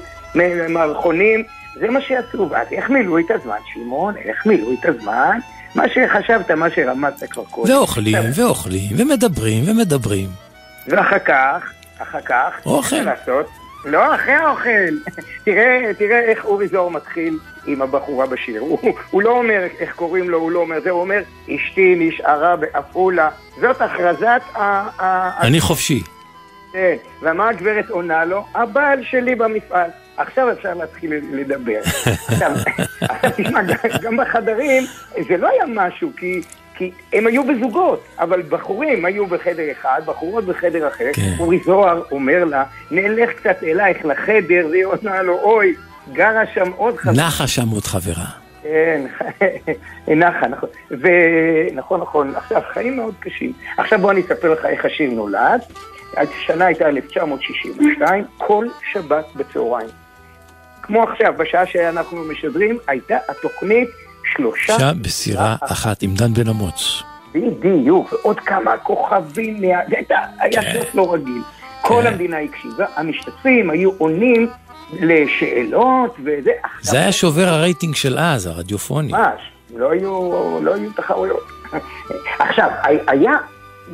מערכונים, 0.70 1.44
זה 1.80 1.90
מה 1.90 2.02
שעשו, 2.02 2.48
ואז 2.52 2.68
איך 2.72 2.90
מילאו 2.90 3.20
את 3.20 3.32
הזמן, 3.32 3.58
שמעון? 3.74 4.14
איך 4.18 4.46
מילאו 4.46 4.74
את 4.80 4.86
הזמן? 4.86 5.40
מה 5.76 5.84
שחשבת, 5.90 6.52
מה 6.52 6.70
שרמזת 6.70 7.32
כבר 7.32 7.44
קודם. 7.46 7.74
ואוכלים, 7.74 8.18
ואוכלים, 8.36 8.90
ומדברים, 8.98 9.64
ומדברים. 9.68 10.30
ואחר 10.88 11.20
כך, 11.20 11.72
אחר 11.98 12.22
כך, 12.22 12.52
אוכל. 12.66 12.96
לעשות? 12.96 13.50
לא, 13.86 14.16
אחרי 14.16 14.34
האוכל. 14.34 14.70
תראה, 15.46 15.92
תראה 15.98 16.20
איך 16.20 16.46
אורי 16.46 16.68
זוהר 16.68 16.90
מתחיל 16.90 17.38
עם 17.68 17.82
הבחורה 17.82 18.26
בשיר. 18.26 18.62
הוא, 18.62 18.80
הוא 19.12 19.22
לא 19.22 19.30
אומר 19.30 19.68
איך 19.80 19.96
קוראים 19.96 20.30
לו, 20.30 20.38
הוא 20.38 20.52
לא 20.52 20.60
אומר 20.60 20.82
זה, 20.82 20.90
הוא 20.90 21.02
אומר, 21.02 21.20
אשתי 21.44 21.96
נשארה 22.00 22.56
בעפולה. 22.56 23.30
זאת 23.62 23.82
הכרזת 23.82 24.42
ה... 24.56 24.62
ה- 25.04 25.42
אני 25.48 25.60
חופשי. 25.60 26.02
כן, 26.74 26.96
ומה 27.22 27.50
הגברת 27.50 27.90
עונה 27.90 28.26
לו? 28.26 28.46
הבעל 28.56 29.04
שלי 29.04 29.36
במפעל. 29.36 29.90
עכשיו 30.18 30.52
אפשר 30.52 30.74
להתחיל 30.74 31.14
לדבר. 31.32 31.80
עכשיו, 32.28 32.52
תשמע, 33.38 33.62
גם- 33.64 33.76
גם 34.02 34.18
בחדרים 34.18 34.84
זה 35.30 35.38
לא 35.38 35.48
היה 35.50 35.64
משהו, 35.68 36.12
כי, 36.18 36.42
כי 36.76 36.92
הם 37.14 37.28
היו 37.28 37.44
בזוגות, 37.44 38.04
אבל 38.20 38.42
בחורים 38.42 39.06
היו 39.06 39.26
בחדר 39.26 39.72
אחד, 39.72 40.02
בחורות 40.06 40.46
בחדר 40.46 40.88
אחר. 40.88 41.06
כן. 41.14 41.34
אורי 41.40 41.60
זוהר 41.66 42.04
אומר 42.12 42.44
לה, 42.46 42.64
נלך 42.92 43.30
קצת 43.30 43.64
אלייך 43.64 44.06
לחדר, 44.06 44.68
והיא 44.72 44.86
עונה 44.86 45.22
לו, 45.22 45.40
אוי, 45.42 45.76
גרה 46.14 46.44
שם 46.54 46.72
עוד 46.76 46.98
חברה. 46.98 47.16
נחה 47.28 47.48
שם 47.48 47.70
עוד 47.70 47.84
חברה. 47.84 48.26
כן, 48.64 49.02
נחה, 50.08 50.48
נכון. 50.48 50.70
ונכון, 50.92 52.02
נכון. 52.02 52.34
עכשיו, 52.36 52.62
חיים 52.74 52.96
מאוד 52.98 53.14
קשים. 53.20 53.54
עכשיו 53.78 54.00
בוא 54.00 54.12
אני 54.12 54.22
אספר 54.22 54.54
לך 54.54 54.66
איך 54.66 54.86
השיר 54.86 55.12
נולד. 55.12 55.62
השנה 56.18 56.66
הייתה 56.66 56.88
1962, 56.88 58.24
כל 58.38 58.68
שבת 58.94 59.26
בצהריים. 59.36 59.88
כמו 60.88 61.04
עכשיו, 61.04 61.34
בשעה 61.38 61.66
שאנחנו 61.66 62.24
משדרים, 62.24 62.78
הייתה 62.88 63.18
התוכנית 63.30 63.90
שלושה... 64.36 64.80
שם 64.80 64.94
בסירה 65.02 65.56
אחת 65.62 66.04
עם 66.04 66.14
דן 66.14 66.34
בן 66.34 66.50
אמוץ. 66.50 67.04
בדיוק, 67.34 68.14
ועוד 68.14 68.40
כמה 68.40 68.78
כוכבים, 68.78 69.62
מה... 69.62 69.78
היה 70.40 70.62
כן. 70.62 70.80
סוף 70.80 70.96
לא 70.96 71.14
רגיל. 71.14 71.42
כל 71.82 72.08
המדינה 72.08 72.38
הקשיבה, 72.40 72.86
המשתתפים 72.96 73.70
היו 73.70 73.92
עונים 73.98 74.50
לשאלות 74.94 76.16
וזה. 76.20 76.52
זה 76.82 77.00
היה 77.00 77.12
שובר 77.12 77.48
הרייטינג 77.48 77.96
של 77.96 78.18
אז, 78.20 78.46
הרדיופוני. 78.46 79.12
ממש, 79.12 79.42
לא 79.76 79.92
היו, 79.92 80.32
לא 80.64 80.74
היו 80.76 80.90
תחרויות. 80.96 81.48
עכשיו, 82.40 82.70
היה 83.08 83.32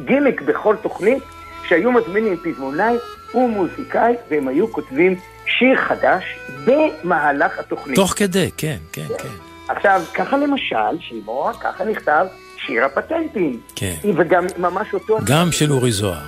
גימיק 0.05 0.41
בכל 0.41 0.75
תוכנית 0.81 1.23
שהיו 1.67 1.91
מזמינים 1.91 2.37
פזמונאי 2.37 2.95
ומוזיקאי 3.35 4.13
והם 4.29 4.47
היו 4.47 4.71
כותבים 4.73 5.15
שיר 5.45 5.77
חדש 5.77 6.23
במהלך 6.65 7.59
התוכנית. 7.59 7.95
תוך 7.95 8.13
כדי, 8.17 8.49
כן, 8.57 8.77
כן, 8.91 9.07
כן. 9.19 9.29
עכשיו, 9.67 10.01
ככה 10.13 10.37
למשל, 10.37 10.99
שימוע, 10.99 11.53
ככה 11.53 11.85
נכתב 11.85 12.25
שיר 12.65 12.85
הפטנטים. 12.85 13.59
כן. 13.75 13.95
וגם 14.17 14.45
ממש 14.57 14.93
אותו... 14.93 15.17
גם 15.25 15.51
של 15.51 15.71
אורי 15.71 15.91
זוהר. 15.91 16.27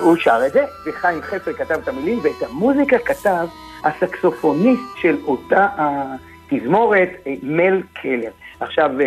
הוא 0.00 0.16
שר 0.16 0.40
את 0.46 0.52
זה, 0.52 0.64
וחיים 0.86 1.22
חפר 1.22 1.52
כתב 1.52 1.78
את 1.82 1.88
המילים, 1.88 2.18
ואת 2.18 2.50
המוזיקה 2.50 2.98
כתב 2.98 3.46
הסקסופוניסט 3.84 4.82
של 5.00 5.16
אותה 5.24 5.66
התזמורת, 5.76 7.08
אה, 7.26 7.34
מל 7.42 7.82
קלר. 8.02 8.30
עכשיו, 8.60 8.90
אה, 9.00 9.06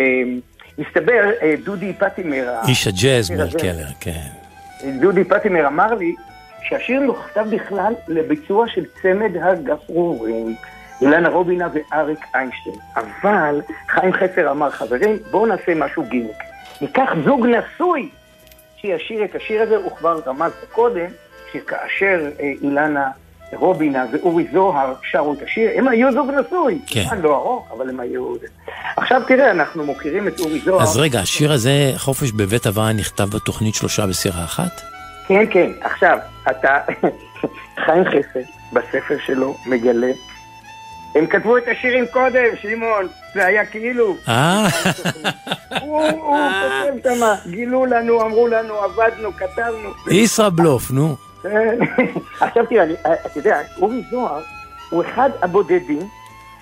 מסתבר, 0.78 1.30
אה, 1.42 1.54
דודי 1.64 1.92
פטימר... 1.98 2.54
איש 2.68 2.86
הג'אז 2.86 3.30
הזה, 3.30 3.58
קלר, 3.58 3.88
כן. 4.00 4.45
דודי 4.84 5.24
פטימר 5.24 5.66
אמר 5.66 5.94
לי 5.94 6.14
שהשיר 6.62 7.00
נכתב 7.00 7.46
בכלל 7.50 7.94
לביצוע 8.08 8.68
של 8.68 8.84
צמד 9.02 9.36
הגפרורים, 9.42 10.54
אילנה 11.00 11.28
רובינה 11.28 11.68
ואריק 11.72 12.18
איינשטיין. 12.34 12.76
אבל 12.96 13.60
חיים 13.88 14.12
חפר 14.12 14.50
אמר, 14.50 14.70
חברים, 14.70 15.16
בואו 15.30 15.46
נעשה 15.46 15.74
משהו 15.74 16.04
גימיק. 16.04 16.36
ניקח 16.80 17.10
זוג 17.24 17.46
נשוי 17.46 18.08
שישיר 18.76 19.24
את 19.24 19.34
השיר 19.34 19.62
הזה, 19.62 19.76
הוא 19.76 19.96
כבר 19.96 20.20
רמז 20.26 20.52
קודם, 20.72 21.06
שכאשר 21.52 22.30
אה, 22.40 22.52
אילנה 22.62 23.10
רובינה 23.52 24.04
ואורי 24.12 24.46
זוהר 24.52 24.94
שרו 25.02 25.34
את 25.34 25.42
השיר, 25.42 25.70
הם 25.76 25.88
היו 25.88 26.12
זוג 26.12 26.30
נשוי. 26.30 26.78
כן. 26.86 27.04
זמן 27.08 27.20
לא 27.20 27.36
ארוך, 27.36 27.68
אבל 27.76 27.88
הם 27.88 28.00
היו... 28.00 28.34
עכשיו 28.96 29.22
תראה, 29.28 29.50
אנחנו 29.50 29.84
מוקירים 29.84 30.28
את 30.28 30.40
אורי 30.40 30.60
זוהר. 30.60 30.82
אז 30.82 30.96
רגע, 30.96 31.20
השיר 31.20 31.52
הזה, 31.52 31.92
חופש 31.96 32.32
בבית 32.32 32.66
הבראה, 32.66 32.92
נכתב 32.92 33.24
בתוכנית 33.24 33.74
שלושה 33.74 34.06
בסירה 34.06 34.44
אחת? 34.44 34.80
כן, 35.28 35.44
כן. 35.50 35.70
עכשיו, 35.80 36.18
אתה... 36.50 36.78
חיים 37.84 38.04
חפר, 38.04 38.40
בספר 38.72 39.16
שלו, 39.26 39.56
מגלה. 39.66 40.12
הם 41.14 41.26
כתבו 41.26 41.56
את 41.56 41.62
השירים 41.68 42.04
קודם, 42.12 42.44
שמעון. 42.62 43.06
זה 43.34 43.46
היה 43.46 43.66
כאילו... 43.66 44.16
אה, 44.28 44.66
הוא 45.80 46.02
כותב 46.20 47.14
שמה, 47.14 47.34
גילו 47.50 47.86
לנו, 47.86 48.22
אמרו 48.22 48.48
לנו, 48.48 48.74
עבדנו, 48.74 49.32
כתבנו. 49.32 49.90
ישראבלוף, 50.10 50.90
נו. 50.90 51.25
כן. 51.50 51.78
עכשיו 52.40 52.66
תראה, 52.66 52.82
אני- 52.82 52.94
אתה 53.26 53.38
יודע, 53.38 53.60
אורי 53.80 54.02
זוהר 54.10 54.42
הוא 54.90 55.02
אחד 55.04 55.30
הבודדים 55.42 55.98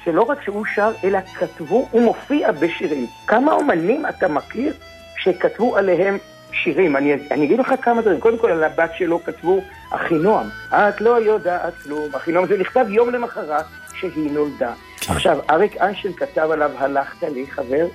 שלא 0.05 0.23
רק 0.23 0.43
שהוא 0.43 0.65
שר, 0.75 0.93
אלא 1.05 1.19
כתבו, 1.39 1.89
הוא 1.91 2.03
מופיע 2.03 2.53
בשירים. 2.53 3.07
כמה 3.27 3.53
אומנים 3.53 4.07
אתה 4.07 4.29
מכיר 4.29 4.73
שכתבו 5.19 5.77
עליהם 5.77 6.19
שירים? 6.53 6.97
אני, 6.97 7.15
אני 7.31 7.45
אגיד 7.47 7.59
לך 7.61 7.75
כמה 7.83 8.03
דברים. 8.03 8.21
קודם 8.21 8.39
כל, 8.39 8.51
על 8.51 8.65
הבת 8.65 8.91
שלו 8.99 9.25
כתבו 9.25 9.61
אחינועם. 9.91 10.47
את 10.71 11.01
לא 11.01 11.21
יודעת 11.21 11.75
כלום. 11.83 12.15
אחינועם 12.17 12.47
זה 12.47 12.59
נכתב 12.59 12.85
יום 12.89 13.11
למחרת 13.11 13.65
שהיא 13.95 14.31
נולדה. 14.31 14.73
עכשיו, 15.09 15.39
אריק 15.51 15.77
איינשטיין 15.77 16.15
כתב 16.15 16.49
עליו 16.51 16.71
הלכת 16.79 17.23
לי, 17.23 17.47
חבר, 17.51 17.87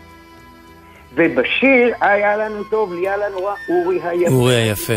ובשיר 1.15 1.93
היה 2.01 2.37
לנו 2.37 2.63
טוב, 2.63 2.93
לי 2.93 2.99
היה 2.99 3.17
לנו 3.17 3.45
רע, 3.45 3.53
אורי 3.69 3.99
היפה. 4.03 4.31
אורי 4.33 4.55
היפה. 4.55 4.93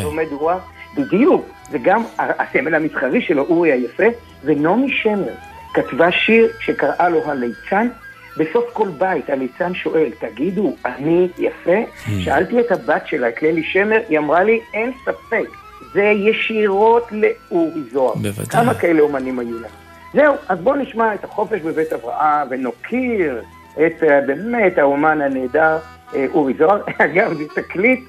בדיוק, 0.96 1.46
וגם 1.72 2.02
הסמל 2.18 2.74
המסחרי 2.74 3.22
שלו, 3.22 3.42
אורי 3.42 3.72
היפה, 3.72 4.06
ונעמי 4.44 4.92
שמר 5.02 5.34
כתבה 5.74 6.12
שיר 6.12 6.48
שקראה 6.60 7.08
לו 7.08 7.30
הליצן. 7.30 7.88
בסוף 8.36 8.64
כל 8.72 8.88
בית 8.98 9.30
הליצן 9.30 9.74
שואל, 9.74 10.10
תגידו, 10.18 10.76
אני 10.84 11.28
יפה? 11.38 11.76
שאלתי 12.20 12.60
את 12.60 12.72
הבת 12.72 13.06
שלה, 13.06 13.28
את 13.28 13.42
ללי 13.42 13.62
שמר, 13.64 14.00
היא 14.08 14.18
אמרה 14.18 14.42
לי, 14.42 14.60
אין 14.74 14.92
ספק, 15.04 15.48
זה 15.92 16.02
ישירות 16.02 17.08
לאורי 17.12 17.82
זוהר. 17.92 18.14
בוודאי. 18.14 18.46
כמה 18.46 18.74
כאלה 18.74 19.00
אומנים 19.00 19.38
היו 19.38 19.58
לנו. 19.58 19.66
זהו, 20.14 20.34
אז 20.48 20.58
בואו 20.58 20.76
נשמע 20.76 21.14
את 21.14 21.24
החופש 21.24 21.60
בבית 21.60 21.92
הבראה 21.92 22.44
ונוקיר 22.50 23.42
את 23.72 24.02
אה, 24.02 24.20
באמת 24.26 24.78
האומן 24.78 25.20
הנהדר 25.20 25.78
אה, 26.14 26.26
אורי 26.34 26.54
זוהר. 26.58 26.80
אגב, 27.04 27.34
זה 27.34 27.44
תקליט, 27.54 28.00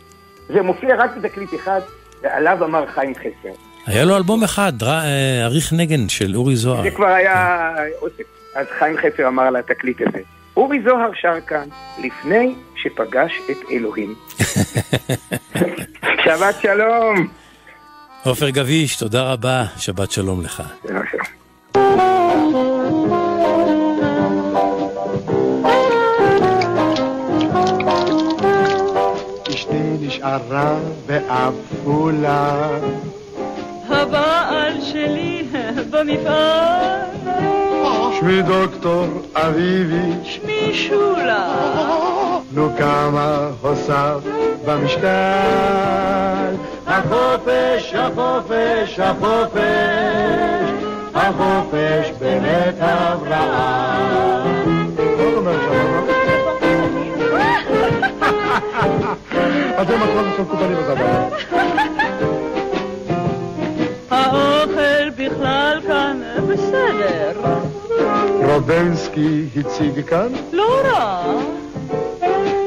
זה 0.47 0.61
מופיע 0.61 0.95
רק 0.95 1.17
בתקליט 1.17 1.49
אחד, 1.55 1.81
ועליו 2.23 2.63
אמר 2.65 2.85
חיים 2.87 3.13
חסר. 3.15 3.53
היה 3.85 4.05
לו 4.05 4.17
אלבום 4.17 4.43
אחד, 4.43 4.73
דר- 4.77 4.87
אה, 4.89 5.45
אריך 5.45 5.73
נגן 5.73 6.09
של 6.09 6.35
אורי 6.35 6.55
זוהר. 6.55 6.83
זה 6.83 6.91
כבר 6.91 7.05
היה... 7.07 7.71
אז 8.55 8.67
חיים 8.79 8.97
חפר 8.97 9.27
אמר 9.27 9.43
על 9.43 9.55
התקליט 9.55 10.01
הזה. 10.01 10.19
אורי 10.57 10.81
זוהר 10.85 11.09
שר 11.21 11.41
כאן 11.47 11.67
לפני 12.03 12.55
שפגש 12.75 13.31
את 13.51 13.57
אלוהים. 13.71 14.15
שבת 16.25 16.55
שלום. 16.61 17.27
עופר 18.23 18.49
גביש, 18.49 18.95
תודה 18.95 19.23
רבה, 19.23 19.63
שבת 19.77 20.11
שלום 20.11 20.41
לך. 20.41 20.63
נשארה 30.23 30.75
בעפולה 31.05 32.69
הבעל 33.89 34.81
שלי 34.81 35.47
במפעל, 35.89 36.99
שמי 38.19 38.41
דוקטור 38.41 39.05
אביבי 39.33 40.11
שמי 40.23 40.73
שולה. 40.73 41.53
נו 42.53 42.69
כמה 42.77 43.49
הוסף 43.61 44.17
במשקל 44.65 45.07
החופש, 46.87 47.93
החופש, 47.93 48.99
החופש. 48.99 49.63
החופש 51.15 52.11
בבית 52.19 52.75
הבראה 52.79 54.33
אז 59.77 59.87
זה 59.87 59.97
מקום 59.97 60.31
שמקובלים 60.37 60.77
בזמן 60.77 61.29
האוכל 64.11 65.09
בכלל 65.17 65.79
כאן 65.87 66.21
בסדר, 66.49 67.31
רובנסקי 68.53 69.45
הציג 69.55 70.05
כאן 70.05 70.27
לא 70.51 70.81
רע. 70.83 71.23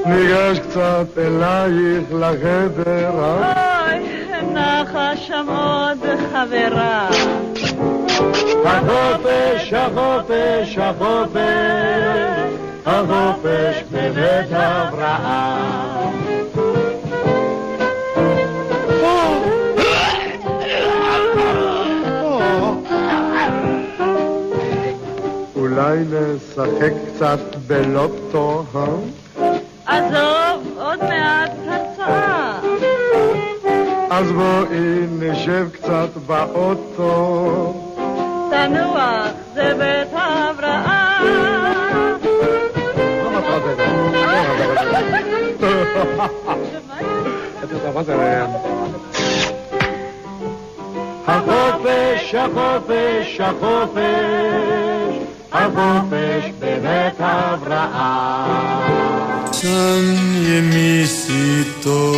ניגש 0.07 0.59
קצת 0.59 1.19
אלייך 1.19 2.05
לחדר 2.13 3.11
אה? 3.19 3.53
אוי, 3.91 4.09
נחה 4.53 5.17
שם 5.17 5.47
עוד 5.49 5.99
חברה. 6.33 7.09
החופש, 8.65 9.73
החופש, 9.73 10.79
החופש, 10.79 11.41
החופש 12.87 13.83
בבית 13.93 14.47
הבראה. 14.51 15.96
נשחק 26.67 26.93
קצת 27.15 27.57
בלוטו, 27.67 28.65
אה? 28.75 28.85
עזוב, 29.87 30.79
עוד 30.79 30.99
מעט 31.05 31.51
הרצאה. 31.67 32.59
אז 34.11 34.33
בואי 34.33 35.07
נשב 35.19 35.69
קצת 35.73 36.09
באוטו. 36.27 37.75
תנוח, 38.51 39.27
זה 39.55 39.75
בית 39.79 40.13
ההבראה. 40.13 41.21
החופש, 51.29 52.35
החופש, 52.35 53.41
החופש, 53.41 53.41
החופש 53.41 53.77
בבית 55.67 56.16
Sanje 59.53 60.59
e 60.59 60.63
me 60.63 61.07
to 61.83 62.13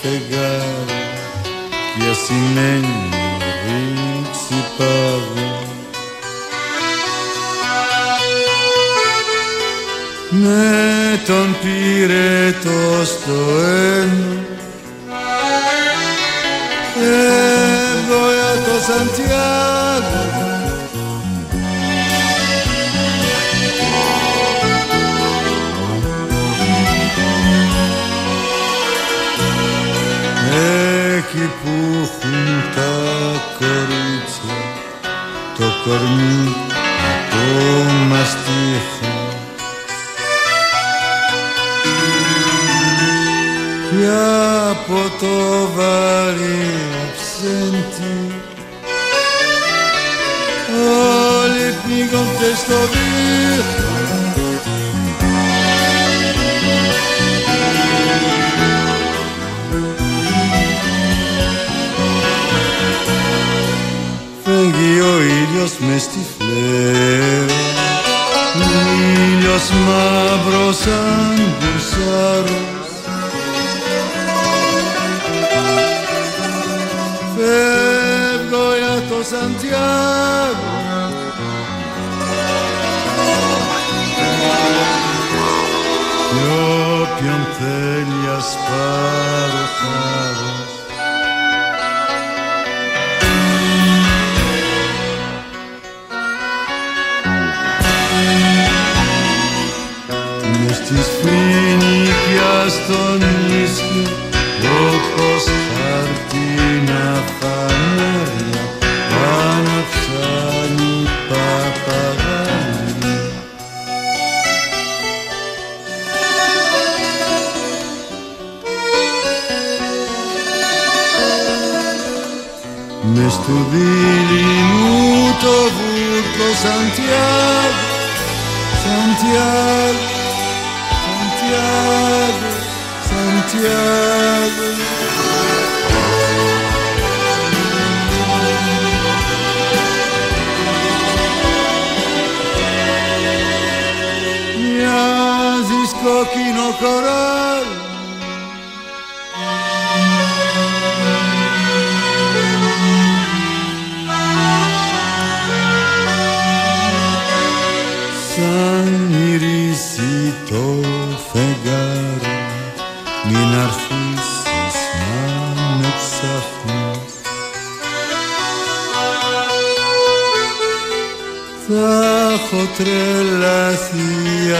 fegara, 0.00 0.98
e 1.98 2.10
assim 2.10 2.42
meni 2.54 2.99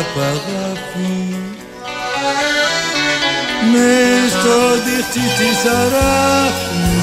απ' 0.00 0.18
αγάπη 0.32 1.36
μες 3.72 4.30
στο 4.30 4.58
δίχτυ 4.84 5.20
της 5.38 5.70
αράφης 5.70 6.99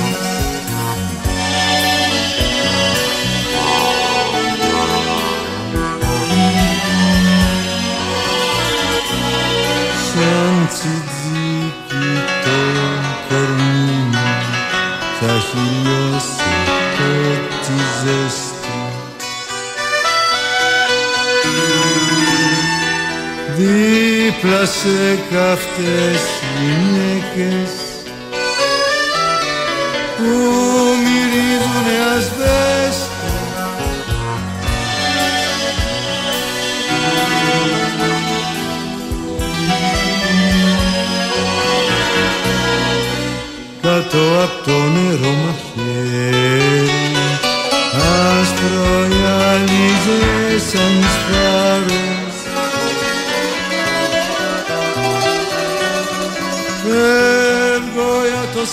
δίπλα 24.41 24.65
σε 24.65 25.15
καυτές 25.31 26.21
γυναίκες 26.59 27.86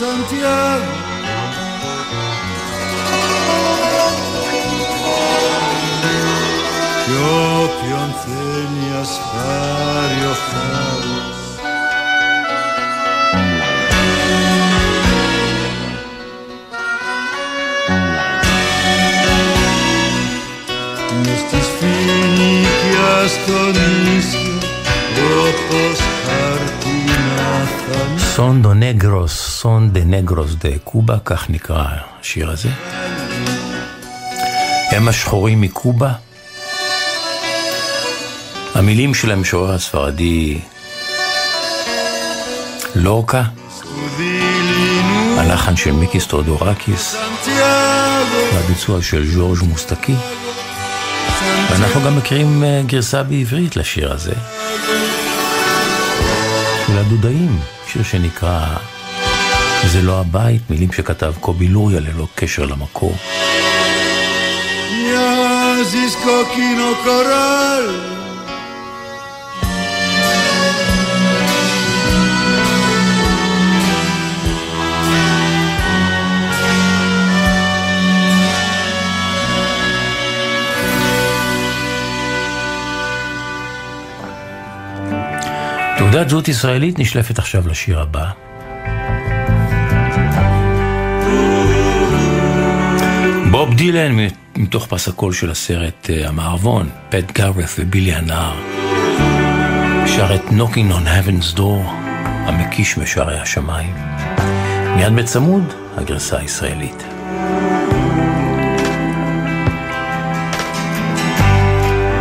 Santiago. 0.05 0.93
Κι 7.05 7.13
όποιον 7.63 8.15
θέλει 8.25 9.01
ας 9.01 9.21
πάρει 9.33 10.25
Negros, 29.65 29.73
Son 29.73 29.91
de 29.91 30.05
negros 30.05 30.55
de 30.55 30.79
Cuba, 30.85 31.17
כך 31.25 31.51
נקרא 31.51 31.85
השיר 32.21 32.51
הזה. 32.51 32.69
הם 34.91 35.09
השחורים 35.09 35.61
מקובה. 35.61 36.13
המילים 38.75 39.15
של 39.15 39.31
המשורר 39.31 39.75
הספרדי 39.75 40.61
לורקה, 42.95 43.43
הלחן 45.39 45.77
של 45.77 45.93
מיקיס 45.93 46.27
תיאודורקיס, 46.27 47.17
והביצוע 48.55 49.03
של 49.03 49.27
ז'ורג' 49.27 49.59
מוסטקי. 49.63 50.15
ואנחנו 51.71 52.01
גם 52.07 52.17
מכירים 52.17 52.65
אה, 52.65 52.83
גרסה 52.87 53.23
בעברית 53.23 53.77
לשיר 53.77 54.13
הזה, 54.13 54.35
של 56.87 56.99
הדודאים, 56.99 57.61
שיר 57.93 58.03
שנקרא 58.03 58.67
זה 59.93 60.03
לא 60.03 60.21
הבית, 60.21 60.71
מילים 60.71 60.93
שכתב 60.93 61.33
קובי 61.41 61.69
לוריה 61.69 62.01
ללא 62.01 62.27
קשר 62.35 62.67
למקור. 62.67 63.15
תעודת 85.99 86.29
זהות 86.29 86.49
ישראלית 86.49 86.99
נשלפת 86.99 87.39
עכשיו 87.39 87.69
לשיר 87.69 88.01
הבא. 88.01 88.44
בוב 93.65 93.75
דילן 93.75 94.17
מתוך 94.57 94.87
פס 94.87 95.09
הקול 95.09 95.33
של 95.33 95.51
הסרט 95.51 96.11
אה, 96.11 96.29
המערבון, 96.29 96.89
פט 97.09 97.33
גארת 97.33 97.65
ובילי 97.79 98.13
הנער. 98.13 98.55
שר 100.07 100.35
את 100.35 100.41
Knocking 100.49 100.93
on 100.93 101.07
Heaven's 101.07 101.57
Door, 101.57 101.89
המקיש 102.21 102.99
בשערי 102.99 103.39
השמיים. 103.39 103.95
מיד 104.97 105.17
בצמוד, 105.17 105.63
הגרסה 105.97 106.39
הישראלית. 106.39 107.05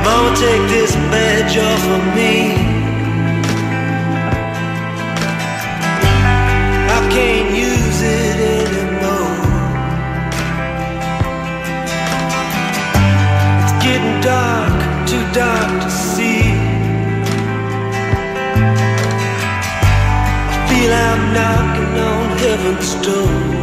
Mama, 0.03 0.31
take 0.43 0.65
this 0.75 0.93
badge 1.11 1.55
off 1.57 1.83
of 1.95 2.03
me. 2.17 2.72
Dark 15.33 15.81
to 15.83 15.89
see. 15.89 16.43
I 20.51 20.67
feel 20.69 20.91
I'm 20.93 21.33
knocking 21.33 21.99
on 21.99 22.37
heaven's 22.37 22.93
door. 23.05 23.62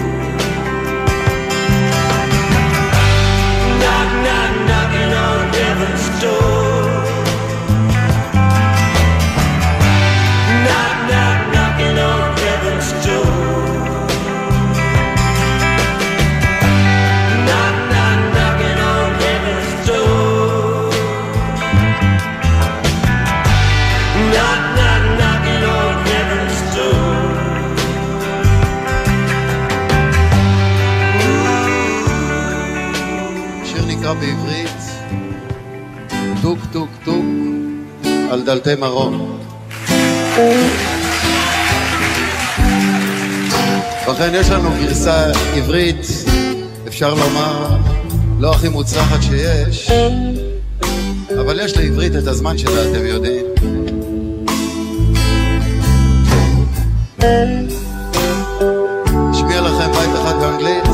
על 38.41 38.47
דלתי 38.47 38.75
מרום. 38.75 39.39
ובכן, 44.07 44.31
יש 44.33 44.49
לנו 44.49 44.69
גרסה 44.81 45.25
עברית, 45.55 46.07
אפשר 46.87 47.13
לומר, 47.13 47.77
לא 48.39 48.51
הכי 48.51 48.69
מוצלחת 48.69 49.21
שיש, 49.21 49.91
אבל 51.39 51.59
יש 51.59 51.77
לעברית 51.77 52.15
את 52.15 52.27
הזמן 52.27 52.57
שלה, 52.57 52.91
אתם 52.91 53.05
יודעים. 53.05 53.45
נשמיע 59.29 59.61
לכם 59.61 59.91
בית 59.91 60.09
אחד 60.21 60.35
באנגלית, 60.39 60.87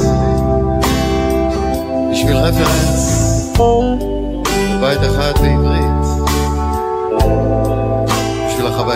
בשביל 2.12 2.38
רפרנס, 2.38 3.54
בית 4.82 5.00
אחד 5.00 5.34
בעברית. 5.42 5.87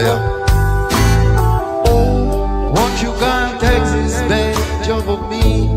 fire. 0.01 0.19
Won't 2.75 3.01
you 3.01 3.11
go 3.19 3.31
in 3.45 3.59
Texas, 3.59 4.21
bend 4.29 4.89
over 4.89 5.17
me? 5.29 5.69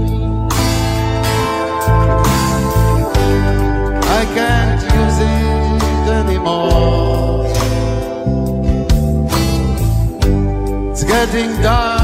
I 4.03 4.25
can't 4.37 4.83
use 5.01 5.19
it 5.21 6.09
anymore. 6.21 7.47
It's 10.91 11.05
getting 11.05 11.61
dark. 11.63 12.04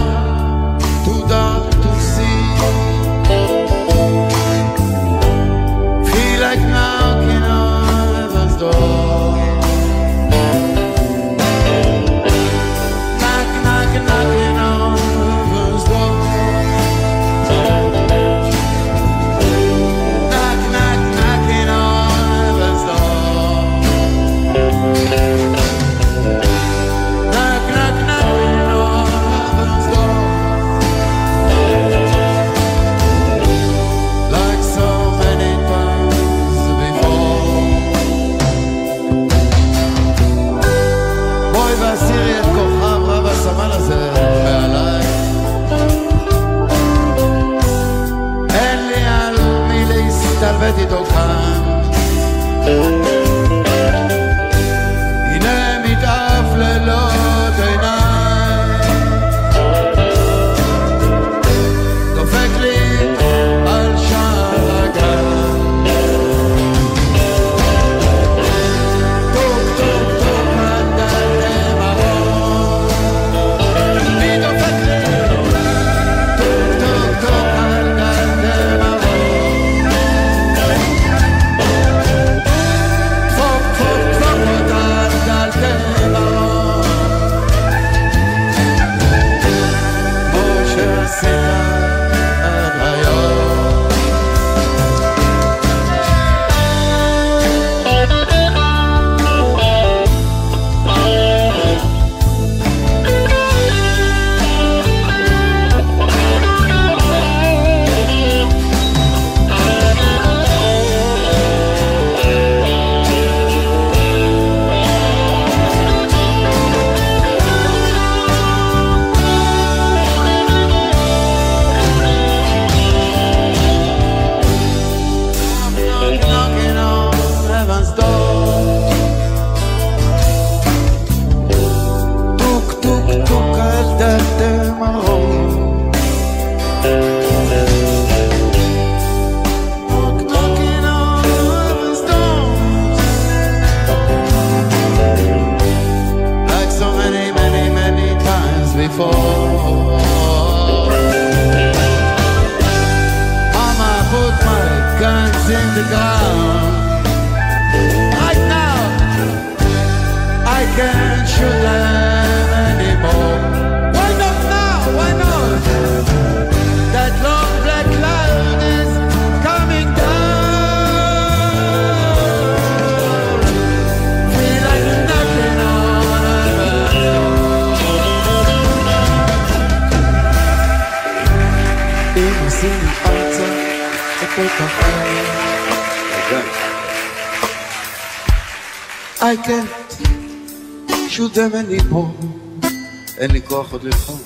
עוד 193.73 193.85
לבחור. 193.85 194.19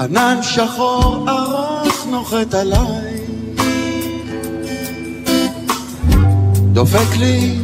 ענן 0.00 0.38
שחור 0.42 1.30
ארוך 1.30 2.06
נוחת 2.10 2.54
עליי, 2.54 3.20
דופק 6.72 7.16
לי 7.18 7.58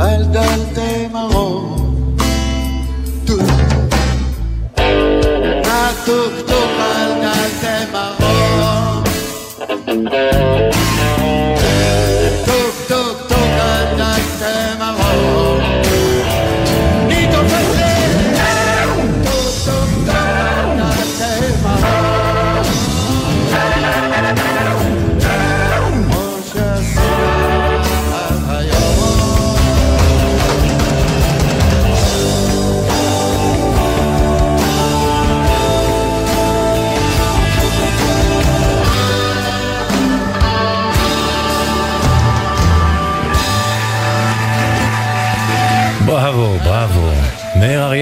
על 0.00 0.24
דלתי 0.24 0.95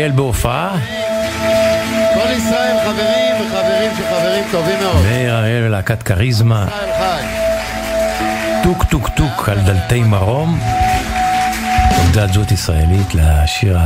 אריאל 0.05 0.16
בהופעה. 0.16 0.76
כל 2.14 2.31
ישראל 2.36 2.76
חברים 2.85 3.35
וחברים 3.40 3.90
של 3.97 4.05
חברים 4.05 4.44
טובים 4.51 4.78
מאוד. 4.81 5.02
מאיר 5.02 5.39
אריאל 5.39 5.64
ולהקת 5.64 6.02
כריזמה. 6.02 6.66
טוק 8.62 8.85
טוק 8.85 9.09
טוק 9.09 9.48
על 9.48 9.59
דלתי 9.59 10.02
מרום. 10.02 10.60
עובדת 11.98 12.32
זאת 12.32 12.52
ישראלית 12.52 13.14
לשיר 13.14 13.78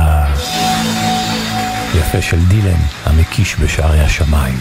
היפה 1.93 2.21
של 2.21 2.45
דילן, 2.45 2.79
המקיש 3.05 3.55
בשערי 3.59 3.99
השמיים. 3.99 4.59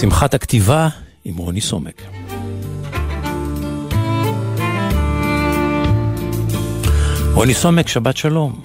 שמחת 0.00 0.34
הכתיבה 0.34 0.88
עם 1.24 1.36
רוני 1.36 1.60
סומק. 1.60 2.02
רוני 7.34 7.54
סומק, 7.54 7.88
שבת 7.88 8.16
שלום. 8.16 8.60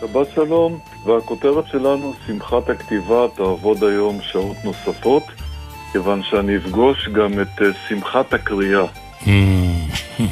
שבת 0.00 0.26
שלום, 0.34 0.78
והכותרת 1.06 1.64
שלנו, 1.70 2.14
שמחת 2.26 2.70
הכתיבה 2.70 3.26
תעבוד 3.36 3.84
היום 3.84 4.18
שעות 4.22 4.56
נוספות, 4.64 5.22
כיוון 5.92 6.22
שאני 6.30 6.56
אפגוש 6.56 7.08
גם 7.08 7.32
את 7.32 7.62
אה, 7.62 7.66
שמחת 7.88 8.34
הקריאה. 8.34 8.86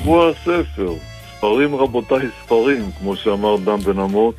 הוא 0.04 0.24
הספר. 0.24 0.94
ספרים 1.36 1.74
רבותיי 1.74 2.28
ספרים, 2.44 2.90
כמו 2.98 3.16
שאמר 3.16 3.56
דן 3.56 3.76
בן 3.76 3.98
אמוץ, 3.98 4.36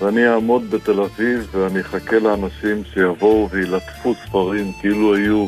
ואני 0.00 0.28
אעמוד 0.28 0.70
בתל 0.70 1.00
אביב 1.00 1.48
ואני 1.52 1.80
אחכה 1.80 2.18
לאנשים 2.18 2.82
שיבואו 2.94 3.48
וילטפו 3.50 3.97
ספרים 4.26 4.72
כאילו 4.80 5.14
היו 5.14 5.46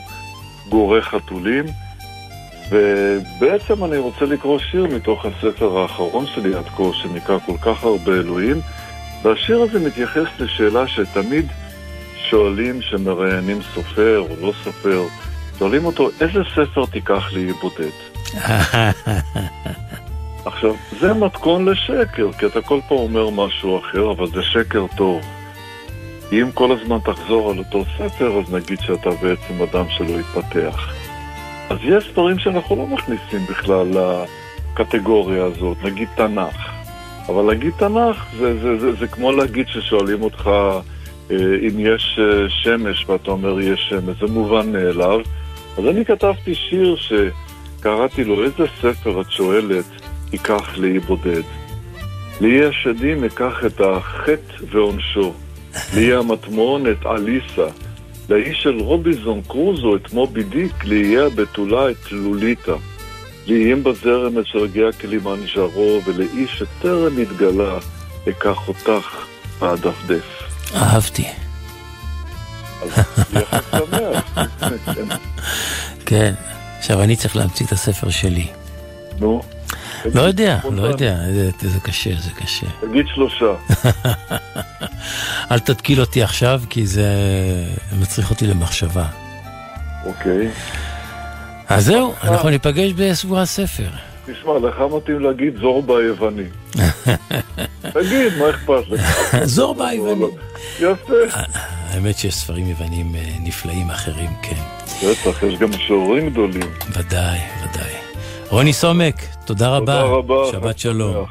גורי 0.68 1.02
חתולים. 1.02 1.64
ובעצם 2.70 3.84
אני 3.84 3.96
רוצה 3.96 4.24
לקרוא 4.24 4.58
שיר 4.58 4.86
מתוך 4.86 5.24
הספר 5.24 5.78
האחרון 5.78 6.26
שלי 6.26 6.54
עד 6.54 6.68
כה, 6.76 6.82
שנקרא 6.92 7.38
כל 7.46 7.56
כך 7.62 7.84
הרבה 7.84 8.12
אלוהים, 8.12 8.60
והשיר 9.22 9.62
הזה 9.62 9.80
מתייחס 9.86 10.26
לשאלה 10.38 10.88
שתמיד 10.88 11.46
שואלים 12.30 12.82
שמראיינים 12.82 13.58
סופר 13.74 14.18
או 14.30 14.36
לא 14.40 14.52
סופר, 14.64 15.02
שואלים 15.58 15.84
אותו, 15.84 16.10
איזה 16.20 16.40
ספר 16.54 16.86
תיקח 16.86 17.32
לי 17.32 17.52
בודד? 17.52 17.90
עכשיו, 20.44 20.74
זה 21.00 21.14
מתכון 21.14 21.68
לשקר, 21.68 22.32
כי 22.38 22.46
אתה 22.46 22.62
כל 22.62 22.80
פעם 22.88 22.98
אומר 22.98 23.30
משהו 23.30 23.78
אחר, 23.78 24.10
אבל 24.10 24.26
זה 24.26 24.42
שקר 24.42 24.86
טוב. 24.96 25.39
אם 26.32 26.50
כל 26.54 26.72
הזמן 26.72 26.98
תחזור 26.98 27.50
על 27.50 27.58
אותו 27.58 27.84
ספר, 27.98 28.38
אז 28.38 28.54
נגיד 28.54 28.80
שאתה 28.80 29.10
בעצם 29.10 29.62
אדם 29.70 29.84
שלא 29.88 30.18
התפתח. 30.18 30.94
אז 31.70 31.78
יש 31.84 32.04
ספרים 32.04 32.38
שאנחנו 32.38 32.76
לא 32.76 32.86
מכניסים 32.86 33.46
בכלל 33.48 33.86
לקטגוריה 34.74 35.44
הזאת, 35.44 35.76
נגיד 35.82 36.08
תנ"ך. 36.16 36.70
אבל 37.28 37.42
להגיד 37.42 37.72
תנ"ך 37.78 38.26
זה, 38.38 38.60
זה, 38.60 38.78
זה, 38.78 38.92
זה 38.92 39.06
כמו 39.06 39.32
להגיד 39.32 39.68
ששואלים 39.68 40.22
אותך 40.22 40.50
אה, 41.30 41.36
אם 41.36 41.78
יש 41.78 42.18
אה, 42.22 42.48
שמש 42.48 43.06
ואתה 43.08 43.30
אומר 43.30 43.60
יש 43.60 43.86
שמש, 43.88 44.20
זה 44.20 44.26
מובן 44.26 44.72
מאליו. 44.72 45.20
אז 45.78 45.86
אני 45.86 46.04
כתבתי 46.04 46.54
שיר 46.54 46.96
שקראתי 46.96 48.24
לו 48.24 48.44
איזה 48.44 48.64
ספר 48.80 49.20
את 49.20 49.30
שואלת 49.30 49.84
ייקח 50.32 50.78
לאי 50.78 50.98
בודד. 50.98 51.42
לאי 52.40 52.64
השדים 52.64 53.24
אקח 53.24 53.64
את 53.66 53.80
החטא 53.80 54.54
ועונשו. 54.70 55.32
לאי 55.94 56.14
המטמון 56.14 56.90
את 56.90 57.06
עליסה. 57.06 57.66
לאי 58.28 58.62
של 58.62 58.80
רובינזון 58.80 59.40
קרוזו 59.48 59.96
את 59.96 60.12
מובי 60.12 60.42
דיק, 60.42 60.84
לאיי 60.84 61.18
הבתולה 61.18 61.90
את 61.90 62.12
לוליטה. 62.12 62.74
לאיים 63.46 63.84
בזרם 63.84 64.38
את 64.38 64.46
שלגי 64.46 64.80
קילימנג'רו, 64.98 66.00
ולאי 66.04 66.58
שטרם 66.58 67.12
התגלה, 67.22 67.78
אקח 68.28 68.68
אותך 68.68 69.26
ואדפדף. 69.58 70.42
אהבתי. 70.74 71.24
כן, 76.06 76.34
עכשיו 76.78 77.02
אני 77.02 77.16
צריך 77.16 77.36
להמציא 77.36 77.66
את 77.66 77.72
הספר 77.72 78.10
שלי. 78.10 78.46
נו. 79.20 79.42
לא 80.14 80.20
יודע, 80.20 80.58
לא 80.72 80.82
יודע, 80.86 81.16
זה- 81.60 81.80
קשה, 81.82 82.10
זה 82.20 82.30
קשה. 82.30 82.66
תגיד 82.80 83.06
שלושה. 83.14 83.54
אל 85.50 85.58
תתקיל 85.58 86.00
אותי 86.00 86.22
עכשיו, 86.22 86.62
כי 86.70 86.86
זה 86.86 87.06
מצריך 88.00 88.30
אותי 88.30 88.46
למחשבה. 88.46 89.06
אוקיי. 90.04 90.48
אז 91.68 91.84
זהו, 91.84 92.14
אנחנו 92.24 92.48
ניפגש 92.50 92.92
בשבוע 92.96 93.40
הספר. 93.40 93.88
תשמע, 94.26 94.52
לך 94.58 94.74
מתאים 94.96 95.20
להגיד 95.20 95.56
זורבה 95.60 95.98
היווני. 95.98 96.42
תגיד, 97.94 98.32
מה 98.38 98.50
אכפת 98.50 98.88
לך? 98.90 99.00
זורבה 99.56 99.88
היווני. 99.88 100.24
יפה. 100.80 101.12
האמת 101.90 102.18
שיש 102.18 102.34
ספרים 102.34 102.66
יוונים 102.66 103.14
אה, 103.14 103.20
נפלאים 103.40 103.90
אחרים, 103.90 104.30
כן. 104.42 104.56
בטח, 105.10 105.42
יש 105.42 105.58
גם 105.58 105.70
משוררים 105.70 106.30
גדולים. 106.30 106.70
ודאי, 106.92 107.38
ודאי. 107.62 107.92
רוני 108.50 108.72
סומק, 108.72 109.14
תודה 109.44 109.68
רבה. 109.68 110.00
תודה 110.00 110.02
רבה. 110.02 110.52
שבת 110.52 110.78
שלום. 110.78 111.24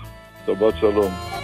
שבת 0.47 0.73
שלום. 0.79 1.39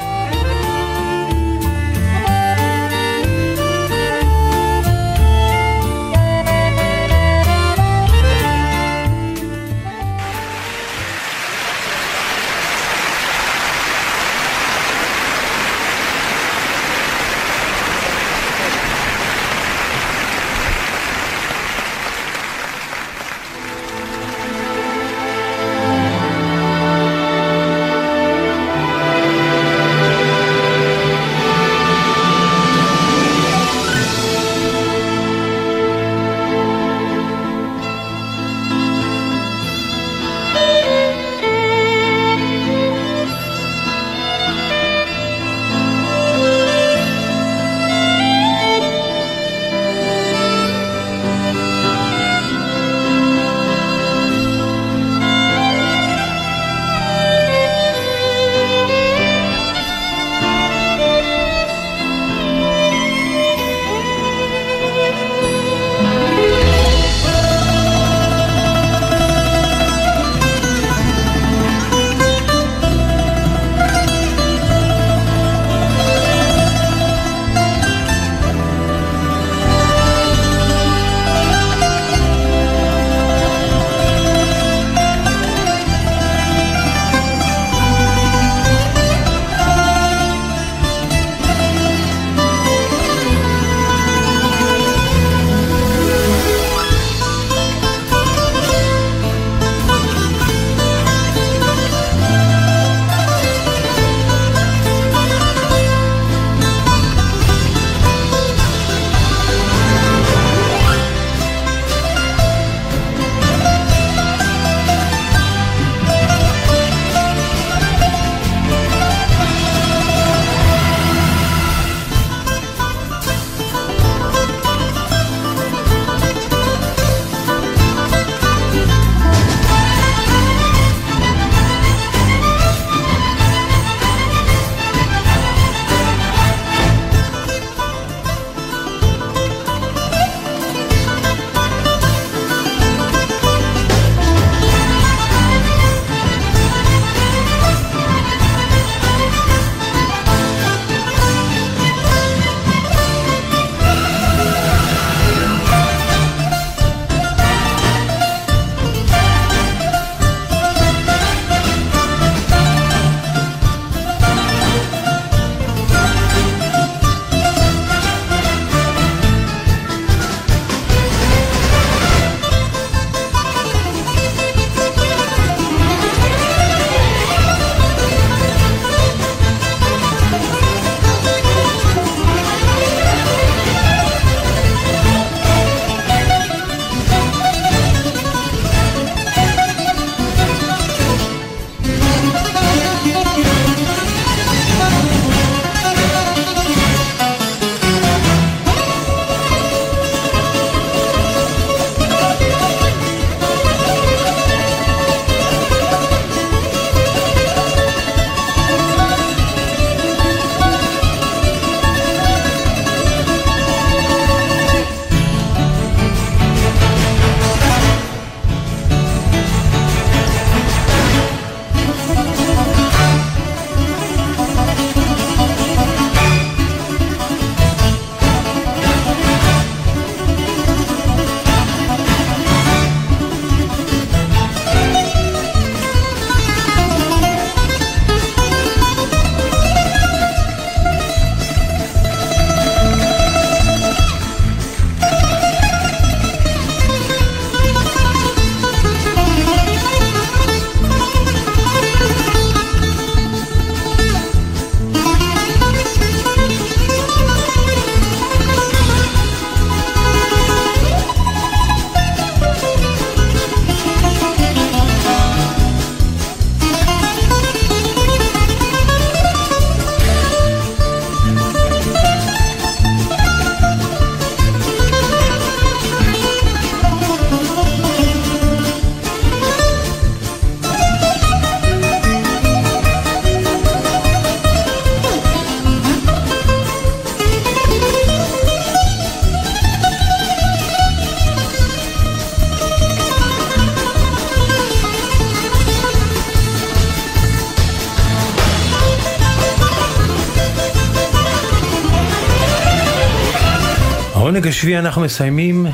העונג 304.46 304.56
השביעי 304.58 304.80
אנחנו 304.80 305.02
מסיימים. 305.02 305.68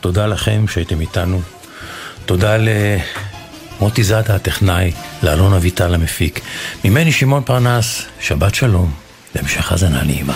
תודה 0.00 0.26
לכם 0.26 0.64
שהייתם 0.68 1.00
איתנו. 1.00 1.40
תודה 2.26 2.56
למוטי 2.56 4.02
זאדה 4.02 4.34
הטכנאי, 4.34 4.92
לאלון 5.22 5.54
אביטל 5.54 5.94
המפיק. 5.94 6.40
ממני 6.84 7.12
שמעון 7.12 7.42
פרנס, 7.42 8.02
שבת 8.20 8.54
שלום, 8.54 8.92
להמשך 9.34 9.72
האזנה 9.72 10.02
נעימה. 10.02 10.34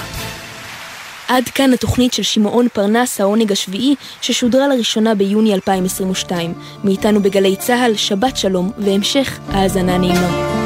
עד 1.29 1.49
כאן 1.49 1.73
התוכנית 1.73 2.13
של 2.13 2.23
שמעון 2.23 2.69
פרנס, 2.73 3.21
העונג 3.21 3.53
השביעי, 3.53 3.95
ששודרה 4.21 4.69
לראשונה 4.69 5.15
ביוני 5.15 5.55
2022. 5.55 6.55
מאיתנו 6.85 7.23
בגלי 7.23 7.57
צה"ל, 7.57 7.97
שבת 7.97 8.37
שלום 8.37 8.73
והמשך 8.79 9.39
האזנה 9.49 9.99
נעימה. 9.99 10.62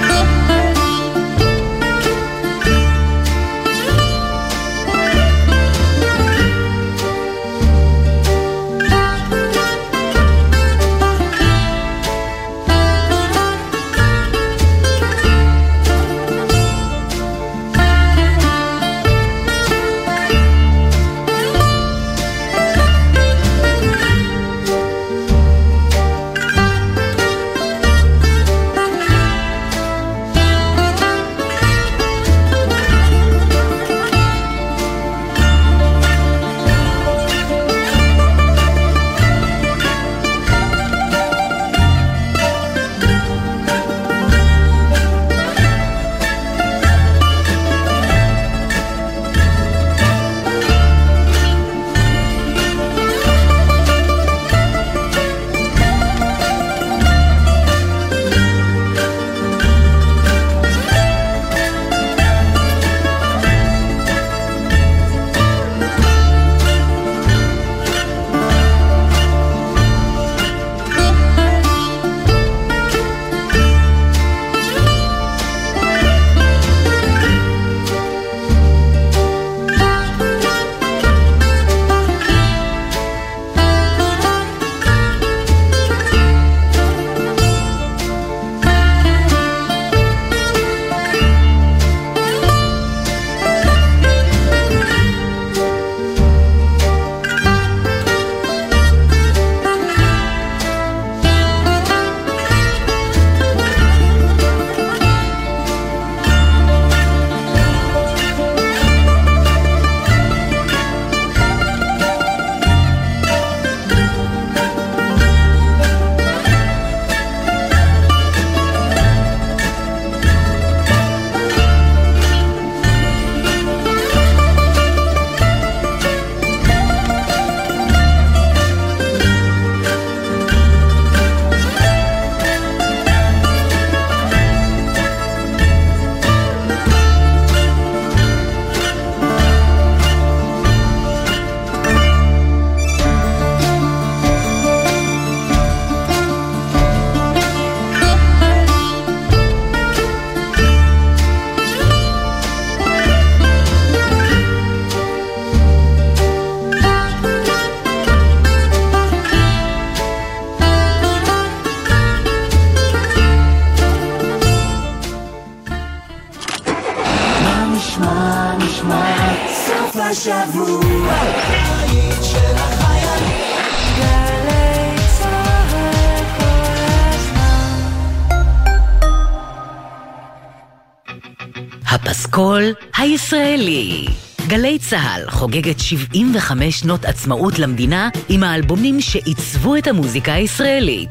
חוגגת 185.36 185.78
75 185.80 186.80
שנות 186.80 187.04
עצמאות 187.04 187.58
למדינה 187.58 188.08
עם 188.28 188.42
האלבומים 188.42 189.00
שעיצבו 189.00 189.76
את 189.76 189.86
המוזיקה 189.86 190.32
הישראלית. 190.32 191.10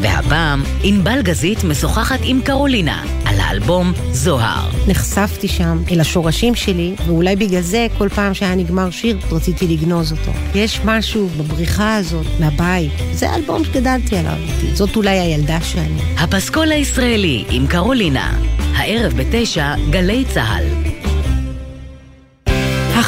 והפעם, 0.00 0.62
ענבל 0.82 1.22
גזית 1.22 1.64
משוחחת 1.64 2.18
עם 2.22 2.40
קרולינה 2.44 3.02
על 3.24 3.40
האלבום 3.40 3.92
זוהר. 4.10 4.70
נחשפתי 4.88 5.48
שם 5.48 5.82
אל 5.90 6.00
השורשים 6.00 6.54
שלי, 6.54 6.94
ואולי 7.06 7.36
בגלל 7.36 7.60
זה 7.60 7.86
כל 7.98 8.08
פעם 8.08 8.34
שהיה 8.34 8.54
נגמר 8.54 8.90
שיר 8.90 9.18
רציתי 9.32 9.68
לגנוז 9.68 10.12
אותו. 10.12 10.32
יש 10.54 10.80
משהו 10.84 11.28
בבריחה 11.28 11.96
הזאת 11.96 12.26
מהבית, 12.40 12.92
זה 13.12 13.30
האלבום 13.30 13.64
שגדלתי 13.64 14.16
עליו. 14.16 14.38
זאת 14.74 14.96
אולי 14.96 15.18
הילדה 15.18 15.58
שאני. 15.60 16.00
הפסקול 16.18 16.72
הישראלי 16.72 17.44
עם 17.50 17.66
קרולינה. 17.66 18.38
הערב 18.74 19.12
בתשע, 19.16 19.74
גלי 19.90 20.24
צה"ל. 20.34 20.79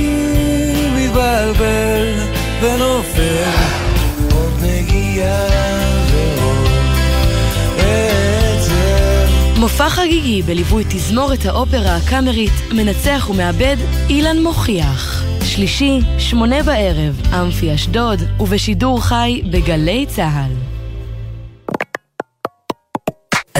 מתבלבל 0.96 2.14
ונופל 2.62 3.44
עוד 4.34 4.54
נגיעה 4.62 5.48
ועוד 6.12 6.68
עצב 7.78 9.60
מופע 9.60 9.90
חגיגי 9.90 10.42
בליווי 10.42 10.84
תזמורת 10.90 11.46
האופרה 11.46 11.96
הקאמרית, 11.96 12.54
מנצח 12.72 13.28
ומאבד 13.30 13.78
אילן 14.10 14.44
מוכיח. 14.44 15.24
שלישי, 15.44 16.00
שמונה 16.18 16.64
בערב, 16.64 17.22
אמפי 17.34 17.76
אשדוד, 17.76 18.20
ובשידור 18.40 19.04
חי 19.04 19.42
בגלי 19.52 20.06
צה"ל. 20.06 20.59